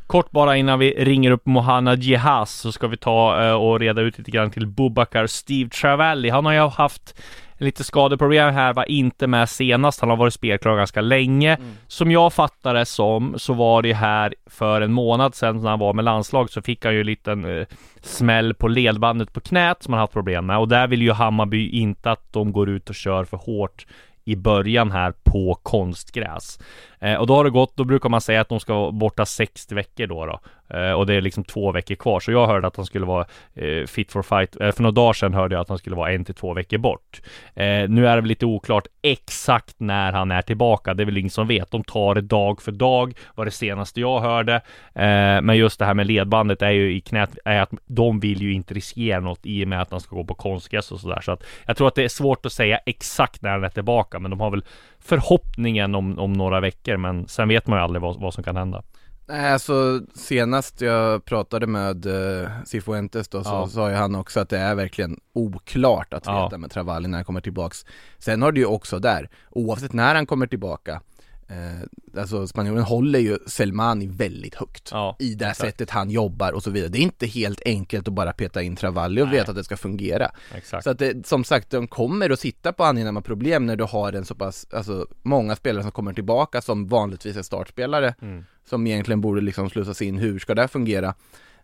Kort 0.08 0.32
bara 0.32 0.58
innan 0.58 0.80
vi 0.80 0.92
ringer 0.92 1.32
upp 1.32 1.46
Mohana 1.46 1.96
Jihaz 1.96 2.52
så 2.52 2.72
ska 2.72 2.88
vi 2.88 2.98
ta 2.98 3.44
eh, 3.44 3.54
och 3.54 3.80
reda 3.80 4.02
ut 4.02 4.18
lite 4.18 4.32
grann 4.32 4.52
till 4.52 4.68
Bubakar 4.68 5.28
Steve 5.28 5.70
Travelli. 5.70 6.30
Han 6.30 6.46
har 6.46 6.54
ju 6.54 6.60
haft 6.60 7.22
lite 7.58 7.84
skadeproblem 7.84 8.54
här, 8.54 8.74
var 8.74 8.92
inte 8.92 9.28
med 9.28 9.50
senast. 9.50 10.00
Han 10.00 10.10
har 10.10 10.18
varit 10.18 10.34
spelklar 10.34 10.78
ganska 10.78 11.02
länge. 11.02 11.56
Mm. 11.56 11.72
Som 11.88 12.12
jag 12.12 12.34
fattar 12.34 12.74
det 12.74 12.86
som 12.86 13.34
så 13.38 13.54
var 13.54 13.82
det 13.82 13.94
här 13.94 14.36
för 14.46 14.82
en 14.82 14.94
månad 14.94 15.36
sedan 15.36 15.62
när 15.62 15.70
han 15.70 15.80
var 15.80 15.94
med 15.94 16.06
landslag 16.06 16.50
så 16.50 16.62
fick 16.62 16.86
han 16.86 16.94
ju 16.94 17.00
en 17.00 17.06
liten 17.06 17.60
eh, 17.60 17.68
smäll 18.02 18.54
på 18.54 18.68
ledbandet 18.68 19.34
på 19.34 19.40
knät 19.40 19.84
som 19.84 19.94
han 19.94 20.00
haft 20.00 20.14
problem 20.14 20.46
med 20.46 20.58
och 20.58 20.68
där 20.68 20.88
vill 20.88 21.02
ju 21.02 21.12
Hammarby 21.12 21.70
inte 21.70 22.12
att 22.12 22.34
de 22.34 22.52
går 22.52 22.70
ut 22.70 22.90
och 22.90 22.96
kör 22.96 23.24
för 23.24 23.38
hårt 23.38 23.86
i 24.28 24.36
början 24.36 24.92
här 24.92 25.14
på 25.24 25.60
konstgräs. 25.64 26.60
Eh, 27.00 27.16
och 27.16 27.28
då 27.28 27.36
har 27.36 27.44
det 27.44 27.50
gått, 27.50 27.78
då 27.78 27.84
brukar 27.84 28.10
man 28.10 28.22
säga 28.22 28.42
att 28.42 28.50
de 28.50 28.60
ska 28.60 28.74
vara 28.74 28.92
borta 28.92 29.26
60 29.26 29.76
veckor 29.76 30.08
då, 30.08 30.26
då. 30.26 30.40
Eh, 30.70 30.92
och 30.92 31.06
det 31.06 31.14
är 31.14 31.22
liksom 31.22 31.44
två 31.44 31.72
veckor 31.72 31.96
kvar. 31.96 32.20
Så 32.20 32.32
jag 32.32 32.48
hörde 32.48 32.68
att 32.68 32.76
han 32.76 32.86
skulle 32.86 33.06
vara 33.06 33.26
eh, 33.56 33.86
fit 33.86 34.12
for 34.12 34.22
fight. 34.22 34.62
Eh, 34.62 34.72
för 34.72 34.84
några 34.84 34.92
dagar 34.92 35.14
sedan 35.14 35.34
hörde 35.34 35.56
jag 35.56 35.62
att 35.62 35.70
han 35.70 35.78
skulle 35.78 35.96
vara 35.96 36.12
en 36.12 36.26
till 36.26 36.36
två 36.36 36.54
veckor 36.54 36.78
bort. 36.78 37.22
Eh, 37.56 37.90
nu 37.90 38.08
är 38.08 38.16
det 38.16 38.22
väl 38.22 38.26
lite 38.26 38.46
oklart 38.46 38.88
exakt 39.02 39.76
när 39.78 40.12
han 40.12 40.32
är 40.32 40.42
tillbaka. 40.42 40.94
Det 40.94 41.04
är 41.04 41.06
väl 41.06 41.18
ingen 41.18 41.30
som 41.30 41.48
vet. 41.48 41.72
De 41.72 41.84
tar 41.84 42.16
det 42.16 42.22
dag 42.22 42.62
för 42.62 42.72
dag, 42.72 43.14
var 43.36 43.46
det 43.46 43.52
senaste 43.52 44.02
jag 44.02 44.20
hörde. 44.20 44.56
Eh, 44.96 45.42
men 45.42 45.58
just 45.58 45.80
det 45.80 45.86
här 45.86 45.94
med 45.94 46.08
ledbandet 46.08 46.62
är 46.62 46.72
ju 46.72 46.96
i 46.96 47.02
knät, 47.02 47.38
är 47.46 47.62
att 47.62 47.74
de 47.86 48.20
vill 48.20 48.42
ju 48.42 48.54
inte 48.54 48.74
riskera 48.74 49.20
något 49.20 49.40
i 49.44 49.64
och 49.64 49.68
med 49.68 49.82
att 49.82 49.92
han 49.92 50.00
ska 50.00 50.16
gå 50.16 50.24
på 50.24 50.36
konstgräs 50.36 50.92
och 50.92 51.00
sådär. 51.00 51.22
Så 51.22 51.32
att 51.32 51.44
jag 51.66 51.78
tror 51.78 51.88
att 51.88 51.96
det 51.96 52.04
är 52.04 52.10
svårt 52.10 52.46
att 52.46 52.52
säga 52.52 52.80
exakt 52.86 53.42
när 53.42 53.50
han 53.50 53.64
är 53.64 53.70
tillbaka, 53.70 54.20
men 54.20 54.32
de 54.32 54.40
har 54.40 54.52
väl 54.52 54.64
förhoppningen 55.00 55.96
om, 55.96 56.20
om 56.20 56.34
några 56.34 56.60
veckor, 56.60 56.87
men 56.96 57.28
sen 57.28 57.48
vet 57.48 57.68
man 57.68 57.80
ju 57.80 57.84
aldrig 57.84 58.02
vad, 58.02 58.22
vad 58.22 58.34
som 58.34 58.44
kan 58.44 58.56
hända. 58.56 58.84
Nej, 59.30 59.54
alltså 59.54 60.02
senast 60.14 60.82
jag 60.82 61.26
pratade 61.26 61.68
med 61.68 62.06
uh, 62.06 62.50
Cifuentes 62.66 63.28
då 63.28 63.44
så 63.44 63.50
ja. 63.50 63.68
sa 63.68 63.90
ju 63.90 63.96
han 63.96 64.16
också 64.16 64.40
att 64.40 64.50
det 64.50 64.58
är 64.58 64.76
verkligen 64.76 65.20
oklart 65.34 66.14
att 66.14 66.28
veta 66.28 66.48
ja. 66.52 66.58
med 66.58 66.72
Travalli 66.72 67.08
när 67.08 67.18
han 67.18 67.26
kommer 67.26 67.42
tillbaks. 67.42 67.86
Sen 68.18 68.42
har 68.42 68.52
du 68.52 68.62
ju 68.62 68.66
också 68.66 69.00
där, 69.00 69.30
oavsett 69.50 69.94
när 69.94 70.16
han 70.16 70.26
kommer 70.26 70.48
tillbaka, 70.48 71.02
Eh, 71.50 72.20
alltså 72.20 72.48
spanjoren 72.48 72.84
håller 72.84 73.20
ju 73.20 73.38
Selmani 73.46 74.08
väldigt 74.08 74.56
högt 74.56 74.90
ja, 74.92 75.16
i 75.20 75.34
det 75.36 75.46
exakt. 75.46 75.60
sättet 75.60 75.90
han 75.90 76.10
jobbar 76.10 76.52
och 76.52 76.64
så 76.64 76.70
vidare. 76.70 76.90
Det 76.90 76.98
är 76.98 77.02
inte 77.02 77.28
helt 77.28 77.62
enkelt 77.66 78.08
att 78.08 78.14
bara 78.14 78.34
peta 78.34 78.62
in 78.62 78.76
Travalli 78.76 79.22
och 79.22 79.28
Nej. 79.28 79.40
veta 79.40 79.52
att 79.52 79.58
det 79.58 79.64
ska 79.64 79.78
fungera. 79.78 80.32
Exakt. 80.56 80.84
Så 80.84 80.90
att 80.90 81.00
det, 81.00 81.28
som 81.28 81.44
sagt, 81.44 81.70
de 81.70 81.88
kommer 81.88 82.30
att 82.30 82.40
sitta 82.40 82.74
på 82.74 82.84
angenäma 82.84 83.22
problem 83.22 83.66
när 83.66 83.76
du 83.76 83.84
har 83.84 84.14
en 84.14 84.26
så 84.26 84.36
pass, 84.36 84.68
alltså 84.74 85.08
många 85.22 85.56
spelare 85.56 85.84
som 85.84 85.92
kommer 85.92 86.14
tillbaka 86.14 86.62
som 86.62 86.88
vanligtvis 86.88 87.38
är 87.38 87.42
startspelare 87.42 88.16
mm. 88.22 88.46
som 88.70 88.88
egentligen 88.88 89.22
borde 89.22 89.42
liksom 89.42 89.70
slussas 89.70 90.02
in. 90.02 90.18
Hur 90.18 90.40
ska 90.40 90.56
det 90.56 90.68
fungera? 90.68 91.14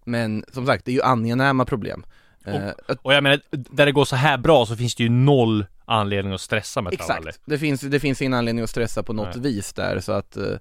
Men 0.05 0.45
som 0.51 0.65
sagt, 0.65 0.85
det 0.85 0.91
är 0.91 0.95
ju 0.95 1.01
angenäma 1.01 1.65
problem. 1.65 2.05
Och, 2.45 2.53
eh, 2.53 2.73
och 3.01 3.13
jag 3.13 3.23
menar, 3.23 3.39
där 3.51 3.85
det 3.85 3.91
går 3.91 4.05
så 4.05 4.15
här 4.15 4.37
bra 4.37 4.65
så 4.65 4.75
finns 4.75 4.95
det 4.95 5.03
ju 5.03 5.09
noll 5.09 5.65
anledning 5.85 6.33
att 6.33 6.41
stressa 6.41 6.81
med 6.81 6.93
Exakt, 6.93 7.39
det 7.45 7.57
finns, 7.57 7.81
det 7.81 7.99
finns 7.99 8.21
ingen 8.21 8.33
anledning 8.33 8.63
att 8.63 8.69
stressa 8.69 9.03
på 9.03 9.13
något 9.13 9.35
Nej. 9.35 9.43
vis 9.43 9.73
där 9.73 9.99
så 9.99 10.11
att 10.11 10.37
eh, 10.37 10.55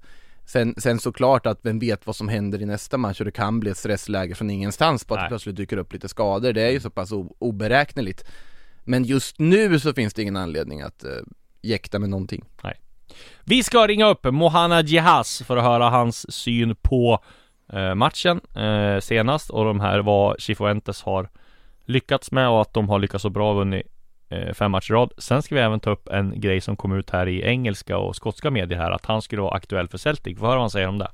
Sen, 0.45 0.75
sen 0.79 0.99
såklart 0.99 1.47
att 1.47 1.59
vem 1.63 1.79
vet 1.79 2.07
vad 2.07 2.17
som 2.17 2.29
händer 2.29 2.63
i 2.63 2.67
nästa 2.67 2.97
match 2.97 3.21
och 3.21 3.25
det 3.25 3.33
kan 3.33 3.61
bli 3.61 3.71
ett 3.71 3.77
stressläge 3.77 4.35
från 4.35 4.51
ingenstans 4.51 5.05
på 5.05 5.15
att 5.15 5.19
Nej. 5.19 5.25
det 5.25 5.29
plötsligt 5.29 5.57
dyker 5.57 5.77
upp 5.77 5.93
lite 5.93 6.09
skador. 6.09 6.53
Det 6.53 6.63
är 6.63 6.71
ju 6.71 6.81
så 6.81 6.91
pass 6.91 7.13
oberäkneligt. 7.39 8.25
Men 8.85 9.05
just 9.05 9.39
nu 9.39 9.81
så 9.81 9.95
finns 9.95 10.15
det 10.15 10.23
ingen 10.23 10.37
anledning 10.37 10.81
att 10.81 11.05
uh, 11.05 11.11
jäkta 11.63 11.99
med 11.99 12.11
någonting. 12.11 12.45
Nej. 12.63 12.81
Vi 13.45 13.63
ska 13.63 13.87
ringa 13.87 14.07
upp 14.07 14.25
Mohana 14.25 14.81
Jehaz 14.83 15.43
för 15.47 15.57
att 15.57 15.65
höra 15.65 15.91
hans 15.91 16.33
syn 16.33 16.77
på 16.83 17.25
uh, 17.75 17.95
matchen 17.95 18.41
uh, 18.57 19.01
senast 19.01 19.51
och 19.51 19.65
de 19.65 19.81
här 19.81 19.99
vad 19.99 20.41
Chifuentes 20.41 21.03
har 21.03 21.29
lyckats 21.93 22.33
med 22.33 22.49
och 22.49 22.61
att 22.61 22.75
de 22.75 22.89
har 22.89 22.99
lyckats 22.99 23.23
så 23.23 23.31
bra 23.31 23.51
och 23.51 23.57
vunnit 23.57 23.87
eh, 24.31 24.55
fem 24.55 24.71
matcher 24.71 24.93
i 24.93 24.95
rad. 24.95 25.13
Sen 25.19 25.43
ska 25.43 25.55
vi 25.55 25.61
även 25.61 25.81
ta 25.81 25.91
upp 25.91 26.09
en 26.09 26.41
grej 26.41 26.61
som 26.61 26.77
kom 26.77 26.93
ut 26.93 27.11
här 27.11 27.29
i 27.29 27.43
engelska 27.43 27.99
och 27.99 28.17
skotska 28.17 28.51
medier 28.51 28.79
här, 28.79 28.91
att 28.91 29.07
han 29.07 29.23
skulle 29.23 29.43
vara 29.43 29.55
aktuell 29.55 29.89
för 29.89 29.99
Celtic. 29.99 30.39
Vad 30.39 30.51
hör 30.51 30.59
han 30.59 30.71
säger 30.71 30.89
om 30.89 30.99
det? 30.99 31.11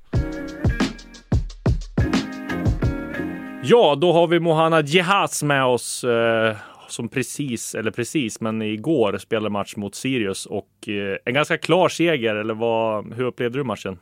Ja, 3.62 3.94
då 4.00 4.12
har 4.12 4.26
vi 4.26 4.40
Mohana 4.40 4.80
Jehaz 4.80 5.42
med 5.42 5.64
oss 5.64 6.04
eh, 6.04 6.56
som 6.88 7.08
precis, 7.08 7.74
eller 7.74 7.90
precis, 7.90 8.40
men 8.40 8.62
igår 8.62 9.18
spelade 9.18 9.50
match 9.50 9.76
mot 9.76 9.94
Sirius 9.94 10.46
och 10.46 10.88
eh, 10.88 11.16
en 11.24 11.34
ganska 11.34 11.58
klar 11.58 11.88
seger, 11.88 12.36
eller 12.36 12.54
vad, 12.54 13.14
hur 13.14 13.24
upplevde 13.24 13.58
du 13.58 13.64
matchen? 13.64 13.98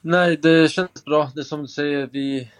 Nej, 0.00 0.36
det 0.36 0.70
känns 0.70 1.04
bra. 1.04 1.30
Det 1.34 1.40
är 1.40 1.44
som 1.44 1.62
du 1.62 1.68
säger, 1.68 2.08
vi 2.12 2.50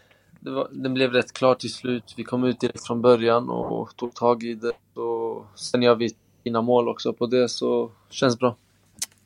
var, 0.50 0.68
det 0.72 0.88
blev 0.88 1.12
rätt 1.12 1.32
klart 1.32 1.59
till 1.59 1.72
slut. 1.72 2.14
Vi 2.16 2.24
kom 2.24 2.44
ut 2.44 2.61
direkt 2.61 2.87
från 2.87 3.02
början 3.02 3.48
och 3.50 3.96
tog 3.96 4.14
tag 4.14 4.42
i 4.42 4.54
det. 4.54 5.00
Och 5.00 5.46
sen 5.54 5.82
gör 5.82 5.94
vi 5.94 6.11
fina 6.44 6.62
mål 6.62 6.88
också 6.88 7.12
på 7.12 7.26
det, 7.26 7.48
så 7.48 7.90
känns 8.11 8.38
bra. 8.38 8.56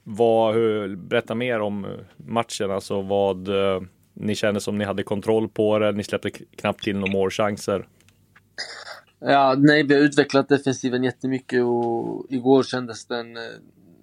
Vad, 0.05 0.55
hur, 0.55 0.97
berätta 0.97 1.35
mer 1.35 1.61
om 1.61 1.87
matchen, 2.17 2.71
alltså 2.71 3.03
vad 3.03 3.49
eh, 3.49 3.83
ni 4.15 4.35
kände 4.35 4.61
som 4.61 4.79
ni 4.79 4.85
hade 4.85 5.03
kontroll 5.03 5.49
på 5.49 5.79
det. 5.79 5.93
Ni 5.93 6.05
släppte 6.05 6.31
knappt 6.31 6.83
till 6.83 6.97
några 6.97 7.13
målchanser. 7.13 7.89
Ja, 9.19 9.55
nej, 9.59 9.83
vi 9.83 9.95
har 9.95 10.01
utvecklat 10.01 10.49
defensiven 10.49 11.05
jättemycket 11.05 11.63
och 11.65 12.27
igår 12.29 12.63
kändes 12.63 13.07
den 13.07 13.37
eh, 13.37 13.43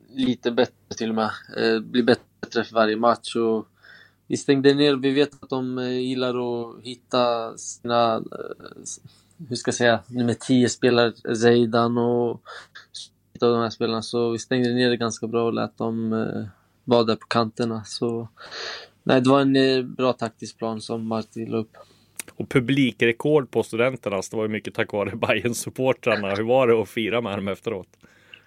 lite 0.10 0.52
bättre 0.52 0.96
till 0.98 1.10
och 1.10 1.16
med. 1.16 1.32
Eh, 1.58 1.80
blir 1.80 2.04
bättre 2.04 2.64
för 2.64 2.74
varje 2.74 2.96
match 2.96 3.36
och 3.36 3.68
vi 4.28 4.38
stängde 4.38 4.74
ner. 4.74 4.96
Vi 4.96 5.12
vet 5.12 5.44
att 5.44 5.50
de 5.50 5.78
eh, 5.78 6.00
gillar 6.00 6.30
att 6.30 6.84
hitta 6.84 7.58
sina, 7.58 8.16
eh, 8.16 9.48
hur 9.50 9.56
ska 9.56 9.70
jag 9.70 9.76
säga, 9.76 10.00
nummer 10.08 10.34
10 10.34 10.70
spelare, 10.70 11.36
Zeidan 11.36 11.98
och 11.98 12.42
av 13.42 13.52
de 13.52 13.62
här 13.62 13.70
spelarna. 13.70 14.02
Så 14.02 14.30
vi 14.32 14.40
stängde 14.40 14.74
ner 14.74 14.90
det 14.90 14.98
ganska 14.98 15.28
bra 15.28 15.46
och 15.46 15.54
lät 15.54 15.78
dem 15.78 16.14
eh, 16.14 16.46
vara 16.84 17.04
där 17.04 17.16
på 17.16 17.28
kanterna. 17.28 17.84
Så 17.84 18.28
nej, 19.04 19.22
det 19.22 19.30
var 19.30 19.42
en 19.42 19.94
bra 19.94 20.14
taktisk 20.14 20.58
plan 20.58 20.82
som 20.82 21.08
Martin 21.08 21.52
la 21.52 21.58
upp. 21.58 21.78
Och 22.36 22.50
publikrekord 22.50 23.52
på 23.52 23.64
studenterna, 23.64 24.16
det 24.16 24.38
var 24.38 24.44
ju 24.44 24.50
mycket 24.50 24.74
tack 24.74 24.94
vare 24.94 25.16
bayern 25.16 25.54
supportrarna 25.54 26.36
Hur 26.36 26.44
var 26.44 26.68
det 26.68 26.82
att 26.82 26.90
fira 26.90 27.22
med 27.22 27.38
dem 27.38 27.48
efteråt? 27.48 27.88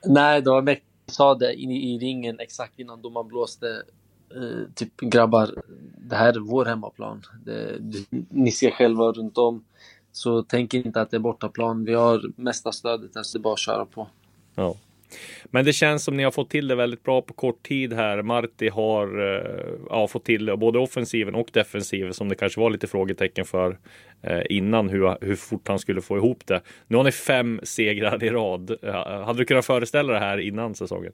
Nej, 0.04 0.42
det 0.42 0.50
var 0.50 0.62
mäktigt. 0.62 0.86
sa 1.06 1.34
det 1.34 1.52
i, 1.52 1.64
i 1.64 1.98
ringen 1.98 2.40
exakt 2.40 2.78
innan 2.78 3.02
domaren 3.02 3.28
blåste 3.28 3.82
eh, 4.36 4.72
typ 4.74 5.00
grabbar, 5.00 5.54
det 5.98 6.16
här 6.16 6.32
är 6.32 6.40
vår 6.40 6.64
hemmaplan. 6.64 7.22
Det, 7.44 7.78
ni 8.28 8.52
ser 8.52 8.70
själva 8.70 9.12
runt 9.12 9.38
om. 9.38 9.64
Så 10.12 10.42
tänk 10.42 10.74
inte 10.74 11.00
att 11.00 11.10
det 11.10 11.16
är 11.16 11.18
bortaplan. 11.18 11.84
Vi 11.84 11.94
har 11.94 12.32
mesta 12.36 12.72
stödet 12.72 13.14
där, 13.14 13.22
så 13.22 13.38
det 13.38 13.40
är 13.40 13.42
bara 13.42 13.54
att 13.54 13.60
köra 13.60 13.86
på. 13.86 14.08
Ja. 14.54 14.76
Men 15.44 15.64
det 15.64 15.72
känns 15.72 16.04
som 16.04 16.16
ni 16.16 16.22
har 16.22 16.30
fått 16.30 16.50
till 16.50 16.68
det 16.68 16.74
väldigt 16.74 17.02
bra 17.02 17.22
på 17.22 17.34
kort 17.34 17.62
tid 17.62 17.92
här. 17.92 18.22
Marti 18.22 18.68
har 18.68 19.08
ja, 19.90 20.08
fått 20.08 20.24
till 20.24 20.56
både 20.56 20.78
offensiven 20.78 21.34
och 21.34 21.48
defensiven 21.52 22.14
som 22.14 22.28
det 22.28 22.34
kanske 22.34 22.60
var 22.60 22.70
lite 22.70 22.86
frågetecken 22.86 23.44
för 23.44 23.78
eh, 24.22 24.40
innan 24.50 24.88
hur, 24.88 25.24
hur 25.26 25.36
fort 25.36 25.68
han 25.68 25.78
skulle 25.78 26.00
få 26.00 26.16
ihop 26.16 26.46
det. 26.46 26.60
Nu 26.86 26.96
har 26.96 27.04
ni 27.04 27.12
fem 27.12 27.60
segrar 27.62 28.24
i 28.24 28.30
rad. 28.30 28.76
Hade 29.26 29.38
du 29.38 29.44
kunnat 29.44 29.66
föreställa 29.66 30.12
det 30.12 30.18
här 30.18 30.38
innan 30.38 30.74
säsongen? 30.74 31.12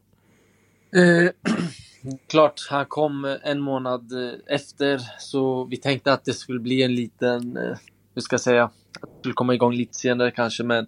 Eh, 0.96 1.52
klart, 2.28 2.66
han 2.70 2.86
kom 2.86 3.24
eh, 3.24 3.36
en 3.42 3.61
månad 3.61 4.12
eh, 4.12 4.38
efter 4.46 5.00
så 5.18 5.64
vi 5.64 5.76
tänkte 5.76 6.12
att 6.12 6.24
det 6.24 6.32
skulle 6.32 6.61
bli 6.61 6.82
en 6.82 6.94
liten, 6.94 7.57
eh, 7.57 7.76
hur 8.14 8.22
ska 8.22 8.34
jag 8.34 8.40
säga, 8.40 8.64
att 8.64 9.11
det 9.12 9.18
skulle 9.18 9.34
komma 9.34 9.54
igång 9.54 9.74
lite 9.74 9.94
senare 9.94 10.30
kanske 10.30 10.62
men 10.62 10.86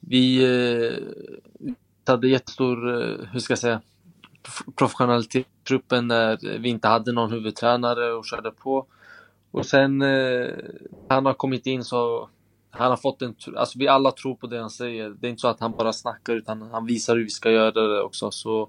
vi 0.00 0.44
eh, 0.44 0.98
hade 2.06 2.28
jättestor, 2.28 2.76
hur 3.32 3.40
ska 3.40 3.52
jag 3.52 3.58
säga, 3.58 3.80
professionalitet 4.76 5.46
i 5.46 5.66
truppen 5.68 6.08
när 6.08 6.58
vi 6.58 6.68
inte 6.68 6.88
hade 6.88 7.12
någon 7.12 7.32
huvudtränare 7.32 8.12
och 8.12 8.26
körde 8.26 8.50
på. 8.50 8.86
Och 9.50 9.66
sen 9.66 10.02
eh, 10.02 10.48
han 11.08 11.26
har 11.26 11.34
kommit 11.34 11.66
in 11.66 11.84
så 11.84 12.28
han 12.70 12.90
har 12.90 12.96
fått 12.96 13.22
en, 13.22 13.34
alltså 13.56 13.78
vi 13.78 13.88
alla 13.88 14.10
tror 14.12 14.34
på 14.34 14.46
det 14.46 14.60
han 14.60 14.70
säger. 14.70 15.10
Det 15.10 15.26
är 15.26 15.30
inte 15.30 15.40
så 15.40 15.48
att 15.48 15.60
han 15.60 15.72
bara 15.72 15.92
snackar 15.92 16.32
utan 16.32 16.62
han 16.62 16.86
visar 16.86 17.16
hur 17.16 17.24
vi 17.24 17.30
ska 17.30 17.50
göra 17.50 17.70
det 17.70 18.02
också. 18.02 18.30
Så 18.30 18.68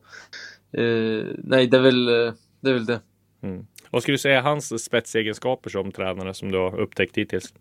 nej, 1.38 1.68
det 1.68 1.78
är 1.78 1.82
väl 1.82 2.08
eh, 2.08 2.34
det. 2.62 2.70
Är 2.70 2.74
väl 2.74 2.86
det. 2.86 3.00
Mm. 3.42 3.66
Vad 3.90 4.02
skulle 4.02 4.14
du 4.14 4.20
säga 4.20 4.38
är 4.38 4.42
hans 4.42 4.84
spetsegenskaper 4.84 5.70
som 5.70 5.92
tränare 5.92 6.34
som 6.34 6.52
du 6.52 6.58
har 6.58 6.80
upptäckt 6.80 7.18
hittills? 7.18 7.54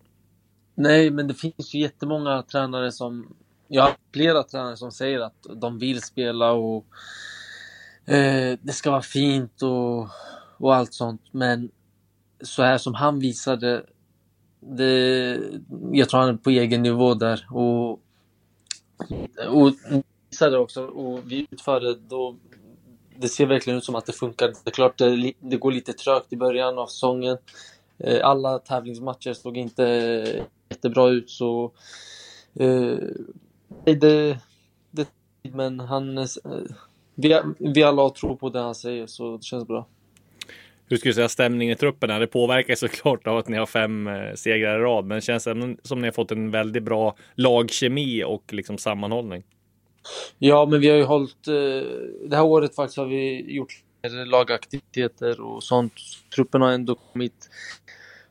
Nej, 0.75 1.11
men 1.11 1.29
det 1.29 1.35
finns 1.35 1.75
ju 1.75 1.81
jättemånga 1.81 2.43
tränare 2.43 2.93
som 2.93 3.35
jag 3.69 3.83
har 3.83 3.93
flera 4.13 4.43
tränare 4.43 4.77
som 4.77 4.93
säger 4.93 5.21
att 5.21 5.47
de 5.57 5.79
vill 5.79 6.03
spela 6.03 6.53
och 6.53 6.87
eh, 8.07 8.59
det 8.63 8.73
ska 8.73 8.91
vara 8.91 9.03
fint 9.03 9.63
och, 9.63 10.09
och 10.57 10.75
allt 10.75 10.95
sånt. 10.95 11.23
Men 11.31 11.71
så 12.41 12.63
här 12.63 12.79
som 12.79 12.95
han 12.95 13.19
visade, 13.19 13.87
det, 14.61 15.39
jag 15.93 16.09
tror 16.09 16.21
han 16.21 16.29
är 16.29 16.37
på 16.37 16.51
egen 16.51 16.83
nivå 16.83 17.15
där. 17.15 17.47
Och, 17.51 17.91
och 19.49 19.73
visade 20.31 20.59
också, 20.59 20.87
och 20.87 21.21
vi 21.33 21.47
utförde 21.51 21.95
då 21.95 22.37
det 23.21 23.29
ser 23.29 23.47
verkligen 23.47 23.79
ut 23.79 23.85
som 23.85 23.95
att 23.95 24.07
det 24.07 24.13
funkar. 24.13 24.49
Det 24.49 24.71
är 24.71 24.71
klart 24.71 24.99
det, 24.99 25.33
det 25.41 25.57
går 25.57 25.73
lite 25.73 25.93
trögt 25.93 26.33
i 26.33 26.37
början 26.37 26.79
av 26.79 26.87
säsongen. 26.87 27.39
Eh, 27.99 28.27
alla 28.27 28.59
tävlingsmatcher 28.59 29.33
såg 29.33 29.57
inte 29.57 30.47
jättebra 30.69 31.09
ut 31.09 31.31
så 31.31 31.73
eh, 32.55 32.97
det, 33.85 34.39
det, 34.91 35.09
men 35.43 35.81
han, 35.81 36.19
eh, 36.19 36.27
vi, 37.15 37.41
vi 37.59 37.83
alla 37.83 38.11
tror 38.11 38.37
på 38.37 38.49
det 38.49 38.61
han 38.61 38.75
säger 38.75 39.07
så 39.07 39.37
det 39.37 39.45
känns 39.45 39.67
bra. 39.67 39.87
Hur 40.87 40.97
skulle 40.97 41.11
du 41.11 41.15
säga 41.15 41.29
stämningen 41.29 41.73
i 41.73 41.77
truppen? 41.77 42.21
Det 42.21 42.27
påverkar 42.27 42.75
såklart 42.75 43.27
av 43.27 43.37
att 43.37 43.49
ni 43.49 43.57
har 43.57 43.67
fem 43.67 44.07
eh, 44.07 44.35
segrar 44.35 44.79
i 44.79 44.83
rad, 44.83 45.05
men 45.05 45.15
det 45.15 45.21
känns 45.21 45.43
som, 45.43 45.77
som 45.83 46.01
ni 46.01 46.07
har 46.07 46.13
fått 46.13 46.31
en 46.31 46.51
väldigt 46.51 46.83
bra 46.83 47.17
lagkemi 47.35 48.25
och 48.25 48.53
liksom 48.53 48.79
sammanhållning. 48.79 49.43
Ja, 50.39 50.67
men 50.67 50.81
vi 50.81 50.89
har 50.89 50.97
ju 50.97 51.05
hållit... 51.05 51.49
Eh, 51.49 51.55
det 52.29 52.37
här 52.37 52.43
året 52.43 52.75
faktiskt 52.75 52.99
har 52.99 53.07
vi 53.07 53.53
gjort 53.53 53.83
lagaktiviteter 54.27 55.41
och 55.41 55.63
sånt. 55.63 55.93
Truppen 56.35 56.63
har 56.63 56.73
ändå 56.73 56.95
kommit 56.95 57.51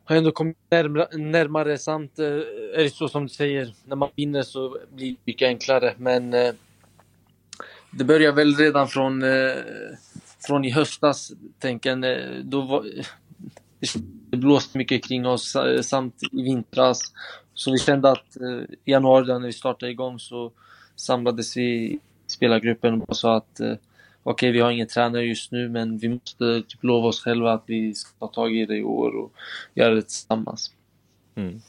har 0.04 0.16
ändå 0.16 0.32
kommit 0.32 0.58
närmare, 0.72 1.18
närmare 1.18 1.78
samt 1.78 2.20
eh, 2.20 2.26
är 2.26 2.84
det 2.84 2.90
så 2.90 3.08
som 3.08 3.24
du 3.24 3.30
säger, 3.30 3.74
när 3.86 3.96
man 3.96 4.10
vinner 4.16 4.42
så 4.42 4.78
blir 4.90 5.12
det 5.12 5.18
mycket 5.26 5.48
enklare. 5.48 5.94
Men 5.98 6.34
eh, 6.34 6.54
det 7.92 8.04
börjar 8.04 8.32
väl 8.32 8.56
redan 8.56 8.88
från 8.88 9.24
från 10.48 10.66
i 10.66 10.72
höstas, 10.72 11.32
tänker 11.60 11.90
jag, 11.98 12.46
då 12.46 12.62
var, 12.62 12.86
det 14.30 14.38
blåste 14.38 14.78
mycket 14.78 15.08
kring 15.08 15.28
oss 15.28 15.56
samt 15.82 16.16
i 16.32 16.42
vintras. 16.44 17.02
Så 17.54 17.72
vi 17.72 17.78
kände 17.78 18.12
att 18.12 18.38
i 18.86 18.92
januari 18.92 19.28
när 19.28 19.40
vi 19.40 19.54
startade 19.54 19.92
igång 19.92 20.20
så 20.20 20.52
samlades 21.00 21.58
vi 21.58 21.64
i 21.64 22.00
spelargruppen 22.28 23.02
och 23.02 23.18
sa 23.18 23.38
att 23.38 23.60
eh, 23.60 23.66
okej, 23.66 23.80
okay, 24.24 24.52
vi 24.52 24.60
har 24.60 24.72
ingen 24.72 24.88
tränare 24.88 25.24
just 25.24 25.52
nu 25.52 25.70
men 25.70 25.98
vi 25.98 26.10
måste 26.10 26.62
typ 26.68 26.84
lova 26.84 27.08
oss 27.08 27.24
själva 27.24 27.54
att 27.54 27.64
vi 27.66 27.94
ska 27.94 28.12
ta 28.20 28.28
tag 28.28 28.56
i 28.56 28.66
det 28.66 28.78
i 28.78 28.84
år 28.84 29.16
och 29.16 29.34
göra 29.74 29.96
det 29.96 30.02
tillsammans. 30.02 30.72
Mm. 31.36 31.62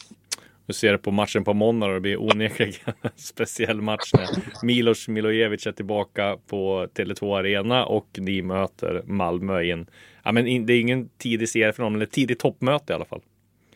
Du 0.67 0.75
ser 0.75 0.93
det 0.93 0.99
på 0.99 1.11
matchen 1.11 1.45
på 1.45 1.55
måndag 1.55 1.87
och 1.87 1.95
det 1.95 2.01
blir 2.01 2.23
onekligen 2.23 2.95
en 3.03 3.11
speciell 3.17 3.81
match 3.83 4.11
när 4.15 4.29
Milos 4.67 5.09
Milojevic 5.09 5.67
är 5.67 5.73
tillbaka 5.73 6.37
på 6.47 6.87
Tele2 6.95 7.39
Arena 7.39 7.85
och 7.85 8.09
ni 8.19 8.43
möter 8.43 9.03
Malmö 9.07 9.63
i 9.63 9.71
en, 9.71 9.87
ja 10.23 10.33
men 10.33 10.67
det 10.67 10.73
är 10.73 10.81
ingen 10.81 11.09
tidig 11.19 11.49
serie 11.49 11.73
för 11.73 11.83
dem, 11.83 12.03
ett 12.03 12.11
tidigt 12.11 12.39
toppmöte 12.39 12.93
i 12.93 12.97
alla 12.97 13.05
fall. 13.05 13.21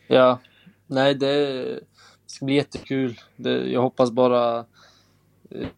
Ja, 0.07 0.41
nej 0.87 1.15
det, 1.15 1.65
ska 2.27 2.45
bli 2.45 2.55
jättekul. 2.55 3.21
Det, 3.37 3.51
jag 3.51 3.83
hoppas 3.83 4.11
bara 4.11 4.65
Eh, 5.51 5.69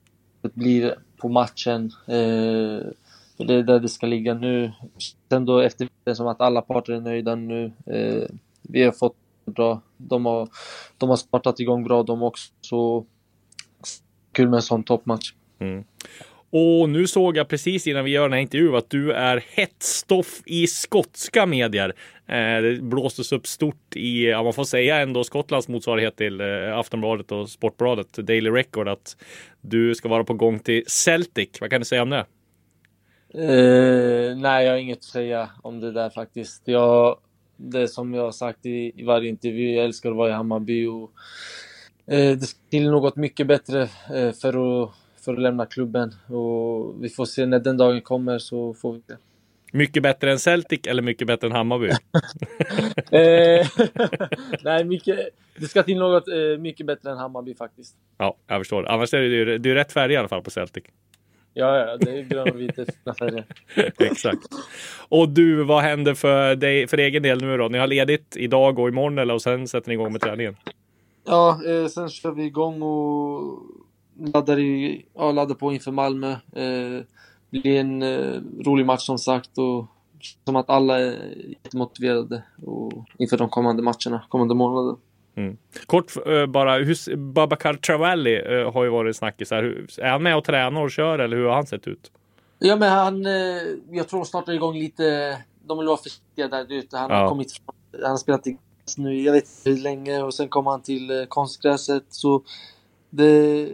blir 0.54 0.94
på 1.16 1.28
matchen. 1.28 1.92
Eh, 2.06 2.86
det 3.36 3.54
är 3.54 3.62
där 3.62 3.80
det 3.80 3.88
ska 3.88 4.06
ligga 4.06 4.34
nu. 4.34 4.72
Sen 5.28 5.44
då 5.44 5.58
efter 5.58 5.88
det 6.04 6.14
som 6.14 6.26
att 6.26 6.40
alla 6.40 6.62
parter 6.62 6.92
är 6.92 7.00
nöjda 7.00 7.34
nu. 7.34 7.72
Eh, 7.86 8.28
vi 8.62 8.82
har 8.82 8.92
fått 8.92 9.16
bra. 9.44 9.80
De 9.96 10.26
har, 10.26 10.48
de 10.98 11.08
har 11.08 11.16
startat 11.16 11.60
igång 11.60 11.84
bra 11.84 12.02
de 12.02 12.22
också. 12.22 12.52
Så 12.60 13.06
kul 14.32 14.48
med 14.48 14.56
en 14.56 14.62
sån 14.62 14.82
toppmatch. 14.82 15.32
Mm. 15.58 15.84
Och 16.50 16.88
nu 16.88 17.06
såg 17.06 17.36
jag 17.36 17.48
precis 17.48 17.86
innan 17.86 18.04
vi 18.04 18.10
gör 18.10 18.22
den 18.22 18.32
här 18.32 18.40
intervjun 18.40 18.74
att 18.74 18.90
du 18.90 19.12
är 19.12 19.44
hett 19.50 19.82
stoff 19.82 20.42
i 20.46 20.66
skotska 20.66 21.46
medier. 21.46 21.94
Eh, 22.26 22.62
det 22.62 22.82
blåstes 22.82 23.32
upp 23.32 23.46
stort 23.46 23.96
i, 23.96 24.26
ja, 24.26 24.42
man 24.42 24.52
får 24.52 24.64
säga 24.64 24.96
ändå 25.00 25.24
Skottlands 25.24 25.68
motsvarighet 25.68 26.16
till 26.16 26.40
eh, 26.40 26.78
Aftonbladet 26.78 27.32
och 27.32 27.48
Sportbladet, 27.48 28.12
Daily 28.12 28.50
Record, 28.50 28.88
att 28.88 29.16
du 29.60 29.94
ska 29.94 30.08
vara 30.08 30.24
på 30.24 30.34
gång 30.34 30.58
till 30.58 30.84
Celtic. 30.86 31.48
Vad 31.60 31.70
kan 31.70 31.80
du 31.80 31.84
säga 31.84 32.02
om 32.02 32.10
det? 32.10 32.26
Uh, 33.34 34.36
nej, 34.36 34.66
jag 34.66 34.72
har 34.72 34.78
inget 34.78 34.98
att 34.98 35.04
säga 35.04 35.50
om 35.62 35.80
det 35.80 35.92
där 35.92 36.10
faktiskt. 36.10 36.62
Jag 36.64 37.18
det 37.56 37.88
som 37.88 38.14
jag 38.14 38.22
har 38.22 38.32
sagt 38.32 38.66
i, 38.66 38.92
i 38.96 39.04
varje 39.04 39.28
intervju, 39.28 39.74
jag 39.74 39.84
älskar 39.84 40.10
att 40.10 40.16
vara 40.16 40.30
i 40.30 40.32
Hammarby 40.32 40.86
och 40.86 41.10
uh, 42.12 42.36
det 42.36 42.46
skulle 42.46 42.70
till 42.70 42.90
något 42.90 43.16
mycket 43.16 43.46
bättre 43.46 43.82
uh, 43.82 44.32
för, 44.32 44.82
att, 44.82 44.90
för 45.26 45.32
att 45.32 45.40
lämna 45.40 45.66
klubben 45.66 46.14
och 46.26 47.04
vi 47.04 47.08
får 47.08 47.24
se 47.24 47.46
när 47.46 47.58
den 47.58 47.76
dagen 47.76 48.00
kommer 48.00 48.38
så 48.38 48.74
får 48.74 48.92
vi 48.92 49.02
det. 49.06 49.16
Mycket 49.72 50.02
bättre 50.02 50.32
än 50.32 50.38
Celtic 50.38 50.80
eller 50.86 51.02
mycket 51.02 51.26
bättre 51.26 51.46
än 51.46 51.52
Hammarby? 51.52 51.88
eh, 53.10 53.66
nej, 54.62 54.84
mycket, 54.84 55.28
det 55.56 55.66
ska 55.66 55.82
till 55.82 55.98
något 55.98 56.28
eh, 56.28 56.58
mycket 56.58 56.86
bättre 56.86 57.10
än 57.10 57.16
Hammarby 57.16 57.54
faktiskt. 57.54 57.96
Ja, 58.18 58.36
jag 58.46 58.60
förstår. 58.60 58.86
Annars 58.88 59.14
är 59.14 59.20
det, 59.20 59.58
det 59.58 59.70
är 59.70 59.74
rätt 59.74 59.92
färg 59.92 60.12
i 60.12 60.16
alla 60.16 60.28
fall 60.28 60.42
på 60.42 60.50
Celtic. 60.50 60.84
Ja, 61.54 61.78
ja, 61.78 61.96
det 61.96 62.18
är 62.18 62.22
grön 62.22 62.50
och 62.50 62.60
vit 62.60 62.76
färger. 63.18 63.44
Exakt. 63.98 64.48
Och 65.08 65.28
du, 65.28 65.64
vad 65.64 65.82
händer 65.82 66.14
för 66.14 66.56
dig 66.56 66.86
för 66.86 66.98
egen 66.98 67.22
del 67.22 67.40
nu 67.40 67.56
då? 67.56 67.68
Ni 67.68 67.78
har 67.78 67.86
ledigt 67.86 68.36
idag 68.36 68.78
och 68.78 68.88
imorgon 68.88 69.18
eller 69.18 69.34
och 69.34 69.42
sen 69.42 69.68
sätter 69.68 69.88
ni 69.88 69.94
igång 69.94 70.12
med 70.12 70.20
träningen? 70.20 70.56
Ja, 71.24 71.60
eh, 71.66 71.86
sen 71.86 72.08
kör 72.08 72.30
vi 72.30 72.44
igång 72.44 72.82
och 72.82 73.62
laddar, 74.18 74.58
i, 74.58 75.06
ja, 75.14 75.32
laddar 75.32 75.54
på 75.54 75.72
inför 75.72 75.92
Malmö. 75.92 76.30
Eh, 76.32 77.04
blir 77.50 77.80
en 77.80 78.02
eh, 78.02 78.40
rolig 78.64 78.86
match 78.86 79.06
som 79.06 79.18
sagt 79.18 79.58
och 79.58 79.86
som 80.44 80.56
att 80.56 80.70
alla 80.70 81.00
är 81.00 81.34
jättemotiverade 81.48 82.42
och 82.62 82.92
inför 83.18 83.38
de 83.38 83.48
kommande 83.48 83.82
matcherna, 83.82 84.22
kommande 84.28 84.54
månader. 84.54 84.96
Mm. 85.34 85.56
Kort 85.86 86.16
uh, 86.26 86.46
bara, 86.46 86.78
hur, 86.78 87.16
Babakar 87.16 87.74
Travalli 87.74 88.42
uh, 88.42 88.72
har 88.72 88.84
ju 88.84 88.90
varit 88.90 89.16
snackis 89.16 89.50
här. 89.50 89.86
Är 89.98 90.10
han 90.10 90.22
med 90.22 90.36
och 90.36 90.44
tränar 90.44 90.82
och 90.82 90.90
kör 90.90 91.18
eller 91.18 91.36
hur 91.36 91.44
har 91.44 91.54
han 91.54 91.66
sett 91.66 91.88
ut? 91.88 92.10
Ja 92.58 92.76
men 92.76 92.90
han, 92.90 93.26
uh, 93.26 93.62
jag 93.90 94.08
tror 94.08 94.20
de 94.20 94.26
startar 94.26 94.52
igång 94.52 94.78
lite, 94.78 95.38
de 95.66 95.78
vill 95.78 95.86
vara 95.86 95.96
försiktiga 95.96 96.48
där 96.48 96.72
ute. 96.72 96.96
Han 96.96 97.10
ja. 97.10 97.16
har 97.16 97.28
kommit 97.28 97.52
från, 97.52 97.74
han 98.02 98.10
har 98.10 98.16
spelat 98.16 98.46
i 98.46 98.58
nu, 98.96 99.22
jag 99.22 99.32
vet 99.32 99.44
inte 99.44 99.70
hur 99.70 99.82
länge 99.82 100.22
och 100.22 100.34
sen 100.34 100.48
kom 100.48 100.66
han 100.66 100.82
till 100.82 101.26
konstgräset 101.28 102.04
så 102.08 102.42
det, 103.16 103.68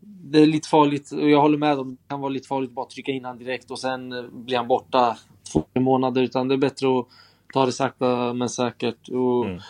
det 0.00 0.38
är 0.38 0.46
lite 0.46 0.68
farligt 0.68 1.12
och 1.12 1.30
jag 1.30 1.40
håller 1.40 1.58
med 1.58 1.78
om 1.78 1.90
det 1.90 2.08
kan 2.08 2.20
vara 2.20 2.28
lite 2.28 2.48
farligt 2.48 2.70
att 2.70 2.74
bara 2.74 2.86
trycka 2.86 3.12
in 3.12 3.24
han 3.24 3.38
direkt 3.38 3.70
och 3.70 3.78
sen 3.78 4.30
blir 4.32 4.56
han 4.56 4.68
borta 4.68 5.16
två 5.52 5.64
månader 5.80 6.22
utan 6.22 6.48
det 6.48 6.54
är 6.54 6.58
bättre 6.58 6.98
att 6.98 7.06
ta 7.52 7.66
det 7.66 7.72
sakta 7.72 8.32
men 8.32 8.48
säkert. 8.48 9.08
Och, 9.08 9.46
mm. 9.46 9.60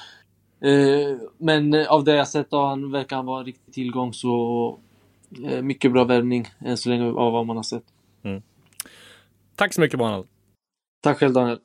Eh, 0.61 1.17
men 1.39 1.87
av 1.87 2.05
det 2.05 2.17
jag 2.17 2.29
sett 2.29 2.53
av 2.53 2.69
han 2.69 2.91
verkar 2.91 3.17
han 3.17 3.27
vara 3.27 3.41
en 3.41 3.47
riktig 3.47 3.75
tillgång 3.75 4.13
så 4.13 4.79
eh, 5.45 5.63
mycket 5.63 5.93
bra 5.93 6.05
värvning 6.05 6.47
än 6.59 6.77
så 6.77 6.89
länge 6.89 7.05
av 7.05 7.33
vad 7.33 7.47
man 7.47 7.57
har 7.57 7.63
sett. 7.63 7.85
Mm. 8.23 8.43
Tack 9.57 9.75
så 9.75 9.81
mycket 9.81 9.99
Manuel. 9.99 10.25
Tack 11.03 11.19
själv 11.19 11.33
Daniel. 11.33 11.59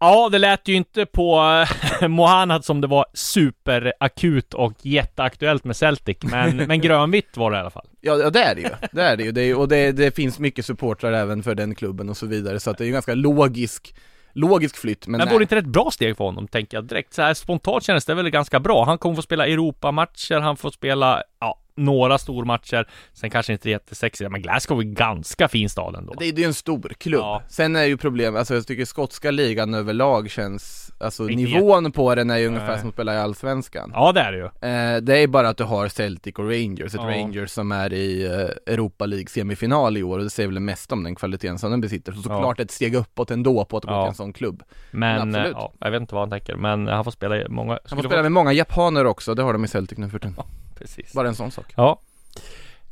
Ja, 0.00 0.28
det 0.32 0.38
lät 0.38 0.68
ju 0.68 0.74
inte 0.74 1.06
på 1.06 1.64
eh, 2.00 2.08
Mohanad 2.08 2.64
som 2.64 2.80
det 2.80 2.86
var 2.86 3.06
superakut 3.14 4.54
och 4.54 4.72
jätteaktuellt 4.82 5.64
med 5.64 5.76
Celtic, 5.76 6.16
men, 6.22 6.56
men 6.68 6.80
grönvitt 6.80 7.36
var 7.36 7.50
det 7.50 7.56
i 7.56 7.60
alla 7.60 7.70
fall. 7.70 7.86
Ja, 8.00 8.16
ja 8.16 8.30
det 8.30 8.42
är 8.42 8.54
det 8.54 8.60
ju, 8.60 8.68
det 8.92 9.02
är 9.02 9.16
det 9.16 9.24
ju, 9.24 9.32
det 9.32 9.42
är, 9.42 9.58
och 9.58 9.68
det, 9.68 9.92
det 9.92 10.16
finns 10.16 10.38
mycket 10.38 10.66
supportrar 10.66 11.12
även 11.12 11.42
för 11.42 11.54
den 11.54 11.74
klubben 11.74 12.08
och 12.08 12.16
så 12.16 12.26
vidare, 12.26 12.60
så 12.60 12.70
att 12.70 12.78
det 12.78 12.84
är 12.84 12.86
ju 12.86 12.92
ganska 12.92 13.14
logisk 13.14 13.94
Logisk 14.32 14.76
flytt, 14.76 15.06
men, 15.06 15.18
Men 15.18 15.28
vore 15.28 15.42
inte 15.42 15.54
det 15.54 15.58
ett 15.58 15.66
bra 15.66 15.90
steg 15.90 16.16
för 16.16 16.24
honom, 16.24 16.48
tänker 16.48 16.76
jag 16.76 16.84
direkt. 16.84 17.14
Så 17.14 17.22
här 17.22 17.34
spontant 17.34 17.84
kändes 17.84 18.04
det 18.04 18.14
väl 18.14 18.30
ganska 18.30 18.60
bra. 18.60 18.84
Han 18.84 18.98
kommer 18.98 19.16
få 19.16 19.22
spela 19.22 19.46
Europamatcher, 19.46 20.40
han 20.40 20.56
får 20.56 20.70
spela, 20.70 21.22
ja, 21.40 21.58
några 21.78 22.18
stormatcher. 22.18 22.88
Sen 23.12 23.30
kanske 23.30 23.52
inte 23.52 23.70
jättesexigt, 23.70 24.30
men 24.30 24.42
Glasgow 24.42 24.78
är 24.78 24.82
en 24.82 24.94
ganska 24.94 25.48
fin 25.48 25.68
stad 25.68 25.94
ändå. 25.94 26.14
Det, 26.14 26.18
det 26.32 26.40
är 26.40 26.42
ju 26.42 26.44
en 26.44 26.54
stor 26.54 26.92
klubb. 26.98 27.20
Ja. 27.20 27.42
Sen 27.48 27.76
är 27.76 27.84
ju 27.84 27.96
problemet, 27.96 28.38
alltså 28.38 28.54
jag 28.54 28.66
tycker 28.66 28.84
skotska 28.84 29.30
ligan 29.30 29.74
överlag 29.74 30.30
känns, 30.30 30.92
alltså 31.00 31.28
Inte 31.28 31.42
nivån 31.52 31.92
på 31.92 32.14
den 32.14 32.30
är 32.30 32.36
ju 32.38 32.46
ungefär 32.46 32.68
Nej. 32.68 32.78
som 32.78 32.88
att 32.88 32.94
spela 32.94 33.14
i 33.14 33.18
Allsvenskan. 33.18 33.90
Ja, 33.94 34.12
det 34.12 34.20
är 34.20 34.32
det 34.32 34.38
ju. 34.38 34.44
Eh, 34.44 35.00
det 35.02 35.18
är 35.18 35.26
bara 35.26 35.48
att 35.48 35.56
du 35.56 35.64
har 35.64 35.88
Celtic 35.88 36.34
och 36.34 36.44
Rangers, 36.44 36.94
ett 36.94 37.00
Ja. 37.00 37.08
Rangers 37.08 37.50
som 37.50 37.72
är 37.72 37.92
i 37.92 38.24
eh, 38.26 38.72
Europa 38.74 39.06
League 39.06 39.26
semifinal 39.28 39.96
i 39.96 40.02
år 40.02 40.18
och 40.18 40.24
det 40.24 40.30
säger 40.30 40.48
väl 40.48 40.60
mest 40.60 40.92
om 40.92 41.02
den 41.04 41.14
kvaliteten 41.14 41.58
som 41.58 41.70
den 41.70 41.80
besitter. 41.80 42.12
Så 42.12 42.22
såklart 42.22 42.60
ett 42.60 42.70
steg 42.70 42.94
uppåt 42.94 43.30
ändå 43.30 43.64
på 43.64 43.76
att 43.76 43.84
gå 43.84 43.90
Ja. 43.90 44.02
till 44.04 44.08
en 44.08 44.14
sån 44.14 44.32
klubb. 44.32 44.62
Men, 44.90 45.34
absolut. 45.34 45.56
ja, 45.56 45.72
jag 45.78 45.90
vet 45.90 46.00
inte 46.00 46.14
vad 46.14 46.22
han 46.22 46.30
tänker. 46.30 46.56
Men 46.56 46.86
han 46.88 47.04
får 47.04 47.10
spela 47.10 47.36
i 47.36 47.48
många... 47.48 47.78
Han 47.88 47.98
får 47.98 48.08
spela 48.08 48.22
med 48.22 48.32
många 48.32 48.52
japaner 48.52 49.04
också, 49.04 49.34
det 49.34 49.42
har 49.42 49.52
de 49.52 49.64
i 49.64 49.68
Celtic 49.68 49.98
nu 49.98 50.08
för 50.10 50.18
tiden. 50.18 50.36
Precis. 50.78 51.12
Bara 51.12 51.28
en 51.28 51.34
sån 51.34 51.50
sak. 51.50 51.72
Ja. 51.76 52.00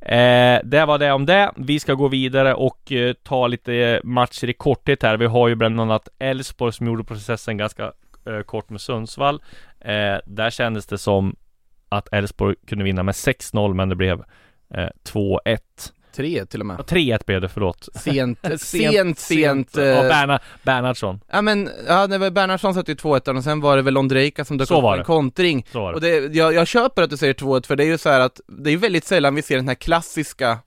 Eh, 0.01 0.61
det 0.64 0.84
var 0.84 0.99
det 0.99 1.12
om 1.12 1.26
det. 1.26 1.53
Vi 1.57 1.80
ska 1.80 1.95
gå 1.95 2.09
vidare 2.09 2.55
och 2.55 2.93
eh, 2.93 3.12
ta 3.12 3.47
lite 3.47 4.01
matcher 4.05 4.49
i 4.49 4.53
korthet 4.53 5.03
här. 5.03 5.16
Vi 5.16 5.26
har 5.26 5.49
ju 5.49 5.55
bland 5.55 5.80
annat 5.80 6.09
Elfsborg 6.18 6.72
som 6.72 6.87
gjorde 6.87 7.05
processen 7.05 7.57
ganska 7.57 7.93
eh, 8.26 8.41
kort 8.41 8.70
med 8.70 8.80
Sundsvall. 8.80 9.43
Eh, 9.80 10.16
där 10.26 10.51
kändes 10.51 10.87
det 10.87 10.99
som 10.99 11.37
att 11.89 12.12
Elfsborg 12.12 12.57
kunde 12.66 12.84
vinna 12.84 13.03
med 13.03 13.12
6-0 13.12 13.74
men 13.74 13.89
det 13.89 13.97
blev 13.97 14.24
eh, 14.74 14.89
2-1. 15.12 15.59
Tre 16.17 16.47
till 16.47 16.61
och 16.61 16.67
med. 16.67 16.77
Ja, 16.79 16.83
3-1 16.97 17.19
blev 17.27 17.41
det, 17.41 17.49
förlåt. 17.49 17.89
Sent, 17.95 18.39
sent, 18.61 19.19
sent. 19.19 19.71
Ja, 19.77 19.83
eh, 19.83 20.09
Berna, 20.09 20.41
Bernhardsson. 20.62 21.21
Ja 21.31 21.43
men, 21.43 21.71
ja 21.87 22.07
det 22.07 22.19
var 22.19 22.31
Bernhardsson 22.31 22.75
satte 22.75 22.91
ju 22.93 22.97
2-1 22.97 23.37
och 23.37 23.45
sen 23.45 23.61
var 23.61 23.77
det 23.77 23.83
väl 23.83 23.97
Ondrejka 23.97 24.45
som 24.45 24.59
dök 24.59 24.69
Så 24.69 24.77
upp 24.77 24.83
var 24.83 24.93
en 24.93 24.99
det. 24.99 25.05
kontring. 25.05 25.67
Så 25.73 25.81
var 25.81 25.93
Och 25.93 26.01
det. 26.01 26.29
det, 26.29 26.37
jag, 26.39 26.55
jag 26.55 26.67
köper 26.67 27.03
att 27.03 27.11
du 27.11 27.17
säger 27.17 27.35
2-1 27.35 27.67
för 27.67 27.77
det 27.77 27.85
är 27.85 27.87
ju 27.87 27.99
så 27.99 28.09
här 28.09 28.21
att 28.21 28.41
det 28.47 28.71
är 28.71 28.73
ju 28.73 28.77
väldigt 28.79 29.05
sällan 29.05 29.35
vi 29.35 29.43
ser 29.43 29.57
den 29.57 29.69
här 29.69 29.75
klassiska 29.75 30.59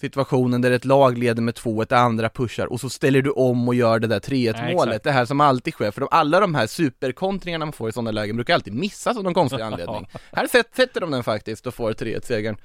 situationen 0.00 0.60
där 0.60 0.70
ett 0.70 0.84
lag 0.84 1.18
leder 1.18 1.42
med 1.42 1.54
2-1, 1.54 1.86
det 1.88 1.98
andra 1.98 2.28
pushar 2.28 2.66
och 2.66 2.80
så 2.80 2.90
ställer 2.90 3.22
du 3.22 3.30
om 3.30 3.68
och 3.68 3.74
gör 3.74 3.98
det 3.98 4.06
där 4.06 4.20
3-1 4.20 4.52
Nej, 4.56 4.74
målet, 4.74 5.02
det 5.04 5.12
här 5.12 5.24
som 5.24 5.40
alltid 5.40 5.74
sker, 5.74 5.90
för 5.90 6.00
de, 6.00 6.08
alla 6.10 6.40
de 6.40 6.54
här 6.54 6.66
superkontringarna 6.66 7.64
man 7.64 7.72
får 7.72 7.88
i 7.88 7.92
sådana 7.92 8.10
lägen 8.10 8.36
brukar 8.36 8.54
alltid 8.54 8.72
missas 8.74 9.16
av 9.16 9.24
någon 9.24 9.34
konstig 9.34 9.60
anledning. 9.60 10.08
Här 10.32 10.46
sätt, 10.46 10.66
sätter 10.76 11.00
de 11.00 11.10
den 11.10 11.24
faktiskt 11.24 11.66
och 11.66 11.74
får 11.74 11.92
3-1 11.92 12.20
segern. 12.26 12.56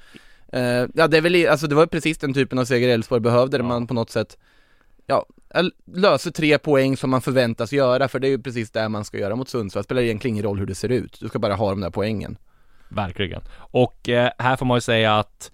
Eh, 0.53 0.87
ja 0.93 1.07
det 1.07 1.17
är 1.17 1.21
väl, 1.21 1.47
alltså 1.49 1.67
det 1.67 1.75
var 1.75 1.85
precis 1.85 2.17
den 2.17 2.33
typen 2.33 2.59
av 2.59 2.65
seger 2.65 2.89
Elfsborg 2.89 3.21
behövde, 3.21 3.57
där 3.57 3.63
Ja. 3.63 3.67
man 3.67 3.87
på 3.87 3.93
något 3.93 4.09
sätt 4.09 4.37
Ja, 5.07 5.25
löser 5.95 6.31
tre 6.31 6.57
poäng 6.57 6.97
som 6.97 7.09
man 7.09 7.21
förväntas 7.21 7.73
göra, 7.73 8.07
för 8.07 8.19
det 8.19 8.27
är 8.27 8.29
ju 8.29 8.41
precis 8.41 8.71
det 8.71 8.89
man 8.89 9.05
ska 9.05 9.17
göra 9.17 9.35
mot 9.35 9.49
Sundsvall, 9.49 9.83
spelar 9.83 10.01
egentligen 10.01 10.35
ingen 10.35 10.45
roll 10.45 10.59
hur 10.59 10.65
det 10.65 10.75
ser 10.75 10.89
ut, 10.89 11.17
du 11.21 11.27
ska 11.27 11.39
bara 11.39 11.55
ha 11.55 11.69
de 11.69 11.81
där 11.81 11.89
poängen. 11.89 12.37
Verkligen. 12.89 13.41
Och 13.57 14.09
eh, 14.09 14.31
här 14.37 14.55
får 14.55 14.65
man 14.65 14.77
ju 14.77 14.81
säga 14.81 15.19
att 15.19 15.51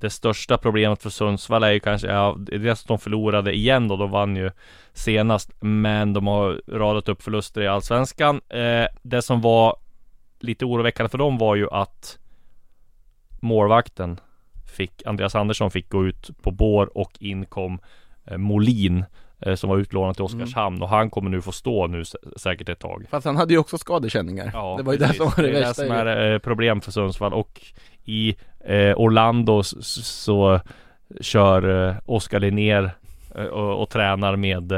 det 0.00 0.10
största 0.10 0.58
problemet 0.58 1.02
för 1.02 1.10
Sundsvall 1.10 1.62
är 1.64 1.70
ju 1.72 1.80
kanske, 1.80 2.06
ja, 2.08 2.36
dels 2.38 2.82
att 2.82 2.88
de 2.88 2.98
förlorade 2.98 3.52
igen 3.54 3.88
då, 3.88 3.96
de 3.96 4.10
vann 4.10 4.36
ju 4.36 4.50
senast, 4.92 5.50
men 5.60 6.12
de 6.12 6.26
har 6.26 6.60
radat 6.68 7.08
upp 7.08 7.22
förluster 7.22 7.60
i 7.60 7.66
Allsvenskan. 7.68 8.40
Eh, 8.48 8.86
det 9.02 9.22
som 9.22 9.40
var 9.40 9.76
lite 10.40 10.64
oroväckande 10.64 11.08
för 11.08 11.18
dem 11.18 11.38
var 11.38 11.54
ju 11.54 11.70
att 11.70 12.18
målvakten 13.40 14.20
fick, 14.76 15.06
Andreas 15.06 15.34
Andersson 15.34 15.70
fick 15.70 15.88
gå 15.88 16.06
ut 16.06 16.30
på 16.42 16.50
bår 16.50 16.98
och 16.98 17.12
in 17.20 17.46
kom 17.46 17.78
eh, 18.26 18.36
Molin 18.38 19.04
eh, 19.40 19.54
som 19.54 19.70
var 19.70 19.76
utlånad 19.78 20.14
till 20.14 20.24
Oskarshamn 20.24 20.82
och 20.82 20.88
han 20.88 21.10
kommer 21.10 21.30
nu 21.30 21.42
få 21.42 21.52
stå 21.52 21.86
nu 21.86 22.02
sä- 22.02 22.38
säkert 22.38 22.68
ett 22.68 22.78
tag. 22.78 23.04
Fast 23.10 23.26
han 23.26 23.36
hade 23.36 23.52
ju 23.54 23.58
också 23.58 23.78
skadekänningar. 23.78 24.50
Ja, 24.54 24.74
det 24.78 24.82
var 24.82 24.92
ju 24.92 24.98
precis. 24.98 25.18
det 25.18 25.24
som 25.24 25.32
var 25.36 25.42
det, 25.42 25.50
det 25.52 25.58
är 25.58 25.62
värsta. 25.66 25.82
det 25.82 25.88
som 25.88 25.96
det. 25.96 26.12
är 26.12 26.32
eh, 26.32 26.38
problem 26.38 26.80
för 26.80 26.92
Sundsvall 26.92 27.32
och 27.34 27.60
i 28.04 28.36
eh, 28.64 28.96
Orlando 28.96 29.62
så 29.62 30.60
kör 31.20 31.88
eh, 31.88 31.94
Oskar 32.06 32.40
Linnér 32.40 32.90
eh, 33.34 33.44
och, 33.44 33.82
och 33.82 33.90
tränar 33.90 34.36
med 34.36 34.72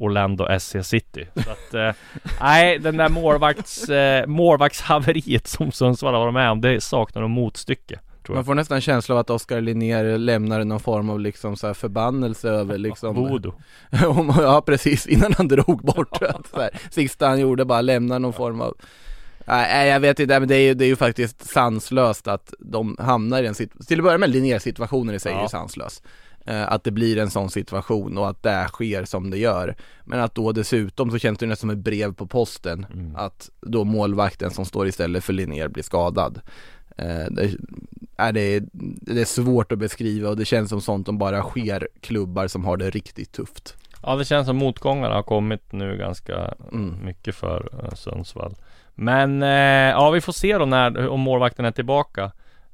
Orlando 0.00 0.58
SC 0.60 0.76
City. 0.82 1.26
Så 1.34 1.50
att, 1.50 1.74
eh, 1.74 1.92
nej, 2.40 2.78
den 2.78 2.96
där 2.96 3.08
målvakts, 3.08 3.88
eh, 3.88 4.26
målvaktshaveriet 4.26 5.46
som 5.46 5.72
Sundsvall 5.72 6.14
har 6.14 6.20
varit 6.20 6.34
med 6.34 6.50
om, 6.50 6.60
det 6.60 6.80
saknar 6.80 7.22
de 7.22 7.30
motstycke. 7.30 7.98
Man 8.28 8.44
får 8.44 8.54
nästan 8.54 8.80
känsla 8.80 9.14
av 9.14 9.18
att 9.18 9.30
Oskar 9.30 9.60
Linnér 9.60 10.18
lämnar 10.18 10.64
någon 10.64 10.80
form 10.80 11.10
av 11.10 11.20
liksom 11.20 11.56
så 11.56 11.74
förbannelse 11.74 12.48
över 12.48 12.78
liksom 12.78 13.14
Voodoo. 13.14 13.52
Ja 14.38 14.62
precis, 14.66 15.06
innan 15.06 15.32
han 15.32 15.48
drog 15.48 15.82
bort 15.82 16.22
att 16.22 16.46
så 16.54 16.60
här, 16.60 16.70
Sista 16.90 17.28
han 17.28 17.40
gjorde 17.40 17.64
bara 17.64 17.80
lämna 17.80 18.18
någon 18.18 18.32
form 18.32 18.60
av 18.60 18.74
Nej 19.46 19.88
jag 19.88 20.00
vet 20.00 20.20
inte, 20.20 20.40
men 20.40 20.48
det 20.48 20.56
är 20.56 20.60
ju, 20.60 20.74
det 20.74 20.84
är 20.84 20.88
ju 20.88 20.96
faktiskt 20.96 21.50
sanslöst 21.50 22.28
att 22.28 22.54
de 22.58 22.96
hamnar 22.98 23.42
i 23.42 23.46
en 23.46 23.54
situation, 23.54 23.86
till 23.86 23.98
att 23.98 24.04
börja 24.04 24.18
med 24.18 24.30
Linnér-situationen 24.30 25.14
i 25.14 25.18
sig 25.18 25.32
är 25.32 25.36
Ja. 25.36 25.42
ju 25.42 25.48
sanslös 25.48 26.02
Att 26.50 26.84
det 26.84 26.90
blir 26.90 27.18
en 27.18 27.30
sån 27.30 27.50
situation 27.50 28.18
och 28.18 28.28
att 28.28 28.42
det 28.42 28.66
sker 28.68 29.04
som 29.04 29.30
det 29.30 29.38
gör 29.38 29.76
Men 30.04 30.20
att 30.20 30.34
då 30.34 30.52
dessutom 30.52 31.10
så 31.10 31.18
känns 31.18 31.38
det 31.38 31.46
nästan 31.46 31.70
som 31.70 31.78
ett 31.78 31.84
brev 31.84 32.14
på 32.14 32.26
posten 32.26 32.86
Mm. 32.92 33.16
Att 33.16 33.50
då 33.60 33.84
målvakten 33.84 34.50
som 34.50 34.64
står 34.64 34.86
istället 34.88 35.24
för 35.24 35.32
Linnér 35.32 35.68
blir 35.68 35.82
skadad 35.82 36.40
Eh, 36.96 37.24
det, 37.30 37.50
är 38.16 38.32
det, 38.32 38.62
det 38.72 39.20
är 39.20 39.24
svårt 39.24 39.72
att 39.72 39.78
beskriva 39.78 40.28
och 40.28 40.36
det 40.36 40.44
känns 40.44 40.70
som 40.70 40.80
sånt 40.80 41.06
som 41.06 41.18
bara 41.18 41.42
sker 41.42 41.88
klubbar 42.00 42.48
som 42.48 42.64
har 42.64 42.76
det 42.76 42.90
riktigt 42.90 43.32
tufft 43.32 43.76
Ja, 44.02 44.16
det 44.16 44.24
känns 44.24 44.46
som 44.46 44.56
motgångarna 44.56 45.14
har 45.14 45.22
kommit 45.22 45.72
nu 45.72 45.96
ganska 45.96 46.54
Mm. 46.72 47.04
mycket 47.04 47.34
för 47.34 47.68
eh, 47.84 47.94
Sundsvall. 47.94 48.54
Men 48.94 49.42
eh, 49.42 49.48
ja, 49.90 50.10
vi 50.10 50.20
får 50.20 50.32
se 50.32 50.58
då 50.58 50.64
när, 50.64 51.08
om 51.08 51.20
målvakten 51.20 51.64
är 51.64 51.70
tillbaka. 51.70 52.32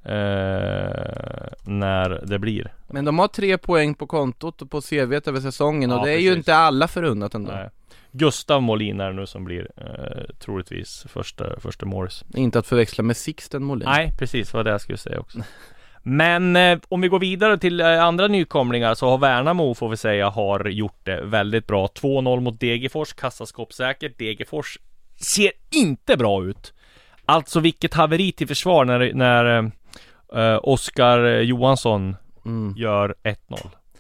Eh, 0.08 1.52
när 1.64 2.26
det 2.26 2.38
blir. 2.38 2.72
Men 2.86 3.04
de 3.04 3.18
har 3.18 3.28
tre 3.28 3.58
poäng 3.58 3.94
på 3.94 4.06
kontot 4.06 4.62
och 4.62 4.70
på 4.70 4.80
CVt 4.80 5.28
över 5.28 5.40
säsongen 5.40 5.92
och 5.92 5.98
Ja, 5.98 6.04
det 6.04 6.12
är 6.12 6.18
ju 6.18 6.28
precis. 6.28 6.38
inte 6.38 6.56
alla 6.56 6.88
förunnat 6.88 7.34
ändå 7.34 7.52
Nej. 7.52 7.70
Gustav 8.12 8.62
Molin 8.62 9.00
är 9.00 9.06
det 9.06 9.12
nu 9.12 9.26
som 9.26 9.44
blir 9.44 9.68
eh, 9.76 10.34
troligtvis 10.38 11.06
första, 11.08 11.60
första 11.60 11.86
Morris. 11.86 12.24
Inte 12.34 12.58
att 12.58 12.66
förväxla 12.66 13.04
med 13.04 13.16
Sixten 13.16 13.64
Molin 13.64 13.88
Nej, 13.88 14.12
precis 14.18 14.54
vad 14.54 14.64
det 14.64 14.70
jag 14.70 14.80
skulle 14.80 14.98
säga 14.98 15.20
också. 15.20 15.38
Men 16.02 16.56
eh, 16.56 16.78
om 16.88 17.00
vi 17.00 17.08
går 17.08 17.18
vidare 17.18 17.58
till 17.58 17.80
eh, 17.80 18.04
andra 18.04 18.28
nykomlingar 18.28 18.94
så 18.94 19.10
har 19.10 19.18
Värnamo 19.18 19.74
får 19.74 19.88
vi 19.88 19.96
säga 19.96 20.30
har 20.30 20.68
gjort 20.68 21.00
det 21.04 21.20
väldigt 21.24 21.66
bra. 21.66 21.86
2-0 21.86 22.40
mot 22.40 22.60
Degerfors, 22.60 23.12
kassaskåpssäkert. 23.12 24.18
Degerfors 24.18 24.78
ser 25.16 25.50
inte 25.70 26.16
bra 26.16 26.44
ut. 26.44 26.72
Alltså 27.24 27.60
vilket 27.60 27.94
haveri 27.94 28.32
till 28.32 28.48
försvar 28.48 28.84
när, 28.84 29.12
när 29.14 29.70
eh, 30.34 30.58
Oskar 30.62 31.40
Johansson 31.40 32.16
mm. 32.46 32.74
gör 32.76 33.14
1-0. 33.22 33.36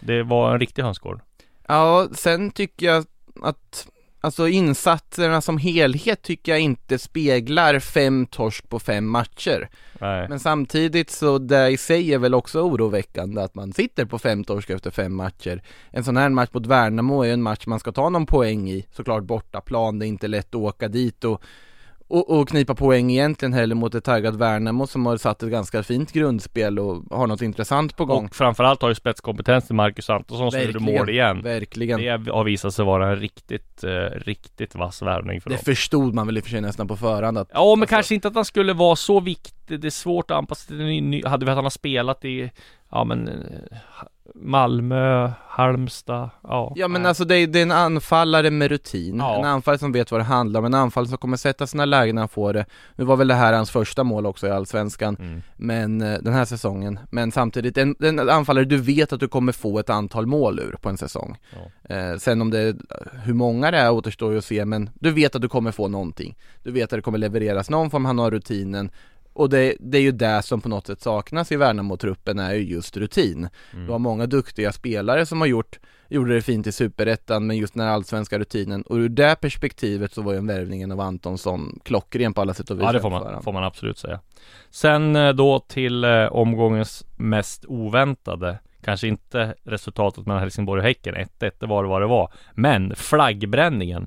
Det 0.00 0.22
var 0.22 0.52
en 0.52 0.60
riktig 0.60 0.82
hönsgård. 0.82 1.20
Ja, 1.68 2.08
sen 2.12 2.50
tycker 2.50 2.86
jag 2.86 3.04
att 3.42 3.88
Alltså 4.20 4.48
insatserna 4.48 5.40
som 5.40 5.58
helhet 5.58 6.22
tycker 6.22 6.52
jag 6.52 6.60
inte 6.60 6.98
speglar 6.98 7.78
fem 7.78 8.26
torsk 8.26 8.68
på 8.68 8.78
fem 8.78 9.08
matcher 9.08 9.68
Nej. 10.00 10.28
Men 10.28 10.40
samtidigt 10.40 11.10
så 11.10 11.38
det 11.38 11.68
i 11.68 11.76
sig 11.76 12.14
är 12.14 12.18
väl 12.18 12.34
också 12.34 12.60
oroväckande 12.60 13.42
att 13.42 13.54
man 13.54 13.72
sitter 13.72 14.04
på 14.04 14.18
fem 14.18 14.44
torsk 14.44 14.70
efter 14.70 14.90
fem 14.90 15.14
matcher 15.14 15.62
En 15.90 16.04
sån 16.04 16.16
här 16.16 16.28
match 16.28 16.50
mot 16.52 16.66
Värnamo 16.66 17.22
är 17.22 17.26
ju 17.26 17.32
en 17.32 17.42
match 17.42 17.66
man 17.66 17.80
ska 17.80 17.92
ta 17.92 18.08
någon 18.08 18.26
poäng 18.26 18.70
i 18.70 18.86
Såklart 18.92 19.24
bortaplan, 19.24 19.98
det 19.98 20.06
är 20.06 20.08
inte 20.08 20.28
lätt 20.28 20.48
att 20.48 20.60
åka 20.60 20.88
dit 20.88 21.24
och 21.24 21.42
och, 22.08 22.30
och 22.30 22.48
knipa 22.48 22.74
poäng 22.74 23.10
egentligen 23.10 23.52
heller 23.52 23.74
mot 23.74 23.94
ett 23.94 24.04
taggat 24.04 24.34
Värnamo 24.34 24.86
som 24.86 25.06
har 25.06 25.16
satt 25.16 25.42
ett 25.42 25.50
ganska 25.50 25.82
fint 25.82 26.12
grundspel 26.12 26.78
och 26.78 27.02
har 27.10 27.26
något 27.26 27.42
intressant 27.42 27.96
på 27.96 28.04
gång 28.04 28.24
Och 28.24 28.34
framförallt 28.36 28.82
har 28.82 28.88
ju 28.88 28.94
spetskompetens 28.94 29.66
till 29.66 29.74
Marcus 29.74 30.10
Antonsson 30.10 30.52
som 30.52 30.60
gjorde 30.62 30.78
mål 30.78 31.08
igen. 31.10 31.42
verkligen 31.42 32.00
Det 32.00 32.30
har 32.32 32.44
visat 32.44 32.74
sig 32.74 32.84
vara 32.84 33.08
en 33.10 33.16
riktigt, 33.16 33.84
eh, 33.84 33.90
riktigt 34.20 34.74
vass 34.74 35.02
värvning 35.02 35.40
för 35.40 35.50
Det 35.50 35.56
dem. 35.56 35.64
förstod 35.64 36.14
man 36.14 36.26
väl 36.26 36.36
i 36.36 36.40
och 36.40 36.44
för 36.44 36.50
sig 36.50 36.60
nästan 36.60 36.88
på 36.88 36.96
förhand 36.96 37.38
att 37.38 37.50
Ja 37.54 37.74
men 37.74 37.82
Alltså- 37.82 37.94
kanske 37.94 38.14
inte 38.14 38.28
att 38.28 38.34
han 38.34 38.44
skulle 38.44 38.72
vara 38.72 38.96
så 38.96 39.20
viktig 39.20 39.80
Det 39.80 39.86
är 39.88 39.90
svårt 39.90 40.30
att 40.30 40.36
anpassa 40.36 40.66
till 40.68 40.80
en 40.80 41.10
ny 41.10 41.22
Hade 41.24 41.44
vi 41.46 41.50
att 41.50 41.56
han 41.56 41.64
har 41.64 41.70
spelat 41.70 42.24
i 42.24 42.50
Ja 42.96 43.00
ja 43.00 43.04
men 43.04 43.28
eh, 43.28 43.34
Malmö, 44.34 45.30
Halmstad, 45.48 46.30
ja. 46.42 46.72
Ja 46.76 46.88
men 46.88 47.06
alltså 47.06 47.24
det 47.24 47.36
är, 47.36 47.46
det 47.46 47.58
är 47.58 47.62
en 47.62 47.72
anfallare 47.72 48.50
med 48.50 48.68
rutin, 48.70 49.16
Ja. 49.18 49.38
en 49.38 49.44
anfallare 49.44 49.78
som 49.78 49.92
vet 49.92 50.10
vad 50.10 50.20
det 50.20 50.24
handlar 50.24 50.60
om, 50.60 50.66
en 50.66 50.74
anfallare 50.74 51.08
som 51.08 51.18
kommer 51.18 51.36
sätta 51.36 51.66
sina 51.66 51.84
lägen 51.84 52.14
när 52.14 52.22
han 52.22 52.28
får 52.28 52.52
det. 52.52 52.66
Nu 52.96 53.04
var 53.04 53.16
väl 53.16 53.28
det 53.28 53.34
här 53.34 53.52
hans 53.52 53.70
första 53.70 54.04
mål 54.04 54.26
också 54.26 54.46
i 54.46 54.50
Allsvenskan, 54.50 55.16
Mm. 55.20 55.42
men 55.56 56.00
eh, 56.00 56.18
den 56.22 56.32
här 56.32 56.44
säsongen. 56.44 56.98
Men 57.10 57.32
samtidigt, 57.32 57.78
en, 57.78 57.96
en 58.00 58.28
anfallare 58.30 58.64
du 58.64 58.76
vet 58.76 59.12
att 59.12 59.20
du 59.20 59.28
kommer 59.28 59.52
få 59.52 59.78
ett 59.78 59.90
antal 59.90 60.26
mål 60.26 60.58
ur 60.60 60.76
på 60.80 60.88
en 60.88 60.98
säsong. 60.98 61.36
Eh, 61.88 62.16
sen 62.18 62.40
om 62.42 62.50
det, 62.50 62.76
hur 63.24 63.34
många 63.34 63.70
det 63.70 63.78
är 63.78 63.90
återstår 63.92 64.32
ju 64.32 64.38
att 64.38 64.44
se, 64.44 64.64
men 64.64 64.90
du 64.94 65.10
vet 65.10 65.34
att 65.36 65.42
du 65.42 65.48
kommer 65.48 65.72
få 65.72 65.88
någonting. 65.88 66.36
Du 66.62 66.70
vet 66.70 66.84
att 66.84 66.90
det 66.98 67.02
kommer 67.02 67.18
levereras 67.18 67.70
någon 67.70 67.90
form, 67.90 68.04
han 68.04 68.18
har 68.18 68.30
rutinen. 68.30 68.90
Och 69.36 69.50
det, 69.50 69.76
det 69.80 69.98
är 69.98 70.02
ju 70.02 70.12
det 70.12 70.42
som 70.42 70.60
på 70.60 70.68
något 70.68 70.86
sätt 70.86 71.00
saknas 71.00 71.52
i 71.52 71.56
Värnamo-truppen 71.56 72.38
är 72.38 72.54
ju 72.54 72.62
just 72.62 72.96
rutin. 72.96 73.48
Mm. 73.72 73.86
Du 73.86 73.92
har 73.92 73.98
många 73.98 74.26
duktiga 74.26 74.72
spelare 74.72 75.26
som 75.26 75.40
har 75.40 75.48
gjort, 75.48 75.78
gjorde 76.08 76.34
det 76.34 76.42
fint 76.42 76.66
i 76.66 76.72
Superettan, 76.72 77.46
men 77.46 77.56
just 77.56 77.74
den 77.74 77.82
här 77.82 77.92
allsvenska 77.92 78.38
rutinen. 78.38 78.82
Och 78.82 78.96
ur 78.96 79.08
det 79.08 79.36
perspektivet 79.40 80.12
så 80.14 80.22
var 80.22 80.32
ju 80.32 80.38
en 80.38 80.46
värvningen 80.46 80.92
av 80.92 81.00
Antonsson 81.00 81.80
klockren 81.84 82.34
på 82.34 82.40
alla 82.40 82.54
sätt 82.54 82.70
och 82.70 82.78
vis. 82.78 82.84
Ja 82.84 82.92
det 82.92 83.00
får 83.00 83.10
man, 83.10 83.42
får 83.42 83.52
man 83.52 83.64
absolut 83.64 83.98
säga. 83.98 84.20
Sen 84.70 85.16
eh, 85.16 85.32
då 85.32 85.58
till 85.58 86.04
eh, 86.04 86.26
omgångens 86.26 87.06
mest 87.16 87.64
oväntade. 87.68 88.58
Kanske 88.84 89.08
inte 89.08 89.54
resultatet 89.64 90.26
mellan 90.26 90.42
Helsingborg 90.42 90.80
och 90.80 90.86
Häcken. 90.86 91.14
1-1, 91.14 91.50
det 91.58 91.66
var 91.66 91.82
det 91.82 91.88
vad 91.88 92.02
det 92.02 92.06
var. 92.06 92.32
Men 92.54 92.94
flaggbränningen 92.96 94.06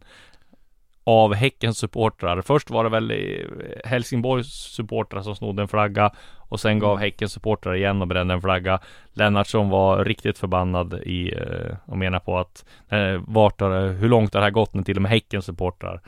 av 1.04 1.34
Häckens 1.34 1.78
supportrar. 1.78 2.42
Först 2.42 2.70
var 2.70 2.84
det 2.84 2.90
väl 2.90 3.12
eh, 3.12 3.18
Helsingborgs 3.90 4.48
supportrar 4.48 5.22
som 5.22 5.36
snodde 5.36 5.62
en 5.62 5.68
flagga 5.68 6.12
och 6.38 6.60
sen 6.60 6.80
gav 6.80 6.98
Häckens 6.98 7.34
supportrar 7.34 7.76
igen 7.76 8.02
och 8.02 8.08
brände 8.08 8.34
en 8.34 8.42
flagga. 8.42 8.80
Lennartsson 9.14 9.70
var 9.70 10.06
riktigt 10.06 10.38
förbannad 10.38 10.94
i 10.94 11.34
eh, 11.34 11.76
och 11.86 11.98
menar 11.98 12.20
på 12.20 12.40
att 12.40 12.66
eh, 12.90 13.22
vart 13.28 13.62
har, 13.62 13.88
hur 13.90 14.10
långt 14.10 14.34
har 14.34 14.42
det 14.42 14.46
här 14.46 14.52
gått 14.52 14.74
när 14.74 14.84
till 14.84 14.96
och 14.96 15.02
med 15.02 15.12
Häckens 15.12 15.46
supportrar 15.46 16.02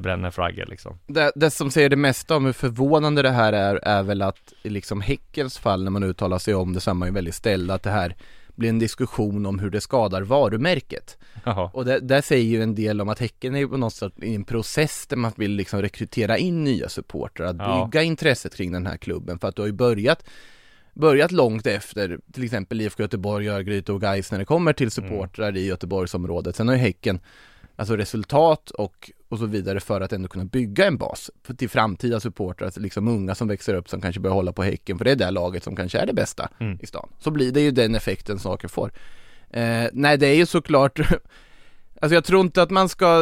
bränner 0.00 0.30
flaggor 0.30 0.66
liksom. 0.66 0.98
Det, 1.06 1.32
det 1.34 1.50
som 1.50 1.70
säger 1.70 1.88
det 1.88 1.96
mesta 1.96 2.36
om 2.36 2.44
hur 2.44 2.52
förvånande 2.52 3.22
det 3.22 3.30
här 3.30 3.52
är, 3.52 3.74
är 3.74 4.02
väl 4.02 4.22
att 4.22 4.52
i 4.62 4.68
liksom 4.68 5.00
Häckens 5.00 5.58
fall 5.58 5.84
när 5.84 5.90
man 5.90 6.02
uttalar 6.02 6.38
sig 6.38 6.54
om 6.54 6.72
det 6.72 6.80
så 6.80 6.90
är 6.90 6.94
man 6.94 7.08
ju 7.08 7.14
väldigt 7.14 7.34
ställd 7.34 7.70
att 7.70 7.82
det 7.82 7.90
här 7.90 8.14
blir 8.54 8.68
en 8.68 8.78
diskussion 8.78 9.46
om 9.46 9.58
hur 9.58 9.70
det 9.70 9.80
skadar 9.80 10.22
varumärket. 10.22 11.18
Jaha. 11.44 11.70
Och 11.74 11.84
det, 11.84 12.00
där 12.00 12.20
säger 12.20 12.44
ju 12.44 12.62
en 12.62 12.74
del 12.74 13.00
om 13.00 13.08
att 13.08 13.18
Häcken 13.18 13.56
är 13.56 13.66
på 13.66 13.76
något 13.76 13.94
sätt 13.94 14.12
i 14.22 14.34
en 14.34 14.44
process 14.44 15.06
där 15.06 15.16
man 15.16 15.32
vill 15.36 15.50
liksom 15.50 15.82
rekrytera 15.82 16.38
in 16.38 16.64
nya 16.64 16.88
supportrar, 16.88 17.46
att 17.46 17.56
Ja. 17.58 17.88
bygga 17.92 18.02
intresset 18.02 18.56
kring 18.56 18.72
den 18.72 18.86
här 18.86 18.96
klubben 18.96 19.38
för 19.38 19.48
att 19.48 19.56
du 19.56 19.62
har 19.62 19.66
ju 19.66 19.72
börjat 19.72 20.24
Börjat 20.94 21.32
långt 21.32 21.66
efter 21.66 22.18
till 22.32 22.44
exempel 22.44 22.80
IFK 22.80 23.02
Göteborg, 23.02 23.48
Örgryte 23.48 23.92
och 23.92 24.00
Gais 24.00 24.32
när 24.32 24.38
det 24.38 24.44
kommer 24.44 24.72
till 24.72 24.90
supportrar 24.90 25.56
i 25.56 25.66
Göteborgsområdet. 25.66 26.56
Sen 26.56 26.68
har 26.68 26.74
ju 26.74 26.80
Häcken 26.80 27.20
alltså 27.76 27.96
resultat 27.96 28.70
och, 28.70 29.10
och 29.32 29.38
så 29.38 29.46
vidare 29.46 29.80
för 29.80 30.00
att 30.00 30.12
ändå 30.12 30.28
kunna 30.28 30.44
bygga 30.44 30.86
en 30.86 30.96
bas 30.96 31.30
till 31.58 31.68
framtida 31.70 32.20
supportrar, 32.20 32.66
alltså 32.66 32.80
liksom 32.80 33.08
unga 33.08 33.34
som 33.34 33.48
växer 33.48 33.74
upp 33.74 33.88
som 33.88 34.00
kanske 34.00 34.20
börjar 34.20 34.34
hålla 34.34 34.52
på 34.52 34.62
Häcken, 34.62 34.98
för 34.98 35.04
det 35.04 35.10
är 35.10 35.16
det 35.16 35.30
laget 35.30 35.64
som 35.64 35.76
kanske 35.76 35.98
är 35.98 36.06
det 36.06 36.12
bästa 36.12 36.48
Mm. 36.60 36.78
i 36.82 36.86
stan. 36.86 37.08
Så 37.18 37.30
blir 37.30 37.52
det 37.52 37.60
ju 37.60 37.70
den 37.70 37.94
effekten 37.94 38.38
saker 38.38 38.68
får. 38.68 38.92
Eh, 39.50 39.84
nej, 39.92 40.18
det 40.18 40.26
är 40.26 40.34
ju 40.34 40.46
såklart 40.46 40.98
Alltså 42.00 42.14
jag 42.14 42.24
tror 42.24 42.40
inte 42.40 42.62
att 42.62 42.70
man 42.70 42.88
ska 42.88 43.20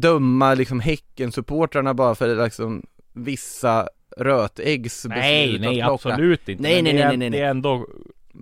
döma 0.00 0.54
liksom 0.54 0.80
Häcken-supportrarna 0.80 1.94
bara 1.94 2.14
för 2.14 2.44
liksom 2.44 2.82
vissa 3.12 3.88
rötäggs 4.16 5.06
Nej, 5.08 5.46
beslut 5.46 5.60
nej 5.60 5.74
plocka. 5.82 5.92
absolut 5.94 6.48
inte. 6.48 6.62
Nej, 6.62 6.82
nej, 6.82 6.92
nej, 6.92 7.04
nej, 7.04 7.16
nej. 7.16 7.30
Det 7.30 7.40
är 7.40 7.50
ändå 7.50 7.86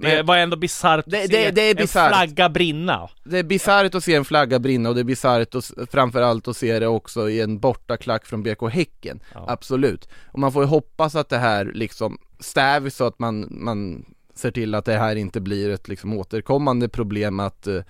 Det 0.03 0.23
var 0.23 0.37
ändå 0.37 0.57
bisarrt 0.57 0.99
att 0.99 1.11
Det- 1.11 1.27
se 1.29 1.51
det- 1.51 1.51
det 1.51 1.63
är 1.63 1.81
en 1.81 1.89
flagga 1.89 2.49
brinna. 2.49 3.09
Det 3.25 3.39
är 3.39 3.43
bisarrt 3.43 3.95
att 3.95 4.05
se 4.05 4.15
en 4.15 4.25
flagga 4.25 4.59
brinna 4.59 4.89
och 4.89 4.95
det 4.95 5.01
är 5.01 5.05
bisarrt 5.05 5.55
framförallt 5.91 6.49
att 6.49 6.57
se 6.57 6.79
det 6.79 6.87
också 6.87 7.31
i 7.31 7.41
en 7.41 7.59
bortaklack 7.59 8.27
från 8.27 8.43
BK 8.43 8.69
Häcken. 8.69 9.21
Ja. 9.35 9.45
Absolut. 9.49 10.09
Och 10.33 10.39
man 10.39 10.53
får 10.53 10.63
ju 10.63 10.69
hoppas 10.69 11.15
att 11.15 11.29
det 11.29 11.39
här 11.39 11.71
liksom 11.75 12.19
stävs 12.41 12.97
så 12.97 13.05
att 13.07 13.19
man, 13.19 13.47
man 13.51 14.05
ser 14.35 14.51
till 14.51 14.75
att 14.75 14.85
det 14.85 14.97
här 14.99 15.17
inte 15.17 15.41
blir 15.41 15.71
ett 15.71 15.89
liksom 15.89 16.13
återkommande 16.19 16.89
problem 16.89 17.41
att 17.41 17.67
eh, 17.67 17.81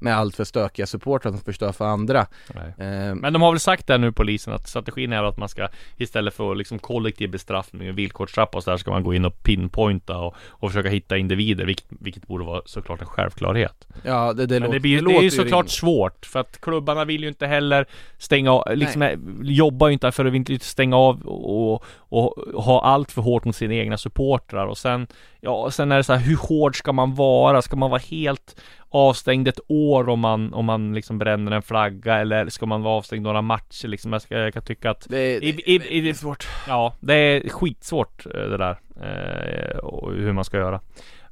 med 0.00 0.16
allt 0.16 0.36
för 0.36 0.44
stökiga 0.44 0.86
supportrar 0.86 1.32
som 1.32 1.40
förstör 1.40 1.72
för 1.72 1.84
andra. 1.84 2.26
Eh, 2.54 3.14
Men 3.14 3.32
de 3.32 3.42
har 3.42 3.52
väl 3.52 3.60
sagt 3.60 3.86
det 3.86 3.98
nu 3.98 4.12
polisen 4.12 4.52
att 4.52 4.68
strategin 4.68 5.12
är 5.12 5.22
att 5.22 5.36
man 5.36 5.48
ska 5.48 5.68
istället 5.96 6.34
för 6.34 6.54
liksom 6.54 6.78
kollektiv 6.78 7.30
bestraffning 7.30 7.90
och 7.90 7.98
villkorstrappa 7.98 8.58
och 8.58 8.64
så 8.64 8.70
där 8.70 8.76
ska 8.76 8.90
man 8.90 9.02
gå 9.04 9.14
in 9.14 9.24
och 9.24 9.42
pinpointa 9.42 10.18
och, 10.18 10.34
och 10.48 10.70
försöka 10.70 10.88
hitta 10.88 11.16
individer 11.16 11.64
vilket, 11.64 11.86
vilket 11.88 12.26
borde 12.26 12.44
vara 12.44 12.62
såklart 12.64 13.00
en 13.00 13.06
självklarhet. 13.06 13.86
ja, 14.02 14.32
det, 14.32 14.46
det, 14.46 14.54
Men 14.54 14.62
låter, 14.62 14.74
det, 14.74 14.80
blir, 14.80 14.96
det, 14.96 15.02
låter 15.02 15.18
är 15.18 15.22
ju 15.22 15.30
såklart 15.30 15.52
rimligt. 15.52 15.70
svårt 15.70 16.26
för 16.26 16.40
att 16.40 16.60
klubbarna 16.60 17.04
vill 17.04 17.22
ju 17.22 17.28
inte 17.28 17.46
heller 17.46 17.86
stänga 18.18 18.52
av, 18.52 18.76
liksom 18.76 19.02
eh, 19.02 19.18
jobbar 19.42 19.86
ju 19.88 19.92
inte 19.92 20.12
för 20.12 20.24
att 20.24 20.34
inte 20.34 20.58
stänga 20.58 20.96
av 20.96 21.22
och, 21.22 21.84
och, 21.98 22.38
och 22.38 22.62
ha 22.62 22.84
allt 22.84 23.12
för 23.12 23.22
hårt 23.22 23.44
mot 23.44 23.56
sina 23.56 23.74
egna 23.74 23.98
supportrar 23.98 24.66
och 24.66 24.78
sen 24.78 25.06
Ja, 25.42 25.70
sen 25.70 25.92
är 25.92 25.96
det 25.96 26.04
så 26.04 26.12
här, 26.12 26.20
hur 26.20 26.36
hård 26.36 26.76
ska 26.76 26.92
man 26.92 27.14
vara? 27.14 27.62
Ska 27.62 27.76
man 27.76 27.90
vara 27.90 28.00
helt 28.10 28.60
avstängd 28.92 29.48
ett 29.48 29.60
år 29.68 30.08
om 30.08 30.20
man, 30.20 30.54
om 30.54 30.64
man 30.64 30.94
liksom 30.94 31.18
bränner 31.18 31.52
en 31.52 31.62
flagga 31.62 32.16
eller 32.18 32.48
ska 32.48 32.66
man 32.66 32.82
vara 32.82 32.94
avstängd 32.94 33.22
några 33.22 33.42
matcher 33.42 33.88
liksom? 33.88 34.12
Jag, 34.12 34.22
ska, 34.22 34.38
jag 34.38 34.54
kan 34.54 34.62
tycka 34.62 34.90
att 34.90 35.06
Det, 35.08 35.18
är- 35.18 35.44
i, 35.44 35.52
det, 35.52 35.70
i, 35.70 35.76
är 35.76 35.92
i, 35.92 36.00
väldigt 36.00 36.16
svårt. 36.16 36.48
Ja, 36.68 36.94
det 37.00 37.14
är 37.14 37.48
skitsvårt 37.48 38.26
eh, 38.26 38.32
det 38.32 38.56
där 38.56 38.80
eh, 39.02 39.78
och 39.78 40.12
hur 40.12 40.32
man 40.32 40.44
ska 40.44 40.56
göra. 40.56 40.80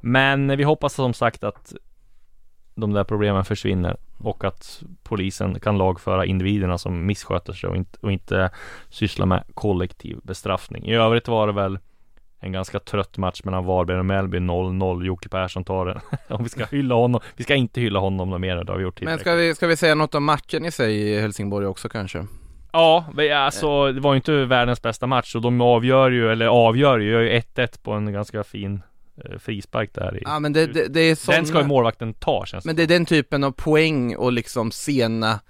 Men 0.01 0.57
vi 0.57 0.63
hoppas 0.65 0.95
som 0.95 1.15
sagt 1.15 1.45
att 1.45 1.75
de 2.75 2.93
där 2.93 3.05
problemen 3.05 3.45
försvinner 3.45 3.97
och 4.19 4.45
att 4.45 4.83
polisen 5.03 5.61
kan 5.61 5.79
lagföra 5.79 6.27
individerna 6.27 6.79
som 6.79 7.07
missköter 7.07 7.53
sig 7.53 7.71
och 7.71 7.77
inte, 7.77 7.99
och 8.03 8.13
inte 8.13 8.51
syssla 8.89 9.27
med 9.27 9.45
kollektiv 9.55 10.19
bestraffning. 10.23 10.85
I 10.87 10.95
övrigt 10.95 11.29
var 11.29 11.47
det 11.47 11.53
väl 11.53 11.79
en 12.41 12.53
ganska 12.53 12.81
trött 12.81 13.19
match 13.19 13.41
mellan 13.45 13.65
Varberg 13.65 13.99
och 13.99 14.07
Mälby 14.07 14.39
0-0. 14.39 15.05
Jocke 15.05 15.29
Persson 15.29 15.65
tar 15.65 15.87
den. 15.87 16.01
Om 16.37 16.43
vi 16.45 16.49
ska 16.49 16.65
hylla 16.65 16.95
honom. 16.95 17.21
Vi 17.37 17.45
ska 17.45 17.55
inte 17.55 17.81
hylla 17.81 17.99
honom 17.99 18.31
något 18.31 18.41
mer. 18.41 18.65
Det 18.65 18.73
har 18.73 18.79
vi 18.79 18.83
gjort 18.83 19.01
Men 19.01 19.19
tillräckligt. 19.19 19.21
ska 19.21 19.35
vi, 19.35 19.55
ska 19.55 19.67
vi 19.67 19.77
säga 19.77 19.95
något 19.95 20.15
om 20.15 20.25
matchen 20.25 20.65
i 20.65 20.71
sig 20.71 20.97
i 20.97 21.21
Helsingborg 21.21 21.67
också 21.67 21.89
kanske? 21.89 22.27
Ja, 22.73 23.05
men 23.15 23.37
alltså 23.37 23.93
det 23.93 24.01
var 24.01 24.13
ju 24.13 24.17
inte 24.17 24.45
världens 24.45 24.83
bästa 24.83 25.07
match 25.07 25.35
och 25.35 25.43
de 25.43 25.61
avgör 25.61 26.11
ju, 26.11 26.33
eller 26.33 26.47
avgör 26.47 26.99
ju, 26.99 27.11
gör 27.11 27.21
ju 27.21 27.41
1-1 27.41 27.83
på 27.83 27.93
en 27.93 28.13
ganska 28.13 28.45
fin 28.45 28.83
eh, 29.25 29.39
frispark 29.39 29.95
där 29.95 30.17
i. 30.17 30.23
Ja 30.25 30.39
men 30.39 30.53
det, 30.53 30.67
det, 30.67 30.89
det 30.89 31.01
är 31.01 31.15
såna... 31.15 31.37
Den 31.37 31.47
ska 31.47 31.59
ju 31.61 31.67
målvakten 31.67 32.15
ta 32.15 32.47
känns 32.47 32.65
Men 32.65 32.77
det 32.77 32.83
är 32.83 32.87
den 32.87 33.07
typen 33.07 33.45
av 33.45 33.51
poäng 33.51 34.17
och 34.17 34.33
liksom 34.33 34.71
sena 34.71 35.41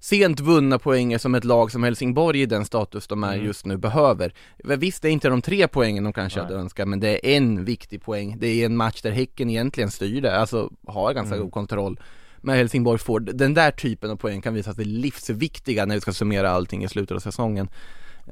Sent 0.00 0.40
vunna 0.40 0.78
poänger 0.78 1.18
som 1.18 1.34
ett 1.34 1.44
lag 1.44 1.72
som 1.72 1.82
Helsingborg 1.82 2.40
i 2.42 2.46
den 2.46 2.64
status 2.64 3.06
de 3.06 3.24
är 3.24 3.32
Mm. 3.34 3.46
just 3.46 3.66
nu 3.66 3.76
behöver 3.76 4.32
Visst, 4.64 5.02
det 5.02 5.08
är 5.08 5.12
inte 5.12 5.28
de 5.28 5.42
tre 5.42 5.68
poängen 5.68 6.04
de 6.04 6.12
kanske 6.12 6.38
Nej. 6.38 6.46
hade 6.48 6.60
önskat 6.60 6.88
Men 6.88 7.00
det 7.00 7.08
är 7.32 7.36
en 7.36 7.64
viktig 7.64 8.02
poäng 8.02 8.36
Det 8.38 8.46
är 8.46 8.66
en 8.66 8.76
match 8.76 9.02
där 9.02 9.10
Häcken 9.10 9.50
egentligen 9.50 9.90
styr 9.90 10.20
det, 10.20 10.38
alltså 10.38 10.70
har 10.86 11.12
ganska 11.14 11.34
Mm. 11.34 11.44
god 11.44 11.52
kontroll 11.52 12.00
Men 12.40 12.56
Helsingborg 12.56 12.98
får, 12.98 13.20
den 13.20 13.54
där 13.54 13.70
typen 13.70 14.10
av 14.10 14.16
poäng 14.16 14.40
kan 14.40 14.54
visa 14.54 14.74
sig 14.74 14.84
livsviktiga 14.84 15.86
när 15.86 15.94
vi 15.94 16.00
ska 16.00 16.12
summera 16.12 16.50
allting 16.50 16.84
i 16.84 16.88
slutet 16.88 17.14
av 17.14 17.20
säsongen 17.20 17.68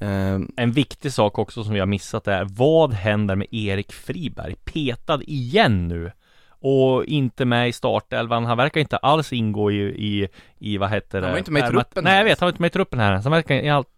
Ehm, 0.01 0.51
En 0.57 0.73
viktig 0.73 1.13
sak 1.13 1.39
också 1.39 1.65
som 1.65 1.75
vi 1.75 1.81
har 1.81 1.87
missat 1.87 2.29
är 2.29 2.45
Vad 2.51 2.93
händer 2.93 3.37
med 3.37 3.47
Erik 3.51 3.93
Friberg? 3.93 4.55
Petad 4.65 5.21
igen 5.27 5.89
nu 5.89 6.13
och 6.67 7.05
inte 7.05 7.45
med 7.45 7.69
i 7.69 7.73
startelvan. 7.73 8.45
Han 8.45 8.57
verkar 8.57 8.81
inte 8.81 8.97
alls 8.97 9.33
ingå 9.33 9.73
i, 9.73 9.77
i, 9.83 10.29
i 10.59 10.79
vad 10.79 10.91
heter 10.91 11.21
det? 11.21 11.27
Han 11.27 11.33
var 11.33 11.39
inte 11.39 11.51
med 11.51 11.65
i 11.65 11.73
truppen 11.73 12.05
Nej 12.05 12.17
jag 12.17 12.25
vet, 12.25 12.41
han 12.41 12.47
var 12.47 12.51
inte 12.51 12.63
med 12.63 12.69
i 12.69 12.73
truppen 12.73 12.99
här. 12.99 13.13
Han 13.13 13.33
verkar 13.33 13.55
i 13.55 13.69
allt... 13.69 13.89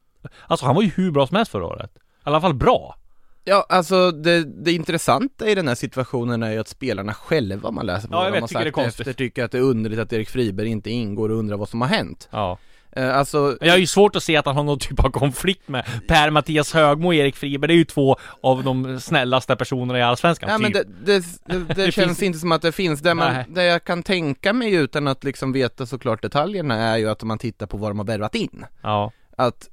Alltså 0.47 0.67
han 0.67 0.75
var 0.75 0.83
ju 0.83 0.91
hur 0.97 1.11
bra 1.11 1.27
som 1.27 1.37
helst 1.37 1.53
förra 1.53 1.67
året. 1.67 1.91
I 1.97 1.99
alla 2.23 2.41
fall 2.41 2.55
bra. 2.55 2.97
Ja, 3.45 3.67
alltså 3.69 4.11
det, 4.11 4.45
det 4.45 4.73
intressanta 4.73 5.49
i 5.49 5.55
den 5.55 5.69
här 5.69 5.75
situationen 5.75 6.43
är 6.43 6.53
ju 6.53 6.59
att 6.59 6.69
spelarna 6.69 7.15
själva, 7.15 7.71
man 7.71 7.87
läser 7.87 8.09
på 8.09 8.15
Ja, 8.15 8.19
vad 8.19 8.33
vet, 8.33 8.35
de 8.35 8.41
har 8.41 8.83
sagt 8.83 9.01
efter, 9.01 9.13
tycker 9.13 9.45
att 9.45 9.53
det 9.53 9.59
är 9.59 9.63
underligt 9.63 10.01
att 10.01 10.13
Erik 10.13 10.29
Friberg 10.29 10.69
inte 10.69 10.91
ingår 10.91 11.29
och 11.29 11.39
undrar 11.39 11.57
vad 11.57 11.69
som 11.69 11.81
har 11.81 11.89
hänt. 11.89 12.29
Ja. 12.31 12.59
Eh, 12.97 13.17
alltså, 13.17 13.57
Jag 13.61 13.71
har 13.73 13.79
ju 13.79 13.87
svårt 13.87 14.17
att 14.17 14.23
se 14.23 14.37
att 14.37 14.47
han 14.47 14.57
har 14.57 14.63
någon 14.65 14.79
typ 14.79 15.05
av 15.05 15.11
konflikt 15.11 15.69
med 15.69 15.85
Per-Mattias 16.09 16.73
Högmo 16.75 17.09
och 17.09 17.15
Erik 17.15 17.37
Friberg. 17.37 17.69
Det 17.69 17.75
är 17.75 17.79
ju 17.79 17.85
två 17.85 18.17
av 18.41 18.65
de 18.65 19.01
snällaste 19.01 19.57
personerna 19.57 19.99
i 19.99 20.03
Allsvenskan. 20.03 20.49
ja 20.51 20.59
men 20.59 20.73
typ. 20.73 20.83
det, 21.05 21.19
det, 21.19 21.25
det, 21.47 21.59
det, 21.75 21.75
Det 21.87 21.93
känns 21.93 21.95
finns- 22.19 22.23
inte 22.23 22.39
som 22.39 22.53
att 22.53 22.63
det 22.63 22.73
finns. 22.73 23.01
Det, 23.01 23.15
man, 23.15 23.35
det 23.49 23.65
jag 23.65 23.85
kan 23.85 24.03
tänka 24.03 24.53
mig 24.53 24.75
utan 24.75 25.09
att 25.09 25.25
liksom 25.25 25.53
veta 25.53 25.87
såklart 25.87 26.23
detaljerna 26.23 26.75
är 26.77 26.97
ju 26.97 27.09
att 27.11 27.23
om 27.23 27.29
man 27.29 27.39
tittar 27.39 27.67
på 27.67 27.77
vad 27.77 27.91
de 27.91 27.99
har 27.99 28.07
värvat 28.07 28.35
in. 28.35 28.65
Ja, 28.83 29.13
Att 29.37 29.69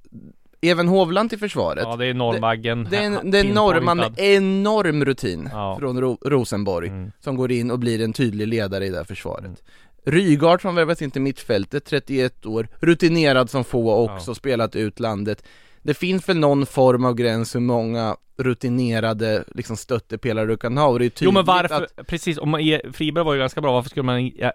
Even 0.61 0.87
Hovland 0.87 1.29
till 1.29 1.39
försvaret. 1.39 1.83
ja 1.87 1.95
det 1.95 2.05
är 2.05 2.13
norrbaggen. 2.13 2.87
Det 2.91 2.97
är 2.97 3.01
en, 3.01 3.31
det 3.31 3.39
är 3.39 3.45
en 3.45 3.51
norrman 3.51 4.03
enorm 4.17 5.05
rutin 5.05 5.49
Ja. 5.51 5.75
från 5.79 6.01
Ro, 6.01 6.17
Rosenborg 6.25 6.87
Mm. 6.89 7.11
som 7.19 7.35
går 7.35 7.51
in 7.51 7.71
och 7.71 7.79
blir 7.79 8.01
en 8.01 8.13
tydlig 8.13 8.47
ledare 8.47 8.85
i 8.85 8.89
det 8.89 8.97
här 8.97 9.03
försvaret. 9.03 9.63
Rygaard 10.05 10.61
som 10.61 10.75
värvas 10.75 11.01
in 11.01 11.11
till 11.11 11.21
mittfältet, 11.21 11.85
31 11.85 12.45
år, 12.45 12.67
rutinerad 12.79 13.49
som 13.49 13.63
få 13.63 13.95
också 13.95 14.35
spelat 14.35 14.75
ut 14.75 14.99
landet. 14.99 15.43
det 15.81 15.93
finns 15.93 16.29
väl 16.29 16.37
någon 16.37 16.65
form 16.65 17.05
av 17.05 17.15
gräns 17.15 17.55
hur 17.55 17.59
många 17.59 18.15
rutinerade 18.37 19.43
liksom 19.55 19.77
stöttepelare 19.77 20.45
du 20.45 20.57
kan 20.57 20.77
ha 20.77 20.87
och 20.87 20.99
det 20.99 21.05
är 21.05 21.09
tydligt 21.09 21.21
Jo 21.21 21.31
men 21.31 21.45
varför, 21.45 21.87
att, 21.97 22.07
precis, 22.07 22.37
om 22.37 22.49
man, 22.49 22.61
Friberg 22.93 23.23
var 23.23 23.33
ju 23.33 23.39
ganska 23.39 23.61
bra, 23.61 23.73
varför 23.73 23.89
skulle 23.89 24.03
man 24.03 24.31
äh, 24.37 24.51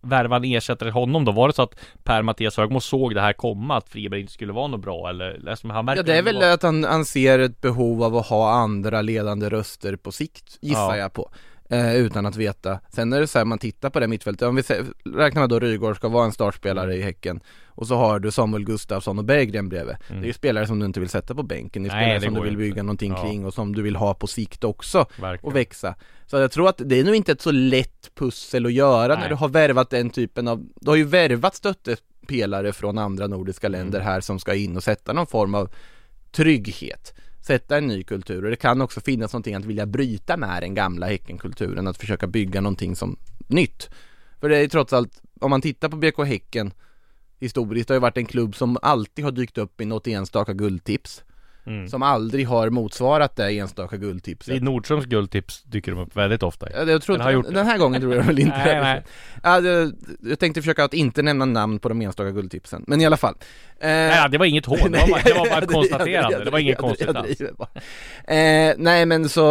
värva 0.00 0.36
en 0.36 0.44
ersättare 0.44 0.88
till 0.88 0.92
honom 0.92 1.24
då? 1.24 1.32
Var 1.32 1.48
det 1.48 1.54
så 1.54 1.62
att 1.62 1.78
Per-Mattias 2.04 2.56
Högmo 2.56 2.80
såg 2.80 3.14
det 3.14 3.20
här 3.20 3.32
komma, 3.32 3.76
att 3.76 3.88
Friberg 3.88 4.20
inte 4.20 4.32
skulle 4.32 4.52
vara 4.52 4.66
något 4.66 4.80
bra 4.80 5.08
eller? 5.08 5.38
Liksom, 5.38 5.70
han 5.70 5.86
Ja 5.96 6.02
det 6.02 6.14
är 6.14 6.22
väl 6.22 6.34
vara... 6.34 6.52
att 6.52 6.62
han, 6.62 6.84
han 6.84 7.04
ser 7.04 7.38
ett 7.38 7.60
behov 7.60 8.02
av 8.02 8.16
att 8.16 8.26
ha 8.26 8.52
andra 8.52 9.02
ledande 9.02 9.48
röster 9.48 9.96
på 9.96 10.12
sikt, 10.12 10.58
gissar 10.60 10.80
Ja. 10.80 10.96
jag 10.96 11.12
på 11.12 11.30
eh, 11.70 11.94
Utan 11.96 12.26
att 12.26 12.36
veta 12.36 12.80
Sen 12.92 13.12
är 13.12 13.20
det 13.20 13.26
så 13.26 13.38
här, 13.38 13.44
man 13.44 13.58
tittar 13.58 13.90
på 13.90 14.00
det 14.00 14.08
mittfältet, 14.08 14.48
om 14.48 14.56
vi 14.56 14.62
sä- 14.62 14.92
räknar 15.04 15.42
med 15.42 15.48
då 15.50 15.58
Rygaard 15.60 15.96
ska 15.96 16.08
vara 16.08 16.24
en 16.24 16.32
startspelare 16.32 16.96
i 16.96 17.02
Häcken 17.02 17.40
Och 17.66 17.86
så 17.86 17.94
har 17.96 18.18
du 18.20 18.30
Samuel 18.30 18.64
Gustafsson 18.64 19.18
och 19.18 19.24
Berggren 19.24 19.68
bredvid 19.68 19.96
Det 20.08 20.14
är 20.14 20.22
ju 20.24 20.32
spelare 20.32 20.66
som 20.66 20.78
du 20.78 20.86
inte 20.86 21.00
vill 21.00 21.08
sätta 21.08 21.34
på 21.34 21.42
bänken, 21.42 21.82
det 21.82 21.88
är 21.88 21.92
Mm. 21.92 21.98
Nej, 21.98 22.04
spelare 22.04 22.18
det 22.18 22.24
som 22.24 22.34
du 22.34 22.50
vill 22.50 22.56
bygga 22.58 22.68
inte. 22.70 22.82
någonting 22.82 23.12
Ja. 23.12 23.22
kring 23.22 23.46
och 23.46 23.54
som 23.54 23.74
du 23.74 23.82
vill 23.82 23.96
ha 23.96 24.14
på 24.14 24.26
sikt 24.26 24.64
också 24.64 25.06
Verkligen. 25.20 25.50
och 25.52 25.56
växa 25.56 25.94
Så 26.26 26.36
jag 26.36 26.52
tror 26.52 26.68
att 26.68 26.80
det 26.84 27.00
är 27.00 27.04
nog 27.04 27.14
inte 27.14 27.32
ett 27.32 27.40
så 27.40 27.50
lätt 27.50 28.10
pussel 28.14 28.66
att 28.66 28.72
göra 28.72 29.14
när 29.14 29.20
Nej. 29.20 29.28
du 29.28 29.34
har 29.34 29.48
värvat 29.48 29.90
den 29.90 30.10
typen 30.10 30.48
av 30.48 30.66
Du 30.80 30.90
har 30.90 30.96
ju 30.96 31.04
värvat 31.04 31.54
stöttepelare 31.54 32.72
från 32.72 32.98
andra 32.98 33.26
nordiska 33.26 33.66
Mm. 33.66 33.80
länder 33.80 34.00
här 34.00 34.20
som 34.20 34.38
ska 34.38 34.54
in 34.54 34.76
och 34.76 34.84
sätta 34.84 35.12
någon 35.12 35.26
form 35.26 35.54
av 35.54 35.70
trygghet 36.32 37.14
Sätta 37.42 37.78
en 37.78 37.86
ny 37.86 38.02
kultur. 38.02 38.44
Och 38.44 38.50
det 38.50 38.56
kan 38.56 38.80
också 38.80 39.00
finnas 39.00 39.32
någonting 39.32 39.54
att 39.54 39.64
vilja 39.64 39.86
bryta 39.86 40.36
med 40.36 40.62
den 40.62 40.74
gamla 40.74 41.06
Häckenkulturen 41.06 41.86
Att 41.86 41.98
försöka 41.98 42.26
bygga 42.26 42.60
någonting 42.60 42.96
som 42.96 43.16
nytt. 43.46 43.90
För 44.40 44.48
det 44.48 44.56
är 44.56 44.60
ju 44.60 44.68
trots 44.68 44.92
allt, 44.92 45.22
om 45.40 45.50
man 45.50 45.62
tittar 45.62 45.88
på 45.88 45.96
BK 45.96 46.18
Häcken 46.26 46.72
Historiskt 47.40 47.88
det 47.88 47.94
har 47.94 47.96
ju 47.96 48.00
varit 48.00 48.16
en 48.16 48.26
klubb 48.26 48.56
som 48.56 48.78
alltid 48.82 49.24
har 49.24 49.32
dykt 49.32 49.58
upp 49.58 49.80
i 49.80 49.84
något 49.84 50.06
enstaka 50.06 50.52
guldtips. 50.52 51.24
Mm. 51.70 51.88
Som 51.88 52.02
aldrig 52.02 52.46
har 52.48 52.70
motsvarat 52.70 53.36
det 53.36 53.52
enstaka 53.52 53.96
guldtipset. 53.96 54.54
I 54.54 54.60
Nordströms 54.60 55.04
guldtips 55.04 55.62
dyker 55.62 55.92
de 55.92 56.00
upp 56.00 56.16
väldigt 56.16 56.42
ofta. 56.42 56.68
Ja, 56.72 56.84
jag 56.84 57.02
tror 57.02 57.16
Den 57.16 57.24
har 57.24 57.32
gjort 57.32 57.46
den 57.54 57.66
här 57.66 57.78
gången 57.78 58.00
tror 58.00 58.14
jag 58.14 58.22
väl 58.22 58.38
inte. 58.38 58.56
Nej, 58.64 59.02
nej. 59.42 59.62
Det, 59.62 59.92
Jag 60.30 60.38
tänkte 60.38 60.62
försöka 60.62 60.84
att 60.84 60.94
inte 60.94 61.22
nämna 61.22 61.44
namn 61.44 61.78
på 61.78 61.88
de 61.88 62.00
enstaka 62.02 62.30
guldtipsen, 62.30 62.84
men 62.86 63.00
i 63.00 63.06
alla 63.06 63.16
fall. 63.16 63.34
Eh, 63.80 63.88
Nej, 63.88 64.28
det 64.30 64.38
var 64.38 64.46
inget 64.46 64.66
hån, 64.66 64.78
det 64.92 64.98
var 64.98 65.08
bara, 65.08 65.20
det 65.24 65.32
var 65.32 65.44
bara 65.44 65.54
jag- 65.54 65.62
ett 65.62 65.72
konstaterande, 65.72 66.44
det 66.44 66.50
var 66.50 66.58
inget 66.58 66.78
konstigt 66.78 67.08
alls 67.08 67.40
eh, 67.40 68.74
Nej 68.78 69.06
men 69.06 69.28
så 69.28 69.44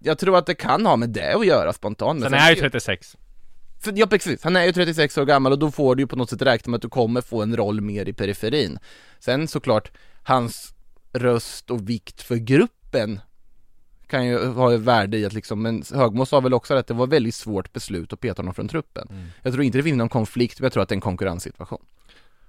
Jag 0.00 0.18
tror 0.18 0.36
att 0.38 0.46
det 0.46 0.54
kan 0.54 0.86
ha 0.86 0.96
med 0.96 1.08
det 1.08 1.34
att 1.34 1.46
göra 1.46 1.72
spontant 1.72 2.20
men 2.20 2.30
Sen 2.30 2.38
är 2.38 2.50
ju 2.50 2.56
36 2.56 3.16
för, 3.80 3.92
ja 3.96 4.06
precis, 4.06 4.44
han 4.44 4.56
är 4.56 4.64
ju 4.64 4.72
36 4.72 5.18
år 5.18 5.24
gammal 5.24 5.52
och 5.52 5.58
då 5.58 5.70
får 5.70 5.94
du 5.96 6.02
ju 6.02 6.06
på 6.06 6.16
något 6.16 6.30
sätt 6.30 6.42
räkna 6.42 6.70
med 6.70 6.76
att 6.78 6.82
du 6.82 6.88
kommer 6.88 7.20
få 7.20 7.42
en 7.42 7.56
roll 7.56 7.80
mer 7.80 8.08
i 8.08 8.12
periferin. 8.12 8.78
Sen 9.20 9.48
såklart, 9.48 9.90
hans 10.22 10.73
röst 11.14 11.70
och 11.70 11.88
vikt 11.88 12.22
för 12.22 12.36
gruppen 12.36 13.20
kan 14.06 14.26
ju 14.26 14.46
ha 14.46 14.74
ett 14.74 14.80
värde 14.80 15.18
i 15.18 15.26
att 15.26 15.32
liksom, 15.32 15.62
men 15.62 15.82
Högmo 15.94 16.26
sa 16.26 16.40
väl 16.40 16.54
också 16.54 16.74
att 16.74 16.86
det 16.86 16.94
var 16.94 17.06
väldigt 17.06 17.34
svårt 17.34 17.72
beslut 17.72 18.12
att 18.12 18.20
peta 18.20 18.42
honom 18.42 18.54
från 18.54 18.68
truppen 18.68 19.08
Jag 19.42 19.52
tror 19.52 19.64
inte 19.64 19.78
det 19.78 19.82
finns 19.82 19.96
någon 19.96 20.08
konflikt, 20.08 20.60
men 20.60 20.64
jag 20.64 20.72
tror 20.72 20.82
att 20.82 20.88
det 20.88 20.92
är 20.92 20.96
en 20.96 21.00
konkurrenssituation 21.00 21.84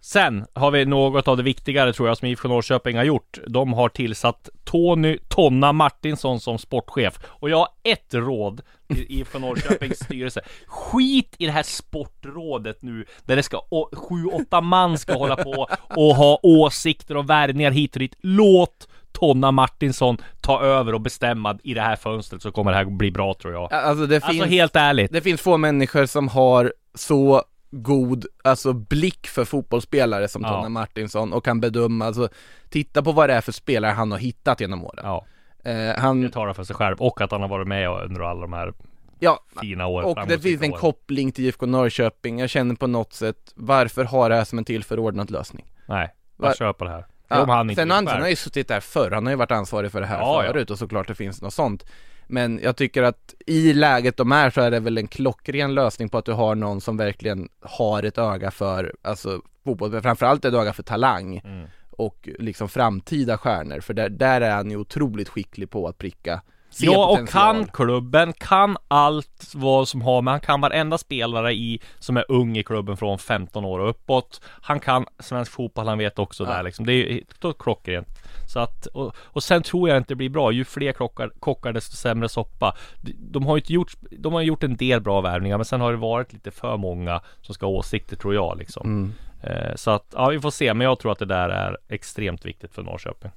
Sen 0.06 0.46
har 0.54 0.72
vi 0.72 0.86
något 0.86 1.28
av 1.28 1.38
det 1.38 1.44
viktigare 1.44 1.94
tror 1.94 2.08
jag 2.08 2.18
som 2.18 2.28
IFK 2.28 2.48
Norrköping 2.48 2.98
har 2.98 3.04
gjort. 3.04 3.40
De 3.48 3.74
har 3.74 3.90
tillsatt 3.90 4.50
Tony 4.64 5.18
Tonna 5.28 5.74
Martinsson 5.74 6.40
som 6.40 6.58
sportchef. 6.58 7.20
Och 7.26 7.50
jag 7.50 7.58
har 7.58 7.68
ett 7.84 8.14
råd 8.14 8.62
IFK 8.90 9.40
Norrköpings 9.40 10.00
styrelse. 10.04 10.42
Skit 10.68 11.36
i 11.40 11.46
det 11.46 11.52
här 11.52 11.64
sportrådet 11.64 12.82
nu, 12.82 13.06
där 13.26 13.36
det 13.36 13.44
ska 13.44 13.58
å- 13.70 13.90
sju, 13.94 14.26
åtta 14.26 14.62
man 14.62 14.98
ska 14.98 15.14
hålla 15.18 15.36
på 15.36 15.68
och 15.96 16.16
ha 16.16 16.40
åsikter 16.44 17.18
och 17.18 17.30
värvningar 17.30 17.72
hit 17.72 17.96
och 17.96 18.00
dit. 18.00 18.16
Låt 18.22 18.88
Tonna 19.12 19.52
Martinsson 19.52 20.18
ta 20.42 20.62
över 20.62 20.94
och 20.94 21.02
bestämma 21.02 21.58
i 21.64 21.74
det 21.74 21.82
här 21.82 21.96
fönstret 21.96 22.42
så 22.42 22.52
kommer 22.52 22.72
det 22.72 22.78
här 22.78 22.86
bli 22.86 23.12
bra 23.12 23.34
tror 23.34 23.54
jag. 23.54 23.74
Alltså 23.74 24.06
det 24.06 24.16
Alltså 24.16 24.32
finns, 24.32 24.46
helt 24.46 24.76
ärligt. 24.76 25.12
det 25.12 25.22
finns 25.22 25.42
få 25.42 25.58
människor 25.58 26.06
som 26.06 26.28
har 26.28 26.74
så 26.96 27.44
god, 27.72 28.26
alltså 28.44 28.74
blick 28.74 29.28
för 29.28 29.46
fotbollsspelare 29.46 30.28
som 30.28 30.42
Ja. 30.42 30.50
Tonna 30.50 30.70
Martinsson 30.70 31.34
och 31.34 31.46
kan 31.46 31.60
bedöma, 31.60 32.06
alltså 32.06 32.30
titta 32.70 33.04
på 33.04 33.12
vad 33.12 33.30
det 33.30 33.34
är 33.34 33.42
för 33.42 33.52
spelare 33.52 33.92
han 33.92 34.12
har 34.12 34.20
hittat 34.20 34.62
genom 34.62 34.84
åren 34.86 35.00
Ja, 35.04 35.26
eh, 35.66 35.98
Han, 35.98 36.22
det 36.22 36.30
talar 36.30 36.54
för 36.54 36.64
sig 36.64 36.76
själv. 36.76 36.96
Och 37.00 37.22
att 37.22 37.32
han 37.32 37.42
har 37.42 37.48
varit 37.48 37.68
med 37.68 37.90
under 37.90 38.22
alla 38.22 38.42
de 38.42 38.54
här 38.54 38.74
ja, 39.20 39.40
fina 39.62 39.88
åren. 39.88 40.06
Och 40.06 40.28
det 40.28 40.40
finns 40.40 40.62
en 40.62 40.72
åren. 40.72 40.82
koppling 40.82 41.32
till 41.32 41.46
IFK 41.46 41.66
Norrköping, 41.66 42.40
jag 42.40 42.50
känner 42.50 42.76
på 42.76 42.88
något 42.88 43.14
sätt, 43.14 43.38
varför 43.56 44.04
ha 44.04 44.30
det 44.30 44.36
här 44.36 44.44
som 44.44 44.58
en 44.58 44.66
tillförordnad 44.66 45.32
lösning? 45.32 45.66
Nej, 45.86 46.14
jag 46.42 46.58
köper 46.58 46.86
det 46.86 46.92
här. 46.92 47.06
Ja, 47.28 47.44
Om 47.44 47.50
han 47.50 47.70
inte 47.70 47.82
sen 47.82 47.92
Andersson 47.92 48.22
har 48.22 48.30
ju 48.30 48.36
suttit 48.36 48.68
där 48.68 48.80
förr, 48.80 49.12
han 49.12 49.26
har 49.26 49.32
ju 49.32 49.38
varit 49.38 49.52
ansvarig 49.52 49.92
för 49.92 50.02
det 50.02 50.08
här 50.08 50.20
Ja, 50.20 50.46
ja. 50.46 50.52
förut 50.52 50.72
och 50.72 50.78
såklart 50.80 51.08
det 51.08 51.16
finns 51.16 51.42
något 51.42 51.54
sånt 51.54 51.86
Men 52.28 52.60
jag 52.64 52.76
tycker 52.76 53.04
att 53.04 53.34
i 53.46 53.74
läget 53.74 54.18
de 54.18 54.32
är 54.32 54.50
så 54.50 54.62
är 54.62 54.72
det 54.72 54.80
väl 54.80 54.98
en 54.98 55.08
klockren 55.08 55.74
lösning 55.76 56.10
på 56.10 56.18
att 56.18 56.26
du 56.26 56.32
har 56.32 56.56
någon 56.56 56.82
som 56.82 56.98
verkligen 56.98 57.50
har 57.62 58.04
ett 58.04 58.18
öga 58.18 58.52
för, 58.52 58.96
alltså 59.02 59.42
fotboll, 59.64 60.02
framförallt 60.02 60.46
ett 60.46 60.54
öga 60.54 60.74
för 60.74 60.84
talang 60.84 61.42
Mm. 61.46 61.68
Och 61.98 62.30
liksom 62.40 62.70
framtida 62.70 63.38
stjärnor, 63.38 63.80
för 63.80 63.94
där, 63.94 64.10
där 64.10 64.42
är 64.42 64.56
han 64.56 64.72
ju 64.72 64.78
otroligt 64.78 65.30
skicklig 65.30 65.70
på 65.70 65.88
att 65.88 65.98
pricka 65.98 66.42
se 66.76 66.86
Ja, 66.86 67.06
och 67.06 67.30
kan 67.30 67.68
klubben, 67.68 68.34
kan 68.34 68.78
allt 68.88 69.52
vad 69.56 69.88
som 69.88 70.02
har 70.02 70.22
med, 70.22 70.32
han 70.32 70.42
kan 70.42 70.62
varenda 70.62 70.98
spelare 70.98 71.54
i 71.54 71.80
som 72.00 72.18
är 72.18 72.26
ung 72.32 72.58
i 72.58 72.64
klubben 72.64 72.98
från 72.98 73.20
15 73.20 73.66
år 73.66 73.80
och 73.80 73.90
uppåt. 73.90 74.42
Han 74.62 74.80
kan 74.80 75.06
svensk 75.20 75.52
fotboll, 75.52 75.88
han 75.88 75.98
vet 75.98 76.20
också 76.20 76.44
Ja. 76.44 76.50
där 76.50 76.64
liksom. 76.64 76.86
Det 76.86 76.94
är 76.94 76.96
ju 76.96 77.24
klockrent. 77.60 78.08
Så 78.48 78.60
att, 78.60 78.86
och, 78.86 79.16
och 79.18 79.44
sen 79.44 79.64
tror 79.64 79.90
jag 79.90 79.98
inte 79.98 80.08
det 80.08 80.16
blir 80.16 80.30
bra. 80.30 80.52
Ju 80.52 80.66
fler 80.66 80.92
kockar, 80.92 81.32
kockar 81.40 81.74
desto 81.74 81.96
sämre 81.96 82.30
soppa. 82.30 82.76
De, 83.02 83.16
de 83.20 83.46
har 83.46 83.56
ju 83.56 83.62
inte 83.62 83.74
gjort, 83.74 83.94
de 84.12 84.34
har 84.34 84.42
gjort 84.42 84.64
en 84.64 84.76
del 84.76 85.02
bra 85.02 85.22
värvningar, 85.22 85.58
men 85.58 85.66
sen 85.66 85.82
har 85.82 85.92
det 85.92 85.98
varit 85.98 86.34
lite 86.34 86.52
för 86.52 86.78
många 86.78 87.22
som 87.42 87.56
ska 87.56 87.66
ha 87.66 87.74
åsikter 87.74 88.16
tror 88.16 88.34
jag 88.34 88.58
liksom. 88.58 88.88
Mm. 88.88 89.14
Eh, 89.46 89.76
så 89.76 89.92
att, 89.92 90.06
ja 90.16 90.28
vi 90.28 90.40
får 90.40 90.52
se, 90.52 90.74
men 90.74 90.86
jag 90.86 91.00
tror 91.00 91.12
att 91.12 91.20
det 91.20 91.26
där 91.26 91.50
är 91.50 91.78
extremt 91.90 92.46
viktigt 92.46 92.74
för 92.74 92.84
Norrköping. 92.84 93.32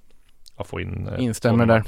Att 0.57 0.67
få 0.67 0.81
in 0.81 1.09
eh, 1.09 1.25
Instämmer 1.25 1.67
där. 1.67 1.85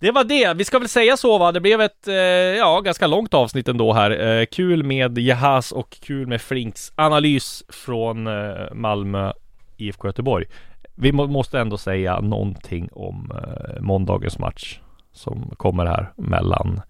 Det 0.00 0.10
var 0.10 0.24
det, 0.24 0.54
vi 0.54 0.64
ska 0.64 0.78
väl 0.78 0.88
säga 0.88 1.16
så 1.16 1.38
va, 1.38 1.52
det 1.52 1.60
blev 1.60 1.80
ett, 1.80 2.08
eh, 2.08 2.14
ja, 2.14 2.80
ganska 2.80 3.06
långt 3.06 3.34
avsnitt 3.34 3.68
ändå 3.68 3.92
här. 3.92 4.10
Eh, 4.10 4.44
kul 4.46 4.82
med 4.82 5.18
Jahas 5.18 5.72
och 5.72 5.90
kul 5.90 6.26
med 6.26 6.40
Flinks 6.40 6.92
analys 6.94 7.64
från 7.68 8.26
eh, 8.26 8.74
Malmö 8.74 9.32
IFK 9.76 10.08
Göteborg. 10.08 10.46
Vi 10.94 11.12
må, 11.12 11.26
måste 11.26 11.60
ändå 11.60 11.78
säga 11.78 12.20
någonting 12.20 12.88
om 12.92 13.32
eh, 13.34 13.80
måndagens 13.80 14.38
match 14.38 14.80
som 15.12 15.54
kommer 15.56 15.86
här 15.86 16.12
mellan 16.16 16.80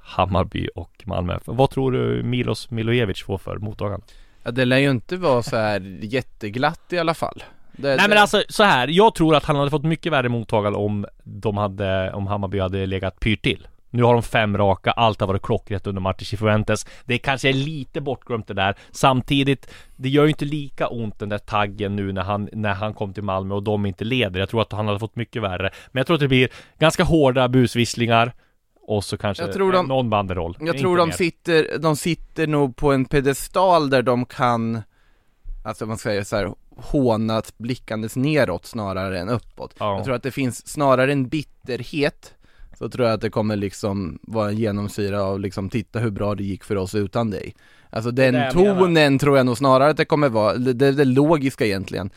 Hammarby 0.00 0.68
och 0.74 1.02
Malmö. 1.04 1.38
Vad 1.44 1.70
tror 1.70 1.92
du 1.92 2.22
Milos 2.22 2.70
Milojevic 2.70 3.22
får 3.22 3.38
för 3.38 3.56
mottagande? 3.56 4.06
Ja, 4.48 4.52
det 4.52 4.64
lär 4.64 4.78
ju 4.78 4.90
inte 4.90 5.16
vara 5.16 5.42
så 5.42 5.56
här 5.56 5.80
jätteglatt 6.00 6.92
i 6.92 6.98
alla 6.98 7.14
fall 7.14 7.42
det, 7.72 7.88
Nej 7.88 7.98
det, 7.98 8.08
men 8.08 8.18
alltså 8.18 8.42
så 8.48 8.62
här, 8.62 8.88
jag 8.88 9.14
tror 9.14 9.36
att 9.36 9.44
han 9.44 9.56
hade 9.56 9.70
fått 9.70 9.84
mycket 9.84 10.12
värre 10.12 10.28
mottagande 10.28 10.78
om 10.78 11.06
de 11.24 11.56
hade, 11.56 12.12
om 12.12 12.26
Hammarby 12.26 12.60
hade 12.60 12.86
legat 12.86 13.20
pyrt 13.20 13.42
till. 13.42 13.68
Nu 13.90 14.02
har 14.02 14.12
de 14.12 14.22
fem 14.22 14.58
raka, 14.58 14.90
allt 14.90 15.20
har 15.20 15.26
varit 15.26 15.42
klockrätt 15.42 15.86
under 15.86 16.02
matchen 16.02 16.24
Cifuentes. 16.24 16.86
Det 17.04 17.18
kanske 17.18 17.48
är 17.48 17.52
lite 17.52 18.00
bortglömt 18.00 18.46
det 18.46 18.54
där. 18.54 18.74
Samtidigt, 18.90 19.70
det 19.96 20.08
gör 20.08 20.22
ju 20.22 20.28
inte 20.28 20.44
lika 20.44 20.88
ont 20.88 21.18
den 21.18 21.28
där 21.28 21.38
taggen 21.38 21.96
nu 21.96 22.12
när 22.12 22.22
han, 22.22 22.48
när 22.52 22.74
han 22.74 22.94
kom 22.94 23.14
till 23.14 23.22
Malmö 23.22 23.54
och 23.54 23.62
de 23.62 23.86
inte 23.86 24.04
leder. 24.04 24.40
Jag 24.40 24.48
tror 24.48 24.62
att 24.62 24.72
han 24.72 24.86
hade 24.86 24.98
fått 24.98 25.16
mycket 25.16 25.42
värre. 25.42 25.70
Men 25.92 26.00
jag 26.00 26.06
tror 26.06 26.14
att 26.14 26.20
det 26.20 26.28
blir 26.28 26.48
ganska 26.78 27.04
hårda 27.04 27.48
busvisslingar. 27.48 28.32
Och 28.88 29.04
så 29.04 29.16
kanske 29.18 29.42
Jag 29.44 29.52
tror 29.52 29.72
de- 29.72 29.86
någon 29.86 30.10
banderoll. 30.10 30.56
Jag 30.60 30.78
tror 30.78 30.96
de 30.96 31.08
mer. 31.08 31.14
sitter, 31.16 31.78
de 31.78 31.96
sitter 31.96 32.46
nog 32.46 32.76
på 32.76 32.92
en 32.92 33.04
pedestal 33.04 33.90
där 33.90 34.02
de 34.02 34.24
kan 34.24 34.82
Alltså 35.64 35.86
man 35.86 35.98
säger 35.98 36.24
så 36.24 36.36
här 36.36 36.54
hånat 36.76 37.54
blickandes 37.58 38.16
neråt 38.16 38.66
snarare 38.66 39.18
än 39.20 39.28
uppåt 39.28 39.74
Ja. 39.78 39.96
Jag 39.96 40.04
tror 40.04 40.14
att 40.14 40.22
det 40.22 40.30
finns 40.30 40.66
snarare 40.68 41.12
en 41.12 41.28
bitterhet 41.28 42.34
Så 42.78 42.88
tror 42.88 43.06
jag 43.06 43.14
att 43.14 43.20
det 43.20 43.30
kommer 43.30 43.56
liksom 43.56 44.18
vara 44.22 44.48
en 44.48 44.56
genomsyra 44.56 45.22
av 45.22 45.40
liksom 45.40 45.68
titta 45.70 45.98
hur 45.98 46.10
bra 46.10 46.34
det 46.34 46.44
gick 46.44 46.64
för 46.64 46.76
oss 46.76 46.94
utan 46.94 47.30
dig 47.30 47.54
Alltså 47.90 48.10
den 48.10 48.34
menar. 48.34 48.50
tonen 48.50 49.18
tror 49.18 49.36
jag 49.36 49.46
nog 49.46 49.58
snarare 49.58 49.90
att 49.90 49.96
det 49.96 50.04
kommer 50.04 50.28
vara, 50.28 50.54
det, 50.54 50.72
det, 50.72 50.92
det 50.92 51.04
logiska 51.04 51.66
egentligen 51.66 52.10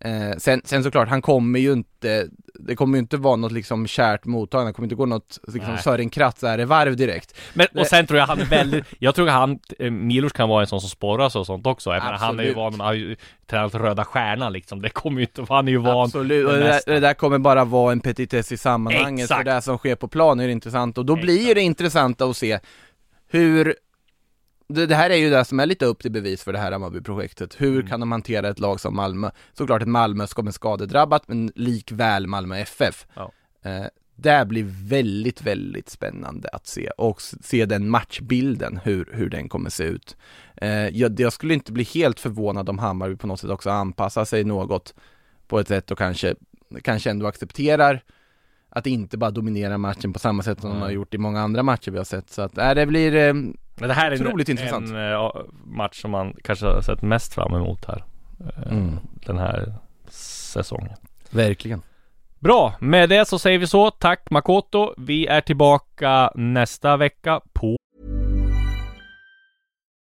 Mm. 0.00 0.30
eh, 0.30 0.36
sen, 0.38 0.60
sen 0.64 0.82
såklart, 0.84 1.08
han 1.08 1.22
kommer 1.22 1.58
ju 1.60 1.72
inte 1.72 2.26
Det 2.54 2.76
kommer 2.76 2.96
ju 2.98 3.00
inte 3.00 3.16
vara 3.16 3.36
något 3.36 3.52
liksom 3.52 3.86
kärt 3.86 4.24
mottagande, 4.24 4.70
det 4.70 4.74
kommer 4.74 4.86
inte 4.86 4.94
gå 4.94 5.06
något 5.06 5.38
liksom 5.48 5.72
Nej. 5.72 5.82
Sören 5.82 6.10
Kratz 6.10 6.44
är 6.44 6.64
varv 6.64 6.96
direkt 6.96 7.36
Men, 7.54 7.66
och 7.74 7.86
sen 7.86 8.06
tror 8.06 8.18
jag 8.18 8.26
han 8.26 8.40
är 8.40 8.44
väldigt, 8.50 8.84
jag 8.98 9.14
tror 9.14 9.28
han, 9.28 9.58
eh, 9.78 9.90
Milos 9.90 10.32
kan 10.32 10.48
vara 10.48 10.60
en 10.60 10.66
sån 10.66 10.80
som 10.80 10.90
sporras 10.90 11.36
och 11.36 11.46
sånt 11.46 11.66
också. 11.66 11.90
Jag 11.90 12.02
menar, 12.04 12.18
han 12.18 12.40
är 12.40 12.44
ju 12.44 12.54
van, 12.54 12.72
han 12.72 12.80
har 12.80 12.92
ju 12.94 13.16
tränat 13.46 13.74
Röda 13.74 14.04
Stjärnan 14.04 14.52
liksom. 14.52 14.82
Det 14.82 14.88
kommer 14.90 15.20
ju 15.20 15.26
inte, 15.26 15.46
han 15.54 15.68
är 15.68 15.72
ju 15.72 15.78
van. 15.78 16.04
Absolut, 16.04 16.46
och 16.46 16.52
det 16.52 16.58
där, 16.58 16.80
det 16.86 17.00
där 17.00 17.14
kommer 17.14 17.38
bara 17.38 17.64
vara 17.64 17.92
en 17.92 18.00
petitess 18.00 18.52
i 18.52 18.56
sammanhanget, 18.56 19.24
Exakt. 19.24 19.38
för 19.48 19.54
det 19.54 19.62
som 19.62 19.78
sker 19.78 19.94
på 19.96 20.08
plan 20.08 20.40
är 20.40 20.48
intressant 20.48 20.98
och 20.98 21.06
då 21.06 21.16
blir 21.16 21.40
Exakt. 21.40 21.54
det 21.54 21.60
intressanta 21.60 22.24
att 22.24 22.36
se 22.36 22.58
hur 23.28 23.74
det, 24.68 24.86
det, 24.86 24.94
här 24.94 25.10
är 25.10 25.16
ju 25.16 25.30
det 25.30 25.44
som 25.44 25.60
är 25.60 25.66
lite 25.66 25.86
upp 25.86 26.02
till 26.02 26.12
bevis 26.12 26.42
för 26.42 26.52
det 26.52 26.58
här 26.58 26.72
Hammarby-projektet. 26.72 27.60
Hur 27.60 27.74
mm. 27.74 27.86
kan 27.86 28.00
de 28.00 28.12
hantera 28.12 28.48
ett 28.48 28.60
lag 28.60 28.80
som 28.80 28.96
Malmö? 28.96 29.30
Såklart 29.52 29.82
ett 29.82 29.88
Malmö 29.88 30.26
som 30.26 30.46
är 30.46 30.50
skadedrabbat, 30.50 31.28
men 31.28 31.52
likväl 31.54 32.26
Malmö 32.26 32.56
FF. 32.56 33.06
Ja. 33.14 33.32
Eh, 33.62 33.86
det 34.16 34.46
blir 34.48 34.64
väldigt, 34.88 35.42
väldigt 35.42 35.88
spännande 35.88 36.48
att 36.48 36.66
se 36.66 36.90
och 36.90 37.22
se 37.22 37.66
den 37.66 37.88
matchbilden, 37.88 38.80
hur, 38.84 39.10
hur 39.12 39.30
den 39.30 39.48
kommer 39.48 39.70
se 39.70 39.84
ut. 39.84 40.16
Eh, 40.56 40.88
jag, 40.88 41.20
jag, 41.20 41.32
skulle 41.32 41.54
inte 41.54 41.72
bli 41.72 41.84
helt 41.84 42.20
förvånad 42.20 42.68
om 42.68 42.78
Hammarby 42.78 43.16
på 43.16 43.26
något 43.26 43.40
sätt 43.40 43.50
också 43.50 43.70
anpassar 43.70 44.24
sig 44.24 44.44
något 44.44 44.94
på 45.48 45.58
ett 45.58 45.68
sätt 45.68 45.90
och 45.90 45.98
kanske, 45.98 46.34
kanske 46.82 47.10
ändå 47.10 47.26
accepterar 47.26 48.02
att 48.68 48.86
inte 48.86 49.18
bara 49.18 49.30
dominera 49.30 49.78
matchen 49.78 50.12
på 50.12 50.18
samma 50.18 50.42
sätt 50.42 50.60
som 50.60 50.70
mm. 50.70 50.80
de 50.80 50.84
har 50.84 50.92
gjort 50.92 51.14
i 51.14 51.18
många 51.18 51.40
andra 51.40 51.62
matcher 51.62 51.90
vi 51.90 51.98
har 51.98 52.04
sett. 52.04 52.30
Så 52.30 52.42
att, 52.42 52.58
äh, 52.58 52.74
det 52.74 52.86
blir 52.86 53.14
eh, 53.14 53.34
Men 53.76 53.88
det 53.88 53.94
här 53.94 54.10
är 54.10 54.26
otroligt 54.26 54.48
en, 54.48 54.52
intressant. 54.52 54.90
en 54.90 54.96
uh, 54.96 55.30
match 55.64 56.00
som 56.02 56.10
man 56.10 56.34
kanske 56.44 56.66
har 56.66 56.80
sett 56.80 57.02
mest 57.02 57.34
fram 57.34 57.54
emot 57.54 57.84
här. 57.84 58.04
Uh, 58.40 58.72
mm. 58.72 58.98
Den 59.26 59.38
här 59.38 59.74
säsongen. 60.10 60.96
Verkligen. 61.30 61.82
Bra, 62.38 62.74
med 62.80 63.08
det 63.08 63.28
så 63.28 63.38
säger 63.38 63.58
vi 63.58 63.66
så. 63.66 63.90
Tack 63.90 64.30
Makoto. 64.30 64.94
Vi 64.96 65.26
är 65.26 65.40
tillbaka 65.40 66.30
nästa 66.34 66.96
vecka 66.96 67.40
på 67.52 67.76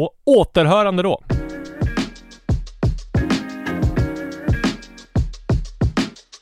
Och 0.00 0.14
återhörande 0.24 1.02
då. 1.02 1.20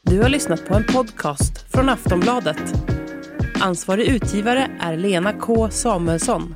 Du 0.02 0.22
har 0.22 0.28
lyssnat 0.28 0.68
på 0.68 0.74
en 0.74 0.84
podcast 0.84 1.72
från 1.72 1.88
Aftonbladet. 1.88 2.74
Ansvarig 3.60 4.06
utgivare 4.06 4.70
är 4.80 4.96
Lena 4.96 5.32
K 5.32 5.70
Samuelsson. 5.70 6.54